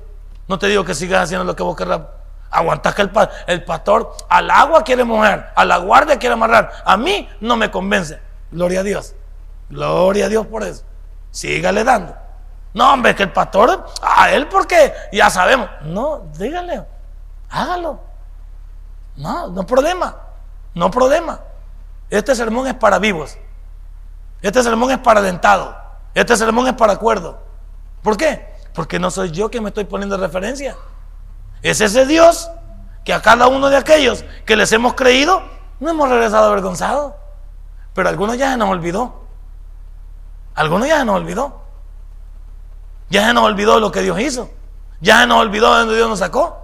No 0.49 0.59
te 0.59 0.67
digo 0.67 0.85
que 0.85 0.95
sigas 0.95 1.23
haciendo 1.23 1.45
lo 1.45 1.57
que 1.57 1.63
vos 1.63 1.75
querrás. 1.75 2.03
Aguantás 2.51 2.95
que 2.95 3.01
el, 3.01 3.11
el 3.47 3.65
pastor 3.65 4.17
al 4.29 4.51
agua 4.51 4.85
quiere 4.85 5.03
mojar, 5.03 5.51
a 5.57 5.65
la 5.65 5.79
guardia 5.79 6.19
quiere 6.19 6.35
amarrar. 6.35 6.71
A 6.85 6.99
mí 6.99 7.27
no 7.41 7.57
me 7.57 7.71
convence. 7.71 8.21
Gloria 8.51 8.81
a 8.81 8.83
Dios. 8.83 9.15
Gloria 9.73 10.27
a 10.27 10.29
Dios 10.29 10.47
por 10.47 10.63
eso. 10.63 10.85
Sígale 11.31 11.83
dando. 11.83 12.15
No, 12.75 12.93
hombre, 12.93 13.15
que 13.15 13.23
el 13.23 13.33
pastor, 13.33 13.87
a 14.03 14.31
él 14.31 14.47
porque 14.49 14.93
ya 15.13 15.31
sabemos. 15.31 15.69
No, 15.83 16.27
dígale, 16.37 16.85
hágalo. 17.49 18.01
No, 19.17 19.49
no 19.49 19.67
problema. 19.67 20.15
No 20.75 20.91
problema. 20.91 21.41
Este 22.11 22.35
sermón 22.35 22.67
es 22.67 22.75
para 22.75 22.99
vivos. 22.99 23.39
Este 24.43 24.63
sermón 24.63 24.91
es 24.91 24.99
para 24.99 25.23
dentado. 25.23 25.75
Este 26.15 26.37
sermón 26.37 26.67
es 26.67 26.75
para 26.75 26.93
acuerdo. 26.93 27.39
¿Por 28.03 28.19
qué? 28.19 28.53
Porque 28.75 28.99
no 28.99 29.11
soy 29.11 29.31
yo 29.31 29.51
que 29.51 29.61
me 29.63 29.69
estoy 29.69 29.85
poniendo 29.85 30.19
referencia. 30.19 30.77
Es 31.63 31.81
ese 31.81 32.05
Dios 32.05 32.51
que 33.05 33.15
a 33.15 33.23
cada 33.23 33.49
uno 33.49 33.71
de 33.71 33.79
aquellos 33.79 34.25
que 34.45 34.57
les 34.57 34.71
hemos 34.73 34.95
creído, 34.95 35.43
no 35.81 35.91
hemos 35.91 36.11
regresado 36.11 36.49
avergonzados. 36.49 37.15
Pero 37.95 38.11
algunos 38.11 38.37
ya 38.37 38.51
se 38.51 38.59
nos 38.59 38.69
olvidó. 38.69 39.22
Algunos 40.55 40.89
ya 40.89 40.99
se 40.99 41.05
nos 41.05 41.17
olvidó. 41.17 41.63
Ya 43.11 43.27
se 43.27 43.35
nos 43.35 43.45
olvidó 43.45 43.81
lo 43.81 43.91
que 43.91 44.01
Dios 44.01 44.19
hizo. 44.21 44.51
Ya 45.01 45.21
se 45.21 45.27
nos 45.27 45.39
olvidó 45.39 45.73
de 45.73 45.81
donde 45.81 45.97
Dios 45.97 46.09
nos 46.09 46.19
sacó. 46.19 46.59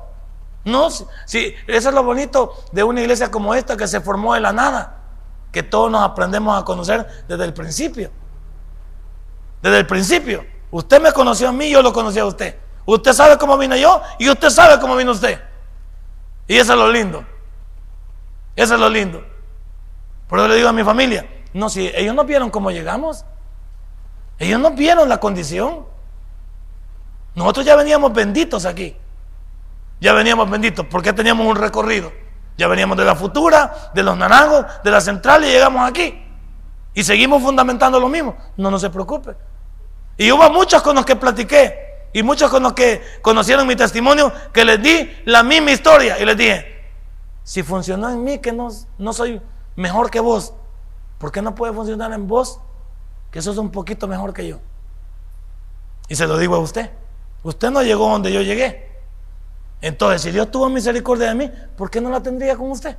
No, 0.64 0.90
si, 0.90 1.54
eso 1.66 1.88
es 1.88 1.94
lo 1.94 2.02
bonito 2.02 2.54
de 2.72 2.82
una 2.82 3.00
iglesia 3.00 3.30
como 3.30 3.54
esta 3.54 3.76
que 3.76 3.88
se 3.88 4.00
formó 4.00 4.34
de 4.34 4.40
la 4.40 4.52
nada. 4.52 4.96
Que 5.52 5.62
todos 5.62 5.90
nos 5.90 6.02
aprendemos 6.02 6.60
a 6.60 6.64
conocer 6.64 7.24
desde 7.26 7.44
el 7.44 7.54
principio. 7.54 8.10
Desde 9.62 9.78
el 9.78 9.86
principio. 9.86 10.44
Usted 10.70 11.00
me 11.00 11.12
conoció 11.12 11.48
a 11.48 11.52
mí, 11.52 11.70
yo 11.70 11.82
lo 11.82 11.92
conocí 11.92 12.18
a 12.18 12.26
usted. 12.26 12.56
Usted 12.84 13.12
sabe 13.12 13.38
cómo 13.38 13.56
vine 13.58 13.80
yo 13.80 14.00
y 14.18 14.30
usted 14.30 14.50
sabe 14.50 14.80
cómo 14.80 14.96
vino 14.96 15.12
usted. 15.12 15.40
Y 16.46 16.56
eso 16.56 16.72
es 16.72 16.78
lo 16.78 16.90
lindo. 16.90 17.24
Eso 18.56 18.74
es 18.74 18.80
lo 18.80 18.88
lindo. 18.88 19.22
Por 20.26 20.38
eso 20.38 20.48
le 20.48 20.56
digo 20.56 20.68
a 20.68 20.72
mi 20.72 20.84
familia, 20.84 21.28
no, 21.52 21.68
si 21.70 21.90
ellos 21.94 22.14
no 22.14 22.24
vieron 22.24 22.50
cómo 22.50 22.70
llegamos, 22.70 23.24
Ellos 24.38 24.60
no 24.60 24.70
vieron 24.70 25.08
la 25.08 25.18
condición. 25.18 25.86
Nosotros 27.34 27.66
ya 27.66 27.76
veníamos 27.76 28.12
benditos 28.12 28.64
aquí. 28.64 28.96
Ya 30.00 30.12
veníamos 30.12 30.48
benditos 30.48 30.86
porque 30.88 31.12
teníamos 31.12 31.46
un 31.46 31.56
recorrido. 31.56 32.12
Ya 32.56 32.68
veníamos 32.68 32.96
de 32.96 33.04
la 33.04 33.14
futura, 33.14 33.90
de 33.94 34.02
los 34.02 34.16
naranjos, 34.16 34.66
de 34.82 34.90
la 34.90 35.00
central 35.00 35.44
y 35.44 35.48
llegamos 35.48 35.88
aquí. 35.88 36.24
Y 36.94 37.04
seguimos 37.04 37.42
fundamentando 37.42 38.00
lo 38.00 38.08
mismo. 38.08 38.36
No, 38.56 38.70
no 38.70 38.78
se 38.78 38.90
preocupe. 38.90 39.36
Y 40.16 40.30
hubo 40.32 40.50
muchos 40.50 40.82
con 40.82 40.96
los 40.96 41.04
que 41.04 41.16
platiqué 41.16 42.08
y 42.12 42.22
muchos 42.22 42.50
con 42.50 42.62
los 42.62 42.72
que 42.72 43.02
conocieron 43.22 43.66
mi 43.66 43.76
testimonio 43.76 44.32
que 44.52 44.64
les 44.64 44.82
di 44.82 45.10
la 45.24 45.42
misma 45.42 45.72
historia 45.72 46.18
y 46.18 46.24
les 46.24 46.36
dije, 46.36 46.84
si 47.44 47.62
funcionó 47.62 48.08
en 48.08 48.24
mí 48.24 48.38
que 48.38 48.52
no, 48.52 48.68
no 48.98 49.12
soy 49.12 49.40
mejor 49.76 50.10
que 50.10 50.20
vos, 50.20 50.54
¿por 51.18 51.30
qué 51.30 51.40
no 51.42 51.54
puede 51.54 51.72
funcionar 51.72 52.12
en 52.12 52.26
vos 52.26 52.60
que 53.30 53.42
sos 53.42 53.58
un 53.58 53.70
poquito 53.70 54.06
mejor 54.06 54.32
que 54.32 54.46
yo? 54.46 54.58
Y 56.08 56.16
se 56.16 56.26
lo 56.26 56.38
digo 56.38 56.54
a 56.54 56.58
usted. 56.58 56.90
Usted 57.42 57.70
no 57.70 57.82
llegó 57.82 58.08
donde 58.08 58.32
yo 58.32 58.40
llegué. 58.40 58.88
Entonces, 59.80 60.22
si 60.22 60.30
Dios 60.30 60.50
tuvo 60.50 60.68
misericordia 60.68 61.28
de 61.28 61.34
mí, 61.34 61.52
¿por 61.76 61.90
qué 61.90 62.00
no 62.00 62.10
la 62.10 62.20
tendría 62.20 62.56
con 62.56 62.70
usted? 62.70 62.96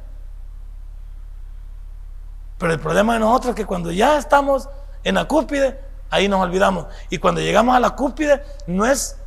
Pero 2.57 2.73
el 2.73 2.79
problema 2.79 3.13
de 3.13 3.19
nosotros 3.19 3.51
es 3.51 3.55
que 3.55 3.65
cuando 3.65 3.91
ya 3.91 4.17
estamos 4.17 4.69
en 5.03 5.15
la 5.15 5.25
cúspide, 5.25 5.79
ahí 6.09 6.27
nos 6.27 6.41
olvidamos. 6.41 6.85
Y 7.09 7.17
cuando 7.17 7.41
llegamos 7.41 7.75
a 7.75 7.79
la 7.79 7.91
cúspide, 7.91 8.43
no 8.67 8.85
es, 8.85 9.17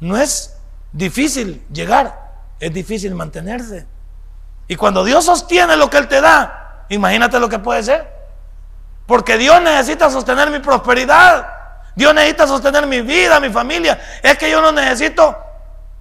no 0.00 0.16
es 0.16 0.56
difícil 0.92 1.64
llegar, 1.72 2.32
es 2.60 2.72
difícil 2.72 3.14
mantenerse. 3.14 3.86
Y 4.68 4.76
cuando 4.76 5.04
Dios 5.04 5.24
sostiene 5.24 5.76
lo 5.76 5.90
que 5.90 5.98
Él 5.98 6.08
te 6.08 6.20
da, 6.20 6.86
imagínate 6.88 7.38
lo 7.40 7.48
que 7.48 7.58
puede 7.58 7.82
ser. 7.82 8.21
Porque 9.06 9.36
Dios 9.36 9.60
necesita 9.60 10.10
sostener 10.10 10.50
mi 10.50 10.60
prosperidad. 10.60 11.46
Dios 11.94 12.14
necesita 12.14 12.46
sostener 12.46 12.86
mi 12.86 13.02
vida, 13.02 13.40
mi 13.40 13.50
familia. 13.50 14.00
Es 14.22 14.38
que 14.38 14.50
yo 14.50 14.60
no 14.60 14.72
necesito 14.72 15.36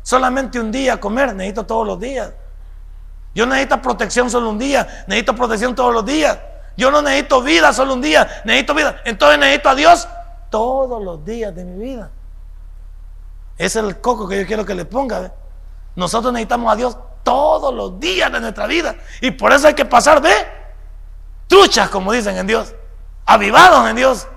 solamente 0.01 0.59
un 0.59 0.71
día 0.71 0.99
comer, 0.99 1.35
necesito 1.35 1.65
todos 1.65 1.85
los 1.85 1.99
días. 1.99 2.31
Yo 3.33 3.45
necesito 3.45 3.81
protección 3.81 4.29
solo 4.29 4.49
un 4.49 4.59
día, 4.59 5.05
necesito 5.07 5.35
protección 5.35 5.75
todos 5.75 5.93
los 5.93 6.05
días. 6.05 6.37
Yo 6.77 6.91
no 6.91 7.01
necesito 7.01 7.41
vida 7.41 7.73
solo 7.73 7.93
un 7.93 8.01
día, 8.01 8.41
necesito 8.45 8.73
vida. 8.73 9.01
Entonces 9.05 9.39
necesito 9.39 9.69
a 9.69 9.75
Dios 9.75 10.07
todos 10.49 11.03
los 11.03 11.23
días 11.25 11.53
de 11.55 11.63
mi 11.65 11.83
vida. 11.83 12.09
Ese 13.57 13.79
es 13.79 13.85
el 13.85 13.99
coco 13.99 14.27
que 14.27 14.41
yo 14.41 14.47
quiero 14.47 14.65
que 14.65 14.75
le 14.75 14.85
ponga. 14.85 15.31
Nosotros 15.95 16.33
necesitamos 16.33 16.71
a 16.71 16.75
Dios 16.75 16.97
todos 17.23 17.73
los 17.73 17.99
días 17.99 18.31
de 18.31 18.39
nuestra 18.39 18.67
vida. 18.67 18.95
Y 19.21 19.31
por 19.31 19.51
eso 19.53 19.67
hay 19.67 19.73
que 19.73 19.85
pasar 19.85 20.21
de 20.21 20.31
truchas, 21.47 21.89
como 21.89 22.11
dicen 22.11 22.37
en 22.37 22.47
Dios, 22.47 22.73
avivados 23.25 23.89
en 23.89 23.95
Dios. 23.95 24.27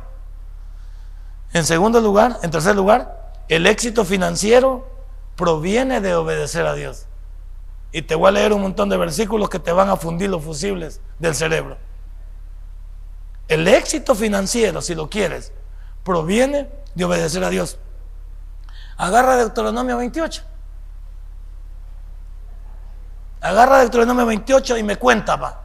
En 1.52 1.64
segundo 1.64 2.00
lugar, 2.00 2.38
en 2.42 2.50
tercer 2.50 2.74
lugar, 2.74 3.32
el 3.48 3.66
éxito 3.66 4.04
financiero 4.04 4.88
proviene 5.36 6.00
de 6.00 6.14
obedecer 6.14 6.66
a 6.66 6.74
Dios. 6.74 7.06
Y 7.92 8.02
te 8.02 8.14
voy 8.14 8.28
a 8.28 8.32
leer 8.32 8.52
un 8.52 8.62
montón 8.62 8.88
de 8.88 8.96
versículos 8.96 9.48
que 9.48 9.58
te 9.58 9.72
van 9.72 9.88
a 9.88 9.96
fundir 9.96 10.28
los 10.28 10.42
fusibles 10.42 11.00
del 11.18 11.34
cerebro. 11.34 11.76
El 13.46 13.68
éxito 13.68 14.14
financiero, 14.14 14.80
si 14.80 14.94
lo 14.94 15.08
quieres, 15.08 15.52
proviene 16.02 16.68
de 16.94 17.04
obedecer 17.04 17.44
a 17.44 17.50
Dios. 17.50 17.78
Agarra 18.96 19.36
Deuteronomio 19.36 19.96
28. 19.98 20.42
Agarra 23.40 23.78
Deuteronomio 23.78 24.26
28 24.26 24.78
y 24.78 24.82
me 24.82 24.96
cuenta, 24.96 25.38
pa. 25.38 25.60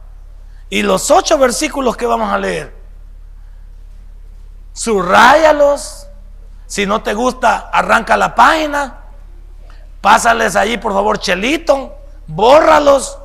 Y 0.68 0.82
los 0.82 1.10
ocho 1.10 1.38
versículos 1.38 1.96
que 1.96 2.06
vamos 2.06 2.32
a 2.32 2.38
leer, 2.38 2.79
subrayalos. 4.80 6.06
Si 6.66 6.86
no 6.86 7.02
te 7.02 7.12
gusta, 7.12 7.68
arranca 7.70 8.16
la 8.16 8.34
página. 8.34 9.00
Pásales 10.00 10.56
allí, 10.56 10.78
por 10.78 10.94
favor, 10.94 11.18
chelito. 11.18 11.94
Bórralos. 12.26 13.18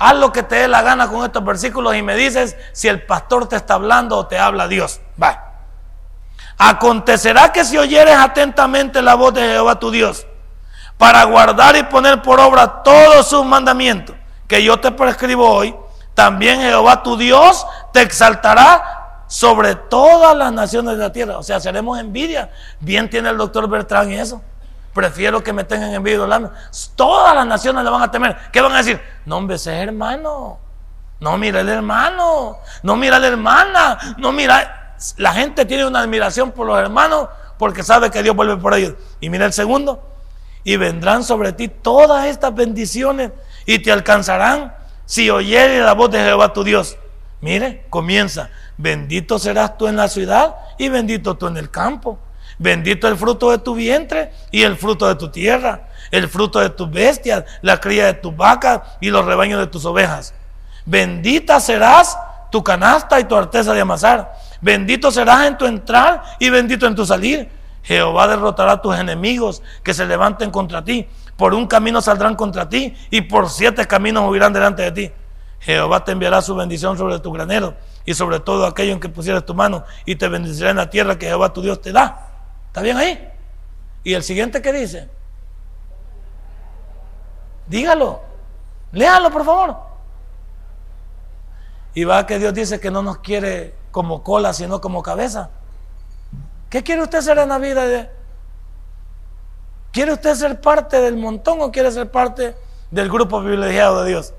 Haz 0.00 0.16
lo 0.16 0.32
que 0.32 0.42
te 0.42 0.56
dé 0.56 0.68
la 0.68 0.82
gana 0.82 1.06
con 1.06 1.24
estos 1.24 1.44
versículos 1.44 1.94
y 1.94 2.02
me 2.02 2.16
dices 2.16 2.56
si 2.72 2.88
el 2.88 3.06
pastor 3.06 3.48
te 3.48 3.54
está 3.54 3.74
hablando 3.74 4.18
o 4.18 4.26
te 4.26 4.36
habla 4.36 4.66
Dios. 4.66 5.00
Va. 5.22 5.52
Acontecerá 6.58 7.52
que 7.52 7.64
si 7.64 7.78
oyeres 7.78 8.16
atentamente 8.16 9.00
la 9.00 9.14
voz 9.14 9.32
de 9.32 9.42
Jehová 9.42 9.78
tu 9.78 9.92
Dios, 9.92 10.26
para 10.98 11.22
guardar 11.22 11.76
y 11.76 11.84
poner 11.84 12.20
por 12.20 12.40
obra 12.40 12.82
todos 12.82 13.28
sus 13.28 13.44
mandamientos 13.44 14.16
que 14.48 14.64
yo 14.64 14.80
te 14.80 14.90
prescribo 14.90 15.48
hoy, 15.48 15.76
también 16.14 16.60
Jehová 16.60 17.02
tu 17.02 17.16
Dios 17.16 17.64
te 17.92 18.02
exaltará 18.02 18.93
sobre 19.34 19.74
todas 19.74 20.36
las 20.36 20.52
naciones 20.52 20.96
de 20.96 21.02
la 21.02 21.10
tierra. 21.10 21.38
O 21.38 21.42
sea, 21.42 21.58
seremos 21.58 21.98
envidia. 21.98 22.52
Bien 22.78 23.10
tiene 23.10 23.30
el 23.30 23.36
doctor 23.36 23.68
Bertrán 23.68 24.12
y 24.12 24.14
eso. 24.14 24.40
Prefiero 24.92 25.42
que 25.42 25.52
me 25.52 25.64
tengan 25.64 25.92
envidia 25.92 26.22
hablando. 26.22 26.52
Todas 26.94 27.34
las 27.34 27.44
naciones 27.44 27.82
le 27.82 27.90
van 27.90 28.00
a 28.00 28.12
temer. 28.12 28.36
¿Qué 28.52 28.60
van 28.60 28.70
a 28.70 28.76
decir? 28.76 29.00
No, 29.26 29.38
hombre, 29.38 29.56
ese 29.56 29.74
hermano. 29.74 30.60
No, 31.18 31.36
mira 31.36 31.62
el 31.62 31.68
hermano. 31.68 32.58
No, 32.84 32.94
mira 32.94 33.18
la 33.18 33.26
hermana. 33.26 33.98
No, 34.18 34.30
mira. 34.30 34.94
La 35.16 35.32
gente 35.32 35.64
tiene 35.64 35.84
una 35.84 35.98
admiración 35.98 36.52
por 36.52 36.68
los 36.68 36.78
hermanos 36.78 37.28
porque 37.58 37.82
sabe 37.82 38.12
que 38.12 38.22
Dios 38.22 38.36
vuelve 38.36 38.56
por 38.56 38.72
ellos. 38.74 38.94
Y 39.18 39.30
mira 39.30 39.46
el 39.46 39.52
segundo 39.52 40.12
y 40.62 40.76
vendrán 40.76 41.24
sobre 41.24 41.52
ti 41.52 41.66
todas 41.66 42.26
estas 42.26 42.54
bendiciones 42.54 43.32
y 43.66 43.80
te 43.80 43.90
alcanzarán 43.90 44.76
si 45.06 45.28
oyeres 45.28 45.84
la 45.84 45.94
voz 45.94 46.12
de 46.12 46.20
Jehová 46.20 46.52
tu 46.52 46.62
Dios. 46.62 46.96
Mire, 47.40 47.84
comienza. 47.90 48.48
Bendito 48.76 49.38
serás 49.38 49.78
tú 49.78 49.86
en 49.86 49.96
la 49.96 50.08
ciudad 50.08 50.56
y 50.78 50.88
bendito 50.88 51.36
tú 51.36 51.46
en 51.46 51.56
el 51.56 51.70
campo. 51.70 52.18
Bendito 52.58 53.08
el 53.08 53.16
fruto 53.16 53.50
de 53.50 53.58
tu 53.58 53.74
vientre 53.74 54.32
y 54.50 54.62
el 54.62 54.76
fruto 54.76 55.08
de 55.08 55.16
tu 55.16 55.30
tierra, 55.30 55.88
el 56.10 56.28
fruto 56.28 56.60
de 56.60 56.70
tus 56.70 56.90
bestias, 56.90 57.44
la 57.62 57.80
cría 57.80 58.06
de 58.06 58.14
tus 58.14 58.36
vacas 58.36 58.80
y 59.00 59.10
los 59.10 59.24
rebaños 59.24 59.58
de 59.58 59.66
tus 59.66 59.84
ovejas. 59.84 60.34
Bendita 60.86 61.58
serás 61.58 62.16
tu 62.52 62.62
canasta 62.62 63.18
y 63.18 63.24
tu 63.24 63.34
arteza 63.34 63.72
de 63.72 63.80
amasar. 63.80 64.34
Bendito 64.60 65.10
serás 65.10 65.46
en 65.46 65.58
tu 65.58 65.66
entrar 65.66 66.22
y 66.38 66.50
bendito 66.50 66.86
en 66.86 66.94
tu 66.94 67.04
salir 67.04 67.50
Jehová 67.84 68.26
derrotará 68.26 68.72
a 68.72 68.82
tus 68.82 68.98
enemigos 68.98 69.62
que 69.82 69.94
se 69.94 70.06
levanten 70.06 70.50
contra 70.50 70.82
ti. 70.82 71.06
Por 71.36 71.54
un 71.54 71.66
camino 71.66 72.00
saldrán 72.00 72.34
contra 72.34 72.68
ti 72.68 72.94
y 73.10 73.20
por 73.22 73.50
siete 73.50 73.86
caminos 73.86 74.28
huirán 74.28 74.52
delante 74.52 74.82
de 74.82 74.92
ti. 74.92 75.12
Jehová 75.60 76.02
te 76.02 76.12
enviará 76.12 76.40
su 76.40 76.54
bendición 76.54 76.96
sobre 76.96 77.18
tu 77.20 77.30
granero 77.30 77.74
y 78.04 78.14
sobre 78.14 78.40
todo 78.40 78.66
aquello 78.66 78.92
en 78.92 79.00
que 79.00 79.08
pusieras 79.08 79.44
tu 79.46 79.54
mano 79.54 79.84
y 80.04 80.16
te 80.16 80.28
bendecirá 80.28 80.70
en 80.70 80.76
la 80.76 80.90
tierra 80.90 81.18
que 81.18 81.26
Jehová 81.26 81.52
tu 81.52 81.62
Dios 81.62 81.80
te 81.80 81.92
da. 81.92 82.28
¿Está 82.66 82.82
bien 82.82 82.96
ahí? 82.96 83.30
Y 84.02 84.14
el 84.14 84.22
siguiente 84.22 84.60
que 84.60 84.72
dice, 84.72 85.08
dígalo, 87.66 88.20
léalo 88.92 89.30
por 89.30 89.44
favor. 89.44 89.76
Y 91.94 92.04
va 92.04 92.26
que 92.26 92.38
Dios 92.38 92.52
dice 92.52 92.80
que 92.80 92.90
no 92.90 93.02
nos 93.02 93.18
quiere 93.18 93.74
como 93.90 94.22
cola, 94.22 94.52
sino 94.52 94.80
como 94.80 95.02
cabeza. 95.02 95.50
¿Qué 96.68 96.82
quiere 96.82 97.02
usted 97.02 97.20
ser 97.20 97.38
en 97.38 97.48
la 97.48 97.58
vida? 97.58 98.10
¿Quiere 99.92 100.12
usted 100.12 100.34
ser 100.34 100.60
parte 100.60 101.00
del 101.00 101.16
montón 101.16 101.60
o 101.62 101.70
quiere 101.70 101.92
ser 101.92 102.10
parte 102.10 102.56
del 102.90 103.08
grupo 103.08 103.40
privilegiado 103.40 104.02
de 104.02 104.10
Dios? 104.10 104.34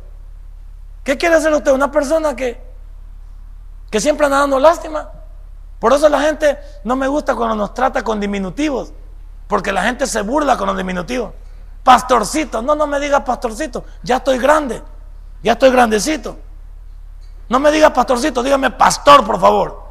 ¿Qué 1.06 1.18
quiere 1.18 1.40
ser 1.40 1.54
usted? 1.54 1.72
Una 1.72 1.90
persona 1.90 2.36
que, 2.36 2.60
que 3.96 4.02
siempre 4.02 4.26
anda 4.26 4.40
dando 4.40 4.60
lástima. 4.60 5.10
Por 5.80 5.94
eso 5.94 6.10
la 6.10 6.20
gente 6.20 6.60
no 6.84 6.98
me 6.98 7.08
gusta 7.08 7.34
cuando 7.34 7.56
nos 7.56 7.74
trata 7.74 8.04
con 8.04 8.20
diminutivos, 8.20 8.92
porque 9.48 9.72
la 9.72 9.84
gente 9.84 10.06
se 10.06 10.22
burla 10.22 10.58
con 10.58 10.68
los 10.68 10.76
diminutivos. 10.76 11.32
Pastorcito, 11.82 12.62
no, 12.62 12.76
no 12.76 12.88
me 12.88 13.00
diga 13.00 13.24
pastorcito, 13.24 13.86
ya 14.04 14.18
estoy 14.18 14.38
grande, 14.38 14.84
ya 15.42 15.54
estoy 15.54 15.72
grandecito. 15.72 16.38
No 17.48 17.58
me 17.58 17.72
diga 17.72 17.94
pastorcito, 17.94 18.44
dígame 18.44 18.70
pastor, 18.72 19.24
por 19.24 19.40
favor 19.40 19.86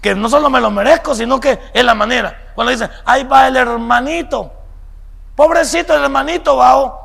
que 0.00 0.14
no 0.14 0.28
solo 0.28 0.48
me 0.48 0.60
lo 0.60 0.70
merezco, 0.70 1.12
sino 1.12 1.40
que 1.40 1.58
es 1.74 1.84
la 1.84 1.96
manera. 1.96 2.52
Cuando 2.54 2.70
dicen, 2.70 2.88
ahí 3.04 3.24
va 3.24 3.48
el 3.48 3.56
hermanito, 3.56 4.52
pobrecito 5.34 5.92
el 5.92 6.04
hermanito, 6.04 6.56
va, 6.56 7.00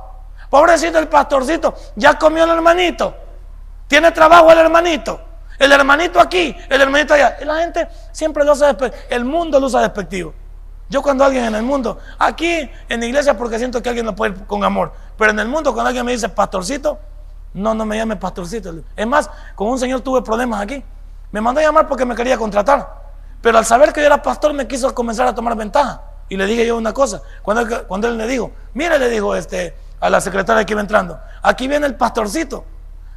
pobrecito 0.48 1.00
el 1.00 1.08
pastorcito, 1.08 1.74
ya 1.96 2.20
comió 2.20 2.44
el 2.44 2.52
hermanito, 2.52 3.16
tiene 3.88 4.12
trabajo 4.12 4.52
el 4.52 4.60
hermanito, 4.60 5.33
el 5.64 5.72
hermanito 5.72 6.20
aquí, 6.20 6.56
el 6.70 6.82
hermanito 6.82 7.14
allá. 7.14 7.38
La 7.46 7.58
gente 7.58 7.88
siempre 8.12 8.44
lo 8.44 8.54
usa 8.54 8.76
el 9.10 9.26
mundo 9.26 9.60
lo 9.60 9.68
usa 9.68 9.82
despectivo. 9.82 10.34
Yo 10.90 11.02
cuando 11.02 11.24
alguien 11.24 11.46
en 11.46 11.56
el 11.56 11.64
mundo, 11.64 11.98
aquí 12.20 12.70
en 12.90 13.00
la 13.00 13.06
iglesia 13.06 13.36
porque 13.36 13.58
siento 13.58 13.82
que 13.82 13.90
alguien 13.90 14.06
lo 14.06 14.16
puede 14.16 14.34
ir 14.34 14.46
con 14.46 14.64
amor, 14.64 14.94
pero 15.18 15.32
en 15.32 15.40
el 15.40 15.48
mundo 15.48 15.74
cuando 15.74 15.88
alguien 15.88 16.06
me 16.06 16.12
dice 16.12 16.30
pastorcito, 16.30 17.00
no, 17.54 17.74
no 17.74 17.86
me 17.86 17.98
llame 17.98 18.16
pastorcito. 18.16 18.74
Es 18.96 19.08
más, 19.08 19.30
con 19.56 19.68
un 19.70 19.80
señor 19.80 20.02
tuve 20.02 20.22
problemas 20.22 20.62
aquí. 20.62 20.84
Me 21.32 21.42
mandó 21.42 21.62
a 21.62 21.64
llamar 21.64 21.88
porque 21.88 22.06
me 22.06 22.16
quería 22.16 22.38
contratar. 22.38 23.04
Pero 23.42 23.58
al 23.58 23.66
saber 23.66 23.92
que 23.92 24.02
yo 24.02 24.08
era 24.08 24.22
pastor 24.22 24.54
me 24.54 24.68
quiso 24.68 24.94
comenzar 24.94 25.28
a 25.28 25.36
tomar 25.36 25.56
ventaja. 25.56 26.02
Y 26.30 26.38
le 26.38 26.46
dije 26.46 26.66
yo 26.66 26.78
una 26.78 26.94
cosa. 26.94 27.22
Cuando 27.42 27.88
cuando 27.88 28.08
él 28.08 28.18
le 28.18 28.28
dijo, 28.28 28.52
mire, 28.74 28.98
le 28.98 29.10
dijo 29.10 29.36
este, 29.36 29.76
a 30.00 30.10
la 30.10 30.20
secretaria 30.22 30.66
que 30.66 30.74
iba 30.74 30.82
entrando, 30.82 31.20
aquí 31.42 31.68
viene 31.68 31.86
el 31.86 31.96
pastorcito. 31.96 32.66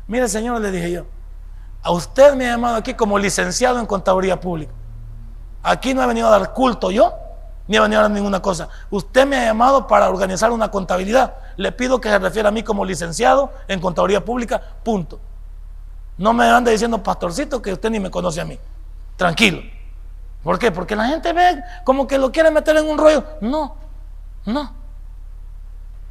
Mire, 0.07 0.29
señor, 0.29 0.61
le 0.61 0.71
dije 0.71 0.93
yo, 0.93 1.07
a 1.87 1.93
usted 1.93 2.35
me 2.35 2.49
ha 2.49 2.55
llamado 2.55 2.75
aquí 2.75 2.95
como 2.95 3.17
licenciado 3.17 3.79
en 3.79 3.87
contaduría 3.87 4.41
pública. 4.41 4.73
Aquí 5.63 5.95
no 5.95 6.03
he 6.03 6.07
venido 6.09 6.27
a 6.27 6.31
dar 6.33 6.53
culto 6.53 6.91
yo, 6.91 7.15
ni 7.69 7.77
he 7.77 7.81
venido 7.81 8.01
a 8.01 8.03
dar 8.03 8.11
ninguna 8.11 8.43
cosa. 8.43 8.69
Usted 8.91 9.25
me 9.25 9.37
ha 9.37 9.45
llamado 9.45 9.87
para 9.87 10.09
organizar 10.09 10.51
una 10.51 10.69
contabilidad. 10.69 11.35
Le 11.57 11.71
pido 11.71 12.01
que 12.01 12.09
se 12.09 12.19
refiera 12.19 12.49
a 12.49 12.53
mí 12.53 12.65
como 12.65 12.85
licenciado 12.85 13.53
en 13.69 13.79
contaduría 13.79 14.25
pública, 14.25 14.61
punto. 14.83 15.21
No 16.19 16.33
me 16.33 16.51
ande 16.51 16.73
diciendo 16.73 17.01
pastorcito 17.01 17.63
que 17.63 17.73
usted 17.73 17.89
ni 17.89 18.01
me 18.01 18.11
conoce 18.11 18.41
a 18.41 18.45
mí. 18.45 18.59
Tranquilo. 19.15 19.63
¿Por 20.43 20.59
qué? 20.59 20.73
Porque 20.73 20.97
la 20.97 21.07
gente 21.07 21.33
ve 21.33 21.63
como 21.85 22.09
que 22.09 22.19
lo 22.19 22.33
quiere 22.33 22.51
meter 22.51 22.77
en 22.79 22.89
un 22.89 22.99
rollo. 22.99 23.23
No, 23.41 23.77
no. 24.45 24.73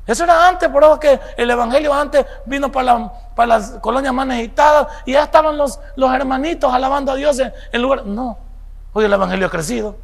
Eso 0.08 0.24
era 0.24 0.48
antes, 0.48 0.70
por 0.70 0.84
eso 0.84 1.00
que 1.00 1.20
el 1.36 1.50
Evangelio 1.50 1.94
antes 1.94 2.26
vino 2.46 2.72
para, 2.72 3.12
las 3.48 3.72
colonias 3.82 4.14
más 4.14 4.28
necesitadas 4.28 4.88
y 5.06 5.14
ya 5.14 5.24
estaban 5.24 5.58
los, 5.58 5.80
hermanitos 5.98 6.72
alabando 6.72 7.12
a 7.12 7.16
Dios 7.16 7.40
en, 7.72 7.82
lugar. 7.82 8.06
No, 8.06 8.38
hoy 8.94 9.06
el 9.06 9.14
Evangelio 9.14 9.48
ha 9.48 9.50
crecido 9.50 9.98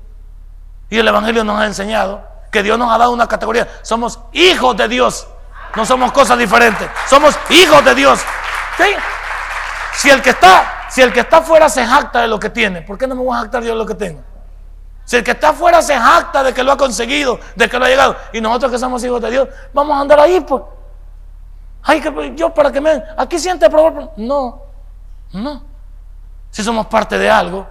y 0.89 0.97
el 0.97 1.08
Evangelio 1.08 1.43
nos 1.43 1.60
ha 1.60 1.68
enseñado 1.68 2.28
que 2.52 2.64
Dios 2.64 2.80
nos 2.80 2.91
ha 2.91 2.97
dado 2.97 3.12
una 3.12 3.28
categoría. 3.28 3.68
Somos 3.84 4.20
hijos 4.34 4.76
de 4.76 4.88
Dios, 4.88 5.28
no 5.76 5.86
somos 5.86 6.12
cosas 6.12 6.38
diferentes, 6.38 6.89
somos 7.08 7.38
hijos 7.49 7.86
de 7.86 7.93
Dios. 7.93 8.20
Si 9.93 10.10
el 10.10 10.22
que 10.22 10.32
está, 10.32 10.88
si 10.89 11.02
el 11.02 11.14
que 11.14 11.20
está 11.20 11.38
afuera 11.38 11.70
se 11.70 11.86
jacta 11.86 12.22
de 12.22 12.28
lo 12.28 12.39
que 12.39 12.49
tiene, 12.49 12.82
¿por 12.82 12.97
qué 12.97 13.06
no 13.06 13.14
me 13.14 13.24
voy 13.24 13.38
a 13.38 13.41
jactar 13.41 13.62
yo 13.62 13.70
de 13.70 13.76
lo 13.76 13.86
que 13.86 13.93
tengo? 13.93 14.24
Si 15.06 15.18
el 15.18 15.24
que 15.24 15.32
está 15.32 15.49
afuera 15.49 15.82
se 15.82 15.95
jacta 15.95 16.43
de 16.43 16.54
que 16.54 16.64
lo 16.64 16.72
ha 16.72 16.78
conseguido, 16.78 17.39
de 17.56 17.68
que 17.68 17.78
lo 17.78 17.86
ha 17.86 17.89
llegado, 17.89 18.16
y 18.34 18.41
nosotros 18.41 18.72
que 18.72 18.78
somos 18.78 19.04
hijos 19.04 19.22
de 19.22 19.32
Dios, 19.32 19.47
vamos 19.74 19.97
a 19.97 20.02
andar 20.02 20.20
ahí, 20.20 20.39
pues. 20.41 20.64
Ay, 21.84 21.99
que 21.99 22.34
yo 22.36 22.54
para 22.54 22.72
que 22.72 22.80
me. 22.80 23.04
Aquí 23.18 23.39
siente 23.39 23.70
probar. 23.70 24.12
No, 24.18 24.62
no. 25.34 25.64
Si 26.49 26.64
somos 26.64 26.86
parte 26.88 27.18
de 27.18 27.30
algo. 27.30 27.68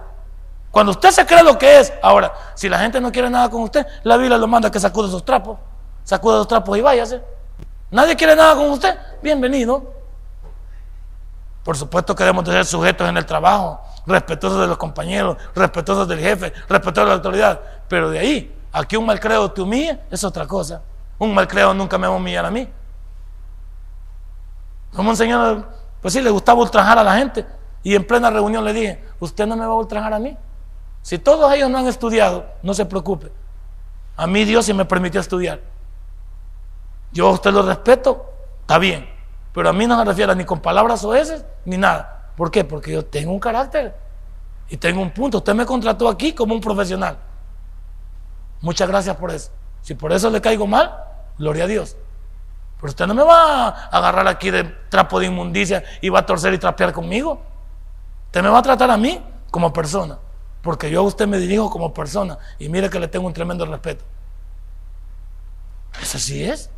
Cuando 0.69 0.91
usted 0.91 1.11
se 1.11 1.25
cree 1.25 1.43
lo 1.43 1.57
que 1.57 1.79
es, 1.79 1.93
ahora, 2.01 2.33
si 2.55 2.69
la 2.69 2.79
gente 2.79 3.01
no 3.01 3.11
quiere 3.11 3.29
nada 3.29 3.49
con 3.49 3.61
usted, 3.61 3.85
la 4.03 4.15
Biblia 4.15 4.37
lo 4.37 4.47
manda 4.47 4.71
que 4.71 4.79
sacude 4.79 5.07
esos 5.07 5.25
trapos. 5.25 5.57
Sacude 6.03 6.35
esos 6.35 6.47
trapos 6.47 6.77
y 6.77 6.81
váyase. 6.81 7.21
Nadie 7.91 8.15
quiere 8.15 8.35
nada 8.35 8.55
con 8.55 8.69
usted. 8.71 8.97
Bienvenido. 9.21 9.93
Por 11.63 11.77
supuesto 11.77 12.15
que 12.15 12.23
debemos 12.23 12.45
de 12.45 12.53
ser 12.53 12.65
sujetos 12.65 13.07
en 13.07 13.17
el 13.17 13.25
trabajo, 13.25 13.81
respetuosos 14.05 14.59
de 14.61 14.67
los 14.67 14.77
compañeros, 14.77 15.37
respetuosos 15.55 16.07
del 16.07 16.19
jefe, 16.19 16.53
respetuosos 16.67 17.05
de 17.05 17.05
la 17.05 17.13
autoridad. 17.13 17.61
Pero 17.87 18.09
de 18.09 18.19
ahí, 18.19 18.55
aquí 18.71 18.95
un 18.95 19.05
malcreo 19.05 19.51
te 19.51 19.61
humilla, 19.61 20.01
es 20.09 20.23
otra 20.23 20.47
cosa. 20.47 20.81
Un 21.19 21.33
malcreo 21.33 21.73
nunca 21.73 21.97
me 21.97 22.07
va 22.07 22.13
a 22.13 22.17
humillar 22.17 22.45
a 22.45 22.51
mí. 22.51 22.67
Como 24.93 25.09
un 25.09 25.15
señor, 25.15 25.65
pues 26.01 26.13
sí, 26.13 26.21
le 26.21 26.29
gustaba 26.29 26.61
ultrajar 26.61 26.97
a 26.97 27.03
la 27.03 27.15
gente. 27.15 27.45
Y 27.83 27.95
en 27.95 28.05
plena 28.05 28.29
reunión 28.29 28.63
le 28.63 28.73
dije, 28.73 29.03
usted 29.19 29.47
no 29.47 29.55
me 29.55 29.65
va 29.65 29.71
a 29.73 29.75
ultrajar 29.75 30.13
a 30.13 30.19
mí. 30.19 30.37
Si 31.01 31.17
todos 31.17 31.51
ellos 31.53 31.69
no 31.69 31.79
han 31.79 31.87
estudiado, 31.87 32.45
no 32.61 32.73
se 32.73 32.85
preocupe. 32.85 33.31
A 34.17 34.27
mí 34.27 34.45
Dios 34.45 34.65
sí 34.65 34.73
me 34.73 34.85
permitió 34.85 35.19
estudiar. 35.19 35.61
Yo 37.11 37.27
a 37.27 37.31
usted 37.31 37.51
lo 37.51 37.63
respeto, 37.63 38.31
está 38.61 38.77
bien. 38.77 39.09
Pero 39.53 39.69
a 39.69 39.73
mí 39.73 39.85
no 39.87 39.97
me 39.97 40.05
refiero 40.05 40.33
ni 40.35 40.45
con 40.45 40.59
palabras 40.59 41.03
o 41.03 41.13
ni 41.65 41.77
nada. 41.77 42.20
¿Por 42.41 42.49
qué? 42.49 42.63
Porque 42.63 42.91
yo 42.91 43.05
tengo 43.05 43.31
un 43.31 43.39
carácter 43.39 43.95
y 44.67 44.75
tengo 44.75 44.99
un 44.99 45.11
punto. 45.11 45.37
Usted 45.37 45.53
me 45.53 45.63
contrató 45.63 46.09
aquí 46.09 46.33
como 46.33 46.55
un 46.55 46.59
profesional. 46.59 47.19
Muchas 48.61 48.89
gracias 48.89 49.15
por 49.15 49.29
eso. 49.29 49.51
Si 49.83 49.93
por 49.93 50.11
eso 50.11 50.27
le 50.31 50.41
caigo 50.41 50.65
mal, 50.65 50.91
gloria 51.37 51.65
a 51.65 51.67
Dios. 51.67 51.95
Pero 52.77 52.89
usted 52.89 53.05
no 53.05 53.13
me 53.13 53.21
va 53.21 53.67
a 53.67 53.69
agarrar 53.95 54.27
aquí 54.27 54.49
de 54.49 54.63
trapo 54.89 55.19
de 55.19 55.27
inmundicia 55.27 55.83
y 56.01 56.09
va 56.09 56.17
a 56.17 56.25
torcer 56.25 56.51
y 56.55 56.57
trapear 56.57 56.91
conmigo. 56.91 57.43
Usted 58.25 58.41
me 58.41 58.49
va 58.49 58.57
a 58.57 58.63
tratar 58.63 58.89
a 58.89 58.97
mí 58.97 59.23
como 59.51 59.71
persona. 59.71 60.17
Porque 60.63 60.89
yo 60.89 61.01
a 61.01 61.03
usted 61.03 61.27
me 61.27 61.37
dirijo 61.37 61.69
como 61.69 61.93
persona. 61.93 62.39
Y 62.57 62.69
mire 62.69 62.89
que 62.89 62.99
le 62.99 63.07
tengo 63.07 63.27
un 63.27 63.33
tremendo 63.33 63.67
respeto. 63.67 64.03
Eso 66.01 66.17
sí 66.17 66.43
es. 66.43 66.71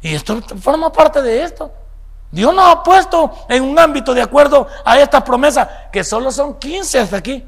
Y 0.00 0.14
esto 0.14 0.40
forma 0.58 0.90
parte 0.90 1.20
de 1.20 1.42
esto. 1.42 1.70
Dios 2.30 2.54
nos 2.54 2.68
ha 2.68 2.82
puesto 2.82 3.32
en 3.48 3.62
un 3.62 3.78
ámbito 3.78 4.12
de 4.12 4.22
acuerdo 4.22 4.66
a 4.84 4.98
estas 4.98 5.22
promesas, 5.22 5.68
que 5.92 6.02
solo 6.02 6.30
son 6.30 6.58
15 6.58 7.00
hasta 7.00 7.16
aquí. 7.16 7.44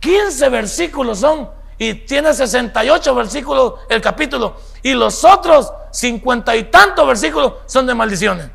15 0.00 0.48
versículos 0.48 1.18
son, 1.18 1.50
y 1.78 1.94
tiene 1.94 2.32
68 2.32 3.14
versículos 3.14 3.74
el 3.88 4.00
capítulo, 4.00 4.56
y 4.82 4.94
los 4.94 5.24
otros 5.24 5.72
50 5.90 6.56
y 6.56 6.64
tantos 6.64 7.06
versículos 7.06 7.54
son 7.66 7.86
de 7.86 7.94
maldiciones. 7.94 8.50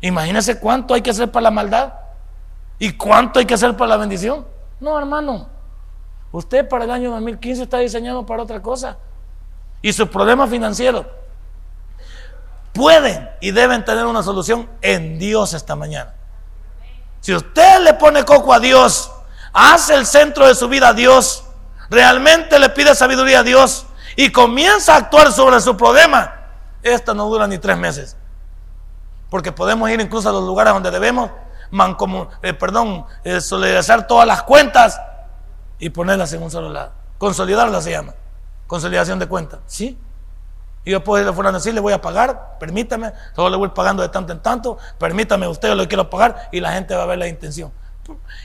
Imagínese 0.00 0.60
cuánto 0.60 0.92
hay 0.92 1.00
que 1.00 1.10
hacer 1.10 1.32
para 1.32 1.44
la 1.44 1.50
maldad 1.50 1.94
y 2.78 2.92
cuánto 2.92 3.38
hay 3.38 3.46
que 3.46 3.54
hacer 3.54 3.74
para 3.74 3.88
la 3.88 3.96
bendición. 3.96 4.46
No, 4.78 4.98
hermano, 4.98 5.48
usted 6.30 6.68
para 6.68 6.84
el 6.84 6.90
año 6.90 7.10
2015 7.12 7.62
está 7.62 7.78
diseñado 7.78 8.26
para 8.26 8.42
otra 8.42 8.60
cosa. 8.60 8.98
Y 9.80 9.92
su 9.94 10.06
problema 10.08 10.46
financiero 10.46 11.23
pueden 12.74 13.30
y 13.40 13.52
deben 13.52 13.84
tener 13.84 14.04
una 14.04 14.22
solución 14.22 14.68
en 14.82 15.18
Dios 15.18 15.54
esta 15.54 15.76
mañana. 15.76 16.14
Si 17.20 17.34
usted 17.34 17.80
le 17.80 17.94
pone 17.94 18.24
coco 18.24 18.52
a 18.52 18.60
Dios, 18.60 19.10
hace 19.52 19.94
el 19.94 20.04
centro 20.04 20.46
de 20.46 20.54
su 20.54 20.68
vida 20.68 20.88
a 20.88 20.92
Dios, 20.92 21.44
realmente 21.88 22.58
le 22.58 22.68
pide 22.68 22.94
sabiduría 22.94 23.38
a 23.38 23.42
Dios 23.42 23.86
y 24.16 24.30
comienza 24.30 24.94
a 24.94 24.98
actuar 24.98 25.32
sobre 25.32 25.60
su 25.60 25.76
problema, 25.76 26.34
esta 26.82 27.14
no 27.14 27.26
dura 27.28 27.46
ni 27.46 27.58
tres 27.58 27.78
meses. 27.78 28.16
Porque 29.30 29.52
podemos 29.52 29.88
ir 29.88 30.00
incluso 30.00 30.28
a 30.28 30.32
los 30.32 30.44
lugares 30.44 30.74
donde 30.74 30.90
debemos, 30.90 31.30
man, 31.70 31.94
como, 31.94 32.28
eh, 32.42 32.52
perdón, 32.52 33.06
eh, 33.22 33.40
solidarizar 33.40 34.06
todas 34.06 34.26
las 34.26 34.42
cuentas 34.42 35.00
y 35.78 35.90
ponerlas 35.90 36.32
en 36.32 36.42
un 36.42 36.50
solo 36.50 36.68
lado. 36.68 36.92
Consolidarlas 37.18 37.84
se 37.84 37.92
llama. 37.92 38.14
Consolidación 38.66 39.18
de 39.18 39.26
cuentas. 39.26 39.60
¿Sí? 39.66 39.98
Y 40.84 40.90
yo 40.90 41.02
puedo 41.02 41.16
decirle 41.16 41.32
a 41.32 41.34
fulano, 41.34 41.60
sí, 41.60 41.72
le 41.72 41.80
voy 41.80 41.92
a 41.92 42.00
pagar, 42.00 42.58
permítame, 42.58 43.12
solo 43.34 43.50
le 43.50 43.56
voy 43.56 43.70
pagando 43.70 44.02
de 44.02 44.10
tanto 44.10 44.32
en 44.32 44.40
tanto, 44.40 44.76
permítame 44.98 45.48
usted, 45.48 45.68
yo 45.68 45.74
le 45.74 45.88
quiero 45.88 46.10
pagar 46.10 46.48
y 46.52 46.60
la 46.60 46.72
gente 46.72 46.94
va 46.94 47.04
a 47.04 47.06
ver 47.06 47.18
la 47.18 47.28
intención. 47.28 47.72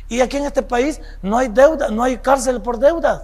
Y 0.08 0.22
aquí 0.22 0.38
en 0.38 0.46
este 0.46 0.62
país 0.62 1.02
no 1.22 1.38
hay 1.38 1.50
deuda, 1.50 1.90
no 1.90 2.04
hay 2.04 2.18
cárcel 2.18 2.62
por 2.62 2.80
deudas. 2.80 3.24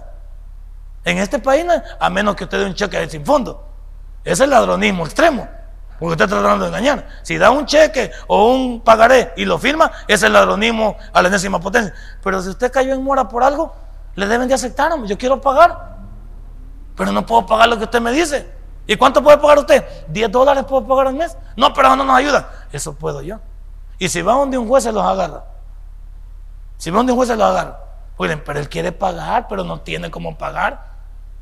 En 1.04 1.18
este 1.18 1.38
país, 1.38 1.64
a 1.98 2.10
menos 2.10 2.34
que 2.34 2.44
usted 2.44 2.58
dé 2.58 2.66
un 2.66 2.74
cheque 2.74 3.08
sin 3.08 3.24
fondo. 3.24 3.66
Ese 4.24 4.44
es 4.44 4.50
ladronismo 4.50 5.04
extremo. 5.04 5.48
Porque 5.98 6.12
usted 6.12 6.24
está 6.26 6.40
tratando 6.40 6.64
de 6.64 6.70
engañar. 6.70 7.06
Si 7.22 7.38
da 7.38 7.50
un 7.50 7.64
cheque 7.64 8.10
o 8.26 8.52
un 8.52 8.80
pagaré 8.82 9.32
y 9.36 9.44
lo 9.44 9.58
firma, 9.58 9.90
ese 10.08 10.26
es 10.26 10.32
ladronismo 10.32 10.96
a 11.12 11.22
la 11.22 11.28
enésima 11.28 11.58
potencia. 11.58 11.94
Pero 12.22 12.42
si 12.42 12.50
usted 12.50 12.70
cayó 12.70 12.92
en 12.92 13.02
mora 13.02 13.28
por 13.28 13.42
algo, 13.42 13.74
le 14.14 14.26
deben 14.26 14.48
de 14.48 14.54
aceptar. 14.54 14.92
Yo 15.04 15.16
quiero 15.16 15.40
pagar. 15.40 15.96
Pero 16.96 17.12
no 17.12 17.24
puedo 17.24 17.46
pagar 17.46 17.68
lo 17.68 17.78
que 17.78 17.84
usted 17.84 18.00
me 18.00 18.12
dice. 18.12 18.50
¿Y 18.86 18.96
cuánto 18.96 19.22
puede 19.22 19.38
pagar 19.38 19.58
usted? 19.58 19.84
¿10 20.12 20.28
dólares 20.28 20.64
puedo 20.64 20.86
pagar 20.86 21.08
al 21.08 21.14
mes? 21.14 21.36
No, 21.56 21.72
pero 21.72 21.96
no 21.96 22.04
nos 22.04 22.16
ayuda. 22.16 22.66
Eso 22.72 22.94
puedo 22.94 23.20
yo. 23.22 23.38
Y 23.98 24.08
si 24.08 24.22
va 24.22 24.34
donde 24.34 24.58
un 24.58 24.68
juez 24.68 24.84
se 24.84 24.92
los 24.92 25.02
agarra. 25.02 25.44
Si 26.76 26.90
va 26.90 26.98
donde 26.98 27.12
un 27.12 27.18
juez 27.18 27.28
se 27.28 27.36
los 27.36 27.48
agarra. 27.48 27.80
Pueden, 28.16 28.42
pero 28.44 28.58
él 28.58 28.68
quiere 28.68 28.92
pagar, 28.92 29.48
pero 29.48 29.64
no 29.64 29.80
tiene 29.80 30.10
cómo 30.10 30.38
pagar. 30.38 30.96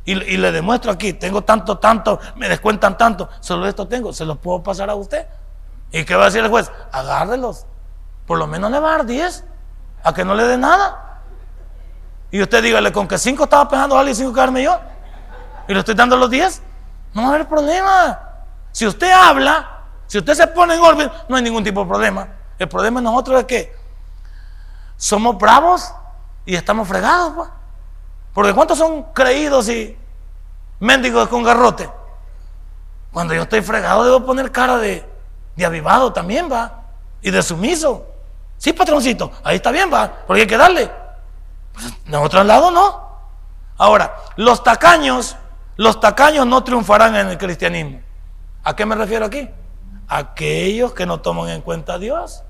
Y, 0.06 0.14
le 0.14 0.52
demuestro 0.52 0.92
aquí, 0.92 1.14
tengo 1.14 1.42
tanto, 1.42 1.78
tanto, 1.78 2.20
me 2.36 2.46
descuentan 2.46 2.98
tanto, 2.98 3.30
solo 3.40 3.66
esto 3.66 3.88
tengo, 3.88 4.12
se 4.12 4.26
los 4.26 4.36
puedo 4.36 4.62
pasar 4.62 4.90
a 4.90 4.94
usted. 4.94 5.26
¿Y 5.90 6.04
qué 6.04 6.14
va 6.14 6.22
a 6.22 6.24
decir 6.26 6.44
el 6.44 6.50
juez? 6.50 6.70
Agárrelos. 6.92 7.64
Por 8.26 8.38
lo 8.38 8.46
menos 8.46 8.70
le 8.70 8.80
va 8.80 8.88
a 8.88 8.96
dar 8.98 9.06
10, 9.06 9.44
a 10.02 10.12
que 10.12 10.24
no 10.24 10.34
le 10.34 10.44
dé 10.44 10.58
nada. 10.58 11.22
Y 12.30 12.42
usted 12.42 12.62
dígale, 12.62 12.92
con 12.92 13.08
que 13.08 13.16
5 13.16 13.44
estaba 13.44 13.66
pegando 13.66 13.96
a 13.96 14.00
alguien 14.00 14.14
y 14.14 14.18
5 14.18 14.34
quedarme 14.34 14.62
yo. 14.62 14.78
Y 15.68 15.72
le 15.72 15.78
estoy 15.78 15.94
dando 15.94 16.16
los 16.18 16.28
10. 16.28 16.62
No 17.14 17.22
va 17.22 17.28
a 17.28 17.34
haber 17.34 17.48
problema. 17.48 18.20
Si 18.72 18.86
usted 18.86 19.10
habla, 19.10 19.82
si 20.06 20.18
usted 20.18 20.34
se 20.34 20.46
pone 20.48 20.74
en 20.74 20.80
orden, 20.80 21.10
no 21.28 21.36
hay 21.36 21.42
ningún 21.42 21.64
tipo 21.64 21.80
de 21.80 21.86
problema. 21.86 22.28
El 22.58 22.68
problema 22.68 23.00
nosotros 23.00 23.40
es 23.40 23.46
que 23.46 23.76
somos 24.96 25.38
bravos 25.38 25.94
y 26.44 26.56
estamos 26.56 26.86
fregados. 26.86 27.32
Pues. 27.34 27.48
Porque 28.32 28.52
¿cuántos 28.52 28.78
son 28.78 29.04
creídos 29.12 29.68
y 29.68 29.96
mendigos 30.80 31.28
con 31.28 31.44
garrote? 31.44 31.88
Cuando 33.12 33.32
yo 33.32 33.42
estoy 33.42 33.62
fregado 33.62 34.04
debo 34.04 34.26
poner 34.26 34.50
cara 34.50 34.76
de, 34.78 35.08
de 35.54 35.64
avivado 35.64 36.12
también, 36.12 36.50
va. 36.50 36.82
Y 37.22 37.30
de 37.30 37.42
sumiso. 37.42 38.06
Sí, 38.58 38.72
patroncito, 38.72 39.30
ahí 39.44 39.56
está 39.56 39.70
bien, 39.70 39.88
va. 39.92 40.10
Porque 40.26 40.42
hay 40.42 40.48
que 40.48 40.56
darle. 40.56 40.90
Pues, 41.72 41.92
en 42.06 42.14
otro 42.16 42.42
lado 42.42 42.72
no. 42.72 43.04
Ahora, 43.76 44.16
los 44.36 44.62
tacaños 44.62 45.36
los 45.76 46.00
tacaños 46.00 46.46
no 46.46 46.62
triunfarán 46.62 47.16
en 47.16 47.28
el 47.28 47.38
cristianismo. 47.38 48.00
¿A 48.62 48.76
qué 48.76 48.86
me 48.86 48.94
refiero 48.94 49.26
aquí? 49.26 49.48
Aquellos 50.08 50.92
que 50.94 51.06
no 51.06 51.20
toman 51.20 51.48
en 51.48 51.62
cuenta 51.62 51.94
a 51.94 51.98
Dios. 51.98 52.42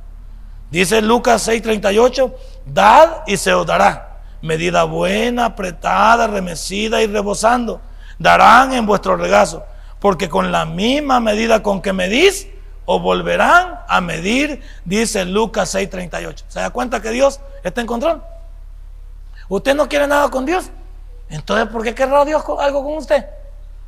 Dice 0.70 1.00
Lucas 1.02 1.46
6:38, 1.48 2.34
dad 2.66 3.22
y 3.26 3.36
se 3.36 3.54
os 3.54 3.66
dará. 3.66 4.20
Medida 4.42 4.84
buena, 4.84 5.46
apretada, 5.46 6.26
remecida 6.26 7.00
y 7.00 7.06
rebosando. 7.06 7.80
Darán 8.18 8.72
en 8.72 8.84
vuestro 8.86 9.16
regazo. 9.16 9.64
Porque 10.00 10.28
con 10.28 10.52
la 10.52 10.66
misma 10.66 11.20
medida 11.20 11.62
con 11.62 11.80
que 11.80 11.92
medís, 11.92 12.48
os 12.84 13.00
volverán 13.00 13.80
a 13.88 14.00
medir, 14.00 14.62
dice 14.84 15.24
Lucas 15.24 15.74
6:38. 15.74 16.44
¿Se 16.48 16.60
da 16.60 16.70
cuenta 16.70 17.00
que 17.00 17.10
Dios 17.10 17.40
está 17.62 17.80
en 17.80 17.86
control? 17.86 18.22
¿Usted 19.48 19.74
no 19.74 19.88
quiere 19.88 20.06
nada 20.06 20.28
con 20.28 20.44
Dios? 20.44 20.70
Entonces, 21.28 21.66
¿por 21.68 21.82
qué 21.82 21.94
querrá 21.94 22.24
Dios 22.24 22.44
algo 22.58 22.84
con 22.84 22.94
usted? 22.94 23.26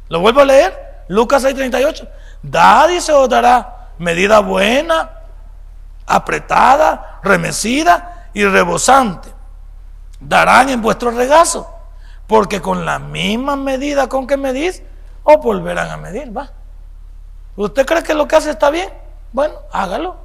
Lo 0.08 0.20
vuelvo 0.20 0.40
a 0.40 0.44
leer. 0.44 1.04
Lucas 1.08 1.44
6:38. 1.44 2.08
Da 2.42 2.86
se 3.00 3.12
os 3.12 3.28
dará 3.28 3.90
medida 3.98 4.40
buena, 4.40 5.10
apretada, 6.06 7.20
remecida 7.22 8.28
y 8.34 8.44
rebosante. 8.44 9.28
Darán 10.20 10.68
en 10.68 10.82
vuestro 10.82 11.10
regazo, 11.10 11.72
porque 12.26 12.60
con 12.60 12.84
la 12.84 12.98
misma 12.98 13.56
medida 13.56 14.08
con 14.08 14.26
que 14.26 14.36
medís, 14.36 14.82
os 15.22 15.36
volverán 15.38 15.90
a 15.90 15.96
medir, 15.96 16.36
va. 16.36 16.50
¿Usted 17.56 17.86
cree 17.86 18.02
que 18.02 18.14
lo 18.14 18.28
que 18.28 18.36
hace 18.36 18.50
está 18.50 18.70
bien? 18.70 18.92
Bueno, 19.32 19.54
hágalo. 19.72 20.16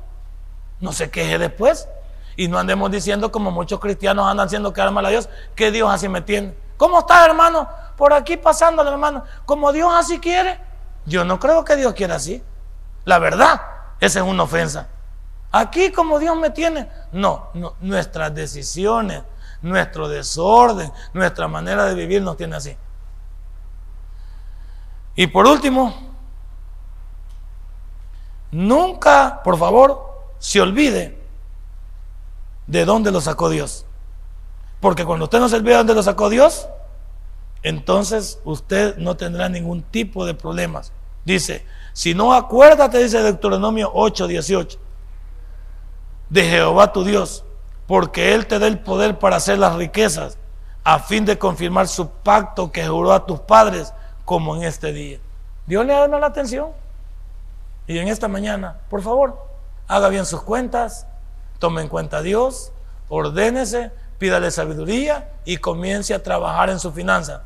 No 0.80 0.92
se 0.92 1.10
queje 1.10 1.38
después. 1.38 1.88
Y 2.36 2.48
no 2.48 2.58
andemos 2.58 2.92
diciendo 2.92 3.32
como 3.32 3.52
muchos 3.52 3.80
cristianos 3.80 4.28
andan 4.28 4.48
haciendo 4.48 4.74
que 4.74 4.82
mal 4.90 5.06
a 5.06 5.10
Dios, 5.10 5.30
que 5.56 5.72
Dios 5.72 5.90
así 5.92 6.08
me 6.10 6.22
tiene. 6.22 6.54
¿Cómo 6.82 7.02
está, 7.02 7.24
hermano? 7.24 7.70
Por 7.96 8.12
aquí 8.12 8.38
pasando, 8.38 8.82
hermano. 8.82 9.24
Como 9.46 9.72
Dios 9.72 9.94
así 9.94 10.18
quiere. 10.18 10.60
Yo 11.06 11.24
no 11.24 11.40
creo 11.40 11.64
que 11.64 11.76
Dios 11.76 11.94
quiera 11.94 12.16
así. 12.16 12.44
La 13.06 13.20
verdad, 13.20 13.62
esa 14.00 14.22
es 14.22 14.26
una 14.26 14.42
ofensa. 14.42 14.88
Aquí 15.52 15.92
como 15.92 16.18
Dios 16.18 16.36
me 16.36 16.50
tiene. 16.50 16.90
No, 17.12 17.50
no, 17.54 17.76
nuestras 17.82 18.34
decisiones, 18.34 19.22
nuestro 19.62 20.10
desorden, 20.10 20.92
nuestra 21.14 21.48
manera 21.48 21.86
de 21.86 21.94
vivir 21.94 22.24
nos 22.24 22.36
tiene 22.36 22.56
así. 22.56 22.76
Y 25.16 25.28
por 25.28 25.46
último, 25.46 25.94
nunca, 28.50 29.42
por 29.44 29.56
favor, 29.60 30.24
se 30.40 30.60
olvide 30.60 31.24
de 32.66 32.86
dónde 32.86 33.12
lo 33.12 33.22
sacó 33.22 33.50
Dios. 33.50 33.86
Porque 34.82 35.06
cuando 35.06 35.26
usted 35.26 35.40
no 35.40 35.48
se 35.48 35.56
olvida 35.56 35.74
de 35.74 35.78
dónde 35.78 35.96
lo 35.96 36.04
sacó 36.04 36.30
Dios, 36.30 36.68
entonces 37.64 38.40
usted 38.44 38.98
no 38.98 39.16
tendrá 39.16 39.48
ningún 39.48 39.84
tipo 39.84 40.26
de 40.26 40.34
problemas. 40.34 40.92
Dice, 41.24 41.64
si 41.94 42.14
no 42.14 42.34
acuérdate, 42.34 42.98
dice 42.98 43.22
Deuteronomio 43.22 43.92
8, 43.94 44.28
18, 44.28 44.80
de 46.30 46.44
Jehová 46.44 46.92
tu 46.92 47.04
Dios, 47.04 47.46
porque 47.86 48.34
Él 48.34 48.48
te 48.48 48.58
da 48.58 48.68
el 48.68 48.80
poder 48.80 49.20
para 49.20 49.36
hacer 49.36 49.60
las 49.60 49.76
riquezas, 49.76 50.38
a 50.84 50.98
fin 50.98 51.26
de 51.26 51.38
confirmar 51.38 51.88
su 51.88 52.10
pacto 52.10 52.72
que 52.72 52.88
juró 52.88 53.14
a 53.14 53.26
tus 53.26 53.40
padres, 53.40 53.94
como 54.26 54.56
en 54.56 54.64
este 54.64 54.94
día. 54.94 55.20
Dios 55.68 55.86
le 55.86 55.94
da 55.94 56.08
la 56.08 56.26
atención. 56.26 56.70
Y 57.86 58.00
en 58.00 58.08
esta 58.08 58.28
mañana, 58.28 58.78
por 58.90 59.02
favor, 59.02 59.38
haga 59.88 60.10
bien 60.10 60.26
sus 60.26 60.42
cuentas, 60.42 61.06
tome 61.60 61.82
en 61.82 61.88
cuenta 61.88 62.18
a 62.18 62.22
Dios, 62.22 62.72
ordénese, 63.10 63.92
pídale 64.22 64.52
sabiduría 64.52 65.32
y 65.46 65.58
comience 65.58 66.14
a 66.14 66.22
trabajar 66.22 66.70
en 66.70 66.80
su 66.80 66.92
finanza. 66.92 67.42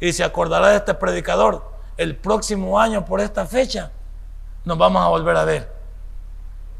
Y 0.00 0.14
se 0.14 0.24
acordará 0.24 0.68
de 0.68 0.76
este 0.76 0.94
predicador 0.94 1.70
el 1.98 2.16
próximo 2.16 2.80
año 2.80 3.04
por 3.04 3.20
esta 3.20 3.44
fecha, 3.44 3.90
nos 4.64 4.78
vamos 4.78 5.02
a 5.04 5.08
volver 5.08 5.36
a 5.36 5.44
ver. 5.44 5.70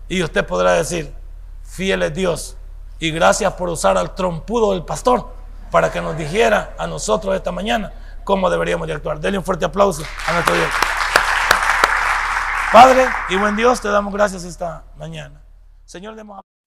Y 0.09 0.23
usted 0.23 0.47
podrá 0.47 0.73
decir, 0.73 1.13
fiel 1.63 2.05
es 2.05 2.15
Dios. 2.15 2.57
Y 2.99 3.11
gracias 3.11 3.53
por 3.53 3.69
usar 3.69 3.99
al 3.99 4.15
trompudo 4.15 4.73
del 4.73 4.83
pastor 4.83 5.29
para 5.71 5.93
que 5.93 6.01
nos 6.01 6.17
dijera 6.17 6.75
a 6.79 6.87
nosotros 6.87 7.37
esta 7.37 7.53
mañana 7.53 7.93
cómo 8.25 8.49
deberíamos 8.49 8.87
de 8.89 8.95
actuar. 8.95 9.21
Denle 9.21 9.37
un 9.37 9.45
fuerte 9.45 9.67
aplauso 9.67 10.05
a 10.27 10.33
nuestro 10.33 10.55
Dios. 10.55 10.71
Padre 12.73 13.09
y 13.29 13.37
buen 13.37 13.57
Dios, 13.57 13.79
te 13.83 13.89
damos 13.89 14.11
gracias 14.15 14.43
esta 14.45 14.85
mañana. 14.97 15.43
Señor, 15.85 16.15
demos 16.15 16.39